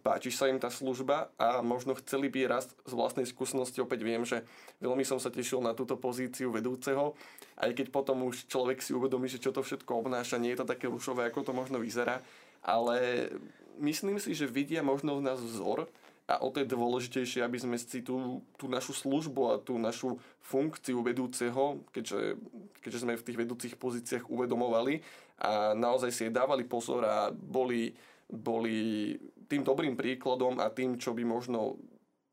páči 0.00 0.32
sa 0.32 0.48
im 0.48 0.56
tá 0.56 0.72
služba 0.72 1.28
a 1.36 1.60
možno 1.60 1.92
chceli 2.00 2.32
by 2.32 2.48
raz 2.48 2.72
z 2.88 2.92
vlastnej 2.96 3.28
skúsenosti, 3.28 3.84
opäť 3.84 4.00
viem, 4.00 4.24
že 4.24 4.48
veľmi 4.80 5.04
som 5.04 5.20
sa 5.20 5.28
tešil 5.28 5.60
na 5.60 5.76
túto 5.76 6.00
pozíciu 6.00 6.48
vedúceho, 6.48 7.12
aj 7.60 7.76
keď 7.76 7.92
potom 7.92 8.24
už 8.24 8.48
človek 8.48 8.80
si 8.80 8.96
uvedomí, 8.96 9.28
že 9.28 9.44
čo 9.44 9.52
to 9.52 9.60
všetko 9.60 10.00
obnáša, 10.00 10.40
nie 10.40 10.56
je 10.56 10.64
to 10.64 10.72
také 10.72 10.88
rušové, 10.88 11.28
ako 11.28 11.44
to 11.44 11.52
možno 11.52 11.76
vyzerá, 11.76 12.24
ale 12.64 13.28
myslím 13.76 14.16
si, 14.16 14.32
že 14.32 14.48
vidia 14.48 14.80
možno 14.80 15.20
v 15.20 15.28
nás 15.28 15.36
vzor, 15.36 15.84
a 16.28 16.44
o 16.44 16.52
to 16.52 16.60
je 16.60 16.68
dôležitejšie, 16.68 17.40
aby 17.40 17.56
sme 17.56 17.80
si 17.80 18.04
tú, 18.04 18.44
tú 18.60 18.68
našu 18.68 18.92
službu 18.92 19.42
a 19.48 19.54
tú 19.56 19.80
našu 19.80 20.20
funkciu 20.44 21.00
vedúceho, 21.00 21.80
keďže, 21.88 22.36
keďže 22.84 23.00
sme 23.00 23.16
v 23.16 23.24
tých 23.24 23.40
vedúcich 23.40 23.74
pozíciách 23.80 24.28
uvedomovali 24.28 25.00
a 25.40 25.72
naozaj 25.72 26.12
si 26.12 26.28
jej 26.28 26.32
dávali 26.32 26.68
pozor 26.68 27.08
a 27.08 27.32
boli, 27.32 27.96
boli 28.28 29.16
tým 29.48 29.64
dobrým 29.64 29.96
príkladom 29.96 30.60
a 30.60 30.68
tým, 30.68 31.00
čo 31.00 31.16
by 31.16 31.24
možno 31.24 31.80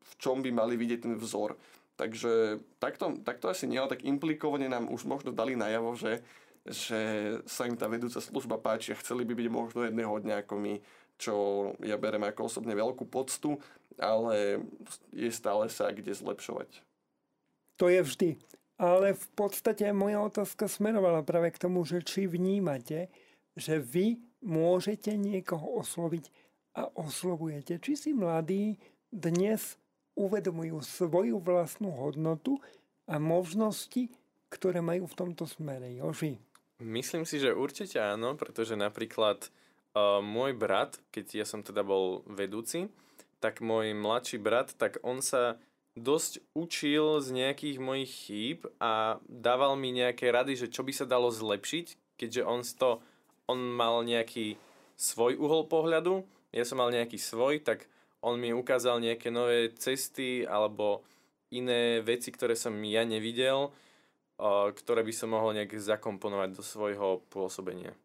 v 0.06 0.14
čom 0.20 0.44
by 0.44 0.52
mali 0.52 0.76
vidieť 0.76 1.00
ten 1.08 1.14
vzor. 1.16 1.56
Takže 1.96 2.60
takto, 2.76 3.16
takto 3.24 3.48
asi 3.48 3.64
nie, 3.64 3.80
tak 3.88 4.04
implikovane 4.04 4.68
nám 4.68 4.92
už 4.92 5.08
možno 5.08 5.32
dali 5.32 5.56
najavo, 5.56 5.96
že, 5.96 6.20
že 6.68 7.00
sa 7.48 7.64
im 7.64 7.80
tá 7.80 7.88
vedúca 7.88 8.20
služba 8.20 8.60
páči 8.60 8.92
a 8.92 9.00
chceli 9.00 9.24
by 9.24 9.32
byť 9.32 9.48
možno 9.48 9.88
jedného 9.88 10.12
dňa 10.20 10.44
ako 10.44 10.54
my, 10.60 10.74
čo 11.16 11.72
ja 11.80 11.96
berem 11.96 12.24
ako 12.24 12.48
osobne 12.48 12.76
veľkú 12.76 13.08
poctu, 13.08 13.56
ale 13.96 14.60
je 15.12 15.30
stále 15.32 15.68
sa 15.72 15.88
kde 15.92 16.12
zlepšovať. 16.12 16.84
To 17.80 17.88
je 17.88 18.00
vždy. 18.00 18.30
Ale 18.76 19.16
v 19.16 19.26
podstate 19.32 19.88
moja 19.96 20.20
otázka 20.20 20.68
smerovala 20.68 21.24
práve 21.24 21.48
k 21.52 21.60
tomu, 21.64 21.84
že 21.88 22.04
či 22.04 22.28
vnímate, 22.28 23.08
že 23.56 23.80
vy 23.80 24.20
môžete 24.44 25.16
niekoho 25.16 25.80
osloviť 25.80 26.28
a 26.76 26.92
oslovujete. 26.92 27.80
Či 27.80 27.92
si 27.96 28.10
mladí 28.12 28.76
dnes 29.08 29.80
uvedomujú 30.12 30.84
svoju 30.84 31.40
vlastnú 31.40 31.88
hodnotu 31.92 32.60
a 33.08 33.16
možnosti, 33.16 34.12
ktoré 34.52 34.84
majú 34.84 35.08
v 35.08 35.18
tomto 35.24 35.48
smere. 35.48 35.88
Joži. 35.96 36.36
Myslím 36.76 37.24
si, 37.24 37.40
že 37.40 37.56
určite 37.56 37.96
áno, 37.96 38.36
pretože 38.36 38.76
napríklad 38.76 39.48
uh, 39.96 40.20
môj 40.20 40.52
brat, 40.52 41.00
keď 41.08 41.40
ja 41.40 41.46
som 41.48 41.64
teda 41.64 41.80
bol 41.80 42.20
vedúci, 42.28 42.92
tak 43.40 43.64
môj 43.64 43.96
mladší 43.96 44.36
brat, 44.36 44.76
tak 44.76 45.00
on 45.00 45.24
sa 45.24 45.56
dosť 45.96 46.44
učil 46.52 47.24
z 47.24 47.32
nejakých 47.32 47.80
mojich 47.80 48.12
chýb 48.12 48.68
a 48.76 49.16
dával 49.24 49.80
mi 49.80 49.96
nejaké 49.96 50.28
rady, 50.28 50.68
že 50.68 50.68
čo 50.68 50.84
by 50.84 50.92
sa 50.92 51.08
dalo 51.08 51.32
zlepšiť, 51.32 52.20
keďže 52.20 52.42
on, 52.44 52.60
to, 52.60 53.00
on 53.48 53.58
mal 53.72 54.04
nejaký 54.04 54.60
svoj 55.00 55.40
uhol 55.40 55.64
pohľadu, 55.64 56.28
ja 56.52 56.64
som 56.68 56.80
mal 56.80 56.92
nejaký 56.92 57.16
svoj, 57.16 57.64
tak 57.64 57.88
on 58.20 58.36
mi 58.36 58.52
ukázal 58.52 59.00
nejaké 59.00 59.32
nové 59.32 59.72
cesty 59.76 60.44
alebo 60.44 61.04
iné 61.52 62.00
veci, 62.04 62.28
ktoré 62.32 62.56
som 62.56 62.76
ja 62.84 63.04
nevidel, 63.04 63.72
ktoré 64.72 65.00
by 65.00 65.12
som 65.16 65.32
mohol 65.32 65.56
nejak 65.56 65.76
zakomponovať 65.76 66.48
do 66.52 66.60
svojho 66.64 67.24
pôsobenia. 67.32 67.96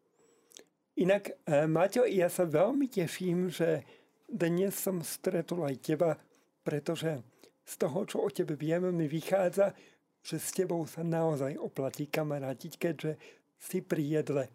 Inak, 0.92 1.40
e, 1.48 1.64
Maťo, 1.64 2.04
ja 2.04 2.28
sa 2.28 2.44
veľmi 2.44 2.84
teším, 2.84 3.48
že 3.48 3.80
dnes 4.28 4.76
som 4.76 5.00
stretol 5.00 5.64
aj 5.64 5.80
teba, 5.80 6.20
pretože 6.60 7.24
z 7.64 7.74
toho, 7.80 8.04
čo 8.04 8.20
o 8.20 8.28
tebe 8.28 8.60
vieme, 8.60 8.92
mi 8.92 9.08
vychádza, 9.08 9.72
že 10.20 10.36
s 10.36 10.52
tebou 10.52 10.84
sa 10.84 11.00
naozaj 11.00 11.56
oplatí 11.56 12.12
kamarátiť, 12.12 12.72
keďže 12.76 13.16
si 13.56 13.80
pri 13.80 14.20
jedle 14.20 14.44
e, 14.44 14.50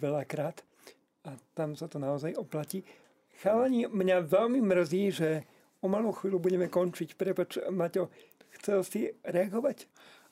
veľakrát 0.00 0.64
a 1.28 1.36
tam 1.52 1.76
sa 1.76 1.92
to 1.92 2.00
naozaj 2.00 2.32
oplatí. 2.40 2.80
Chalani, 3.44 3.84
mňa 3.84 4.24
veľmi 4.24 4.64
mrzí, 4.64 5.04
že 5.12 5.44
o 5.84 5.92
malú 5.92 6.08
chvíľu 6.16 6.40
budeme 6.40 6.72
končiť. 6.72 7.20
Prepač, 7.20 7.60
Maťo, 7.68 8.08
chcel 8.56 8.80
si 8.80 9.12
reagovať? 9.28 9.84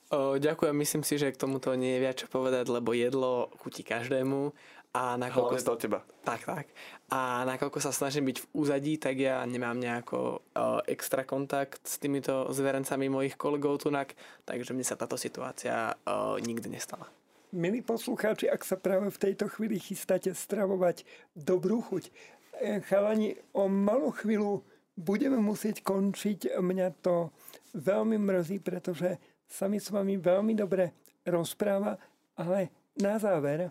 O, 0.09 0.37
ďakujem, 0.37 0.77
myslím 0.79 1.05
si, 1.05 1.17
že 1.17 1.33
k 1.33 1.41
tomuto 1.41 1.73
nie 1.77 1.97
je 1.97 2.03
viac 2.05 2.17
čo 2.21 2.29
povedať, 2.29 2.69
lebo 2.69 2.93
jedlo 2.93 3.51
chutí 3.61 3.81
každému 3.81 4.53
a 4.95 5.19
nakoľko... 5.19 5.59
Hlavne 5.59 5.67
to 5.67 5.83
teba. 5.83 6.01
Tak, 6.23 6.47
tak. 6.47 6.67
A 7.11 7.43
nakoľko 7.43 7.83
sa 7.83 7.91
snažím 7.91 8.31
byť 8.31 8.39
v 8.39 8.47
úzadí, 8.55 8.95
tak 8.95 9.19
ja 9.19 9.43
nemám 9.43 9.75
nejako 9.75 10.39
uh, 10.39 10.79
extra 10.87 11.27
kontakt 11.27 11.83
s 11.83 11.99
týmito 11.99 12.47
zverencami 12.55 13.11
mojich 13.11 13.35
kolegov 13.35 13.83
tunak, 13.83 14.15
takže 14.47 14.71
mne 14.71 14.87
sa 14.87 14.95
táto 14.95 15.19
situácia 15.19 15.99
uh, 16.07 16.39
nikdy 16.39 16.71
nestala. 16.71 17.11
Milí 17.55 17.83
poslucháči, 17.83 18.47
ak 18.47 18.63
sa 18.63 18.79
práve 18.79 19.11
v 19.11 19.19
tejto 19.19 19.51
chvíli 19.51 19.83
chystáte 19.83 20.31
stravovať 20.35 21.07
dobrú 21.39 21.87
chuť, 21.87 22.11
e, 22.59 22.83
chalani, 22.83 23.39
o 23.55 23.71
malú 23.71 24.11
chvíľu 24.11 24.67
budeme 24.99 25.39
musieť 25.39 25.87
končiť. 25.87 26.59
Mňa 26.59 26.99
to 26.99 27.31
veľmi 27.79 28.19
mrzí, 28.19 28.59
pretože 28.59 29.23
sa 29.47 29.71
mi 29.71 29.79
s 29.79 29.87
vami 29.87 30.19
veľmi 30.19 30.59
dobre 30.59 30.91
rozpráva, 31.23 31.95
ale 32.35 32.75
na 32.99 33.23
záver 33.23 33.71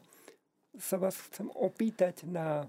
sa 0.77 0.97
vás 0.97 1.17
chcem 1.29 1.49
opýtať 1.53 2.25
na 2.25 2.65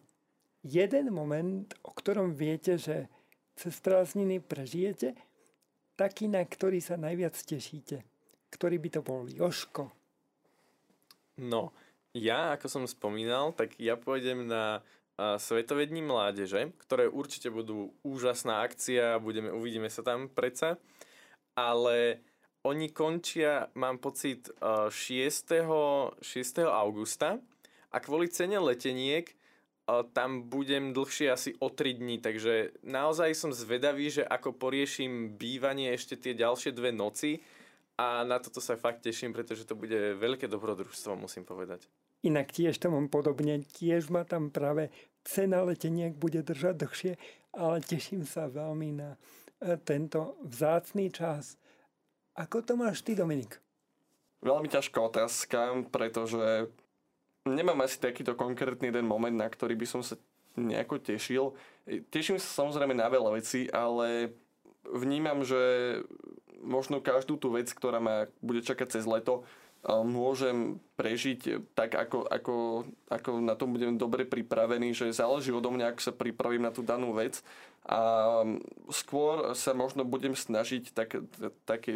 jeden 0.64 1.12
moment, 1.12 1.68
o 1.84 1.92
ktorom 1.92 2.36
viete, 2.36 2.76
že 2.76 3.08
cez 3.56 3.76
prázdniny 3.80 4.40
prežijete, 4.40 5.14
taký, 5.94 6.26
na 6.26 6.42
ktorý 6.42 6.82
sa 6.82 6.98
najviac 6.98 7.36
tešíte. 7.36 8.02
Ktorý 8.50 8.76
by 8.78 8.88
to 8.90 9.00
bol? 9.02 9.26
Joško. 9.26 9.90
No, 11.38 11.74
ja, 12.14 12.54
ako 12.54 12.66
som 12.70 12.84
spomínal, 12.86 13.50
tak 13.54 13.74
ja 13.82 13.98
pôjdem 13.98 14.46
na 14.46 14.78
uh, 14.80 15.34
Svetové 15.38 15.90
dní 15.90 16.02
mládeže, 16.06 16.70
ktoré 16.78 17.10
určite 17.10 17.50
budú 17.50 17.90
úžasná 18.06 18.62
akcia, 18.62 19.18
budeme, 19.18 19.50
uvidíme 19.50 19.90
sa 19.90 20.06
tam 20.06 20.30
predsa, 20.30 20.78
ale 21.58 22.22
oni 22.62 22.94
končia, 22.94 23.66
mám 23.74 23.98
pocit, 23.98 24.46
uh, 24.62 24.86
6. 24.86 26.22
6. 26.22 26.22
augusta 26.70 27.42
a 27.94 28.02
kvôli 28.02 28.26
cene 28.26 28.58
leteniek 28.58 29.30
tam 29.86 30.48
budem 30.48 30.96
dlhšie 30.96 31.28
asi 31.28 31.50
o 31.60 31.68
3 31.68 32.00
dní, 32.00 32.16
takže 32.18 32.72
naozaj 32.82 33.36
som 33.36 33.52
zvedavý, 33.52 34.08
že 34.08 34.24
ako 34.24 34.56
poriešim 34.56 35.36
bývanie 35.36 35.92
ešte 35.92 36.16
tie 36.16 36.32
ďalšie 36.32 36.72
dve 36.72 36.88
noci 36.88 37.44
a 38.00 38.24
na 38.24 38.40
toto 38.40 38.64
sa 38.64 38.80
fakt 38.80 39.04
teším, 39.04 39.36
pretože 39.36 39.68
to 39.68 39.76
bude 39.76 40.16
veľké 40.16 40.48
dobrodružstvo, 40.48 41.20
musím 41.20 41.44
povedať. 41.44 41.84
Inak 42.24 42.56
tiež 42.56 42.80
to 42.80 42.88
mám 42.88 43.12
podobne, 43.12 43.60
tiež 43.60 44.08
ma 44.08 44.24
tam 44.24 44.48
práve 44.48 44.88
cena 45.20 45.60
leteniek 45.60 46.16
bude 46.16 46.40
držať 46.40 46.74
dlhšie, 46.80 47.12
ale 47.52 47.84
teším 47.84 48.24
sa 48.24 48.48
veľmi 48.48 48.88
na 48.96 49.20
e, 49.60 49.76
tento 49.84 50.40
vzácný 50.40 51.12
čas. 51.12 51.60
Ako 52.40 52.64
to 52.64 52.80
máš 52.80 53.04
ty, 53.04 53.12
Dominik? 53.12 53.60
Veľmi 54.40 54.72
ťažká 54.72 54.96
otázka, 54.96 55.84
pretože 55.92 56.72
nemám 57.44 57.84
asi 57.84 58.00
takýto 58.00 58.32
konkrétny 58.34 58.88
jeden 58.88 59.04
moment, 59.04 59.36
na 59.36 59.48
ktorý 59.48 59.76
by 59.76 59.86
som 59.86 60.00
sa 60.00 60.16
nejako 60.56 61.00
tešil. 61.00 61.52
Teším 62.08 62.40
sa 62.40 62.64
samozrejme 62.64 62.96
na 62.96 63.10
veľa 63.10 63.36
vecí, 63.36 63.68
ale 63.68 64.32
vnímam, 64.88 65.44
že 65.44 65.60
možno 66.64 67.04
každú 67.04 67.36
tú 67.36 67.52
vec, 67.52 67.68
ktorá 67.68 68.00
ma 68.00 68.24
bude 68.40 68.64
čakať 68.64 68.98
cez 68.98 69.04
leto, 69.04 69.44
môžem 69.84 70.80
prežiť 70.96 71.68
tak, 71.76 71.92
ako, 71.92 72.24
ako, 72.24 72.54
ako 73.12 73.30
na 73.44 73.52
tom 73.52 73.76
budem 73.76 74.00
dobre 74.00 74.24
pripravený, 74.24 74.96
že 74.96 75.12
záleží 75.12 75.52
odo 75.52 75.68
mňa, 75.68 75.92
ako 75.92 76.00
sa 76.00 76.12
pripravím 76.16 76.64
na 76.64 76.72
tú 76.72 76.80
danú 76.80 77.12
vec. 77.12 77.44
A 77.84 78.00
skôr 78.88 79.52
sa 79.52 79.76
možno 79.76 80.08
budem 80.08 80.32
snažiť 80.32 80.96
tak, 80.96 81.20
taký, 81.68 81.92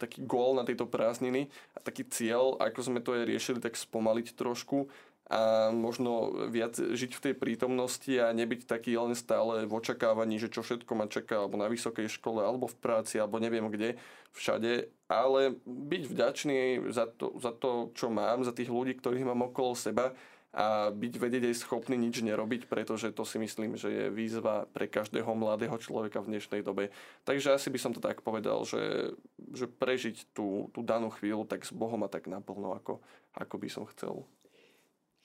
taký 0.00 0.24
gól 0.24 0.56
na 0.56 0.64
tejto 0.64 0.88
prázdniny 0.88 1.52
a 1.76 1.84
taký 1.84 2.08
cieľ, 2.08 2.56
ako 2.56 2.80
sme 2.80 3.04
to 3.04 3.12
aj 3.12 3.28
riešili, 3.28 3.60
tak 3.60 3.76
spomaliť 3.76 4.32
trošku 4.32 4.88
a 5.28 5.68
možno 5.68 6.32
viac 6.48 6.80
žiť 6.80 7.12
v 7.12 7.22
tej 7.28 7.34
prítomnosti 7.36 8.08
a 8.16 8.32
nebyť 8.32 8.64
taký 8.64 8.96
len 8.96 9.12
stále 9.12 9.68
v 9.68 9.72
očakávaní, 9.76 10.40
že 10.40 10.48
čo 10.48 10.64
všetko 10.64 10.92
ma 10.96 11.04
čaká 11.04 11.44
alebo 11.44 11.60
na 11.60 11.68
vysokej 11.68 12.08
škole, 12.08 12.40
alebo 12.40 12.64
v 12.64 12.80
práci, 12.80 13.20
alebo 13.20 13.36
neviem 13.36 13.68
kde, 13.68 14.00
všade, 14.32 14.88
ale 15.04 15.60
byť 15.68 16.02
vďačný 16.08 16.88
za 16.88 17.04
to, 17.12 17.36
za 17.36 17.52
to 17.52 17.92
čo 17.92 18.08
mám, 18.08 18.40
za 18.40 18.56
tých 18.56 18.72
ľudí, 18.72 18.96
ktorých 18.96 19.28
mám 19.28 19.52
okolo 19.52 19.76
seba 19.76 20.16
a 20.48 20.88
byť 20.88 21.14
vedieť 21.20 21.44
aj 21.52 21.60
schopný 21.60 22.00
nič 22.00 22.24
nerobiť, 22.24 22.72
pretože 22.72 23.12
to 23.12 23.28
si 23.28 23.36
myslím, 23.36 23.76
že 23.76 23.92
je 23.92 24.04
výzva 24.08 24.64
pre 24.72 24.88
každého 24.88 25.28
mladého 25.36 25.76
človeka 25.76 26.24
v 26.24 26.34
dnešnej 26.34 26.64
dobe. 26.64 26.88
Takže 27.28 27.52
asi 27.52 27.68
by 27.68 27.76
som 27.76 27.92
to 27.92 28.00
tak 28.00 28.24
povedal, 28.24 28.64
že, 28.64 29.12
že 29.52 29.68
prežiť 29.68 30.32
tú, 30.32 30.72
tú 30.72 30.80
danú 30.80 31.12
chvíľu 31.12 31.44
tak 31.44 31.68
s 31.68 31.72
Bohom 31.76 32.00
a 32.00 32.08
tak 32.08 32.32
naplno, 32.32 32.72
ako, 32.72 33.04
ako 33.36 33.54
by 33.60 33.68
som 33.68 33.84
chcel. 33.92 34.24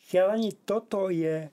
Chalani, 0.03 0.51
toto 0.67 1.07
je 1.07 1.47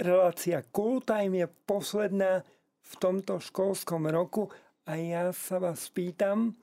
relácia 0.00 0.64
Cool 0.72 1.04
Time, 1.04 1.44
je 1.44 1.48
posledná 1.68 2.40
v 2.80 2.92
tomto 2.96 3.36
školskom 3.36 4.08
roku 4.08 4.48
a 4.88 4.96
ja 4.96 5.28
sa 5.36 5.60
vás 5.60 5.92
pýtam 5.92 6.56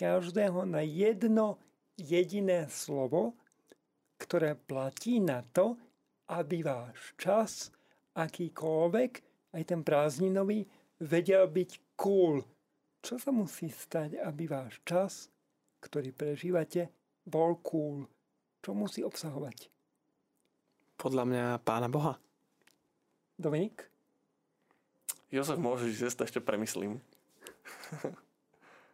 každého 0.00 0.64
na 0.64 0.80
jedno 0.80 1.60
jediné 2.00 2.72
slovo, 2.72 3.36
ktoré 4.16 4.56
platí 4.56 5.20
na 5.20 5.44
to, 5.44 5.76
aby 6.32 6.64
váš 6.64 7.20
čas, 7.20 7.68
akýkoľvek, 8.16 9.12
aj 9.52 9.62
ten 9.68 9.84
prázdninový, 9.84 10.64
vedel 11.04 11.52
byť 11.52 11.70
cool. 12.00 12.40
Čo 13.04 13.20
sa 13.20 13.28
musí 13.28 13.68
stať, 13.68 14.24
aby 14.24 14.48
váš 14.48 14.80
čas, 14.88 15.28
ktorý 15.84 16.16
prežívate, 16.16 16.88
bol 17.28 17.60
cool? 17.60 18.08
Čo 18.64 18.72
musí 18.72 19.04
obsahovať? 19.04 19.71
Podľa 21.02 21.26
mňa 21.26 21.44
pána 21.66 21.90
Boha. 21.90 22.14
Dominik? 23.34 23.90
Jozef, 25.34 25.58
môžeš 25.58 25.98
ísť, 25.98 26.30
ešte 26.30 26.38
premyslím. 26.38 27.02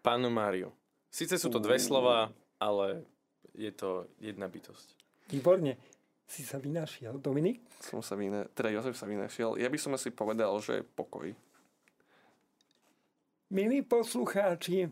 Pánu 0.07 0.33
Máriu. 0.33 0.73
Sice 1.13 1.37
sú 1.37 1.53
to 1.53 1.61
dve 1.61 1.77
slova, 1.77 2.33
ale 2.57 3.05
je 3.53 3.69
to 3.77 4.09
jedna 4.25 4.49
bytosť. 4.49 4.97
Výborne. 5.29 5.77
si 6.25 6.49
sa 6.49 6.57
vynašiel. 6.57 7.21
Dominik? 7.21 7.61
Som 7.85 8.01
sa 8.01 8.17
vyna... 8.17 8.49
teda 8.57 8.73
Jozef 8.73 8.97
sa 8.97 9.05
vynašiel. 9.05 9.61
Ja 9.61 9.69
by 9.69 9.77
som 9.77 9.93
asi 9.93 10.09
povedal, 10.09 10.57
že 10.65 10.81
pokoj. 10.97 11.29
Milí 13.53 13.85
poslucháči, 13.85 14.89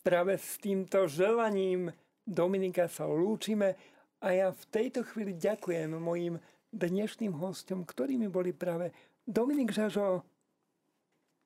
práve 0.00 0.40
s 0.40 0.56
týmto 0.56 1.04
želaním 1.12 1.92
Dominika 2.24 2.88
sa 2.88 3.04
lúčime 3.04 3.76
a 4.24 4.32
ja 4.32 4.48
v 4.48 4.64
tejto 4.72 5.04
chvíli 5.04 5.36
ďakujem 5.36 6.00
mojim 6.00 6.40
dnešným 6.74 7.38
hostom, 7.38 7.86
ktorými 7.86 8.26
boli 8.26 8.50
práve 8.50 8.90
Dominik 9.24 9.70
Žažo. 9.70 10.26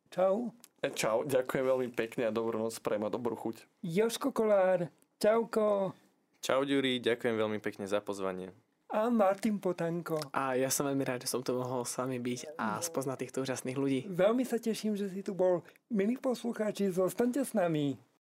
Čau. 0.08 0.56
E, 0.80 0.88
čau, 0.96 1.28
ďakujem 1.28 1.64
veľmi 1.68 1.88
pekne 1.92 2.26
a 2.26 2.32
dobrú 2.32 2.56
noc, 2.56 2.72
prajem 2.80 3.04
a 3.04 3.12
dobrú 3.12 3.36
chuť. 3.36 3.68
Joško 3.84 4.32
Kolár, 4.32 4.88
čauko. 5.20 5.92
Čau, 6.40 6.64
Ďuri, 6.64 7.04
ďakujem 7.04 7.36
veľmi 7.36 7.60
pekne 7.60 7.84
za 7.84 8.00
pozvanie 8.00 8.48
a 8.88 9.12
Martin 9.12 9.60
Potanko. 9.60 10.16
A 10.32 10.56
ja 10.56 10.72
som 10.72 10.88
veľmi 10.88 11.04
rád, 11.04 11.28
že 11.28 11.32
som 11.36 11.44
tu 11.44 11.52
mohol 11.52 11.84
s 11.84 11.92
vami 12.00 12.16
byť 12.16 12.56
a 12.56 12.80
spoznať 12.80 13.16
týchto 13.20 13.44
úžasných 13.44 13.76
ľudí. 13.76 14.00
Veľmi 14.08 14.48
sa 14.48 14.56
teším, 14.56 14.96
že 14.96 15.12
si 15.12 15.20
tu 15.20 15.36
bol. 15.36 15.60
Milí 15.92 16.16
poslucháči, 16.16 16.88
zostaňte 16.88 17.44
s 17.44 17.52
nami. 17.52 18.00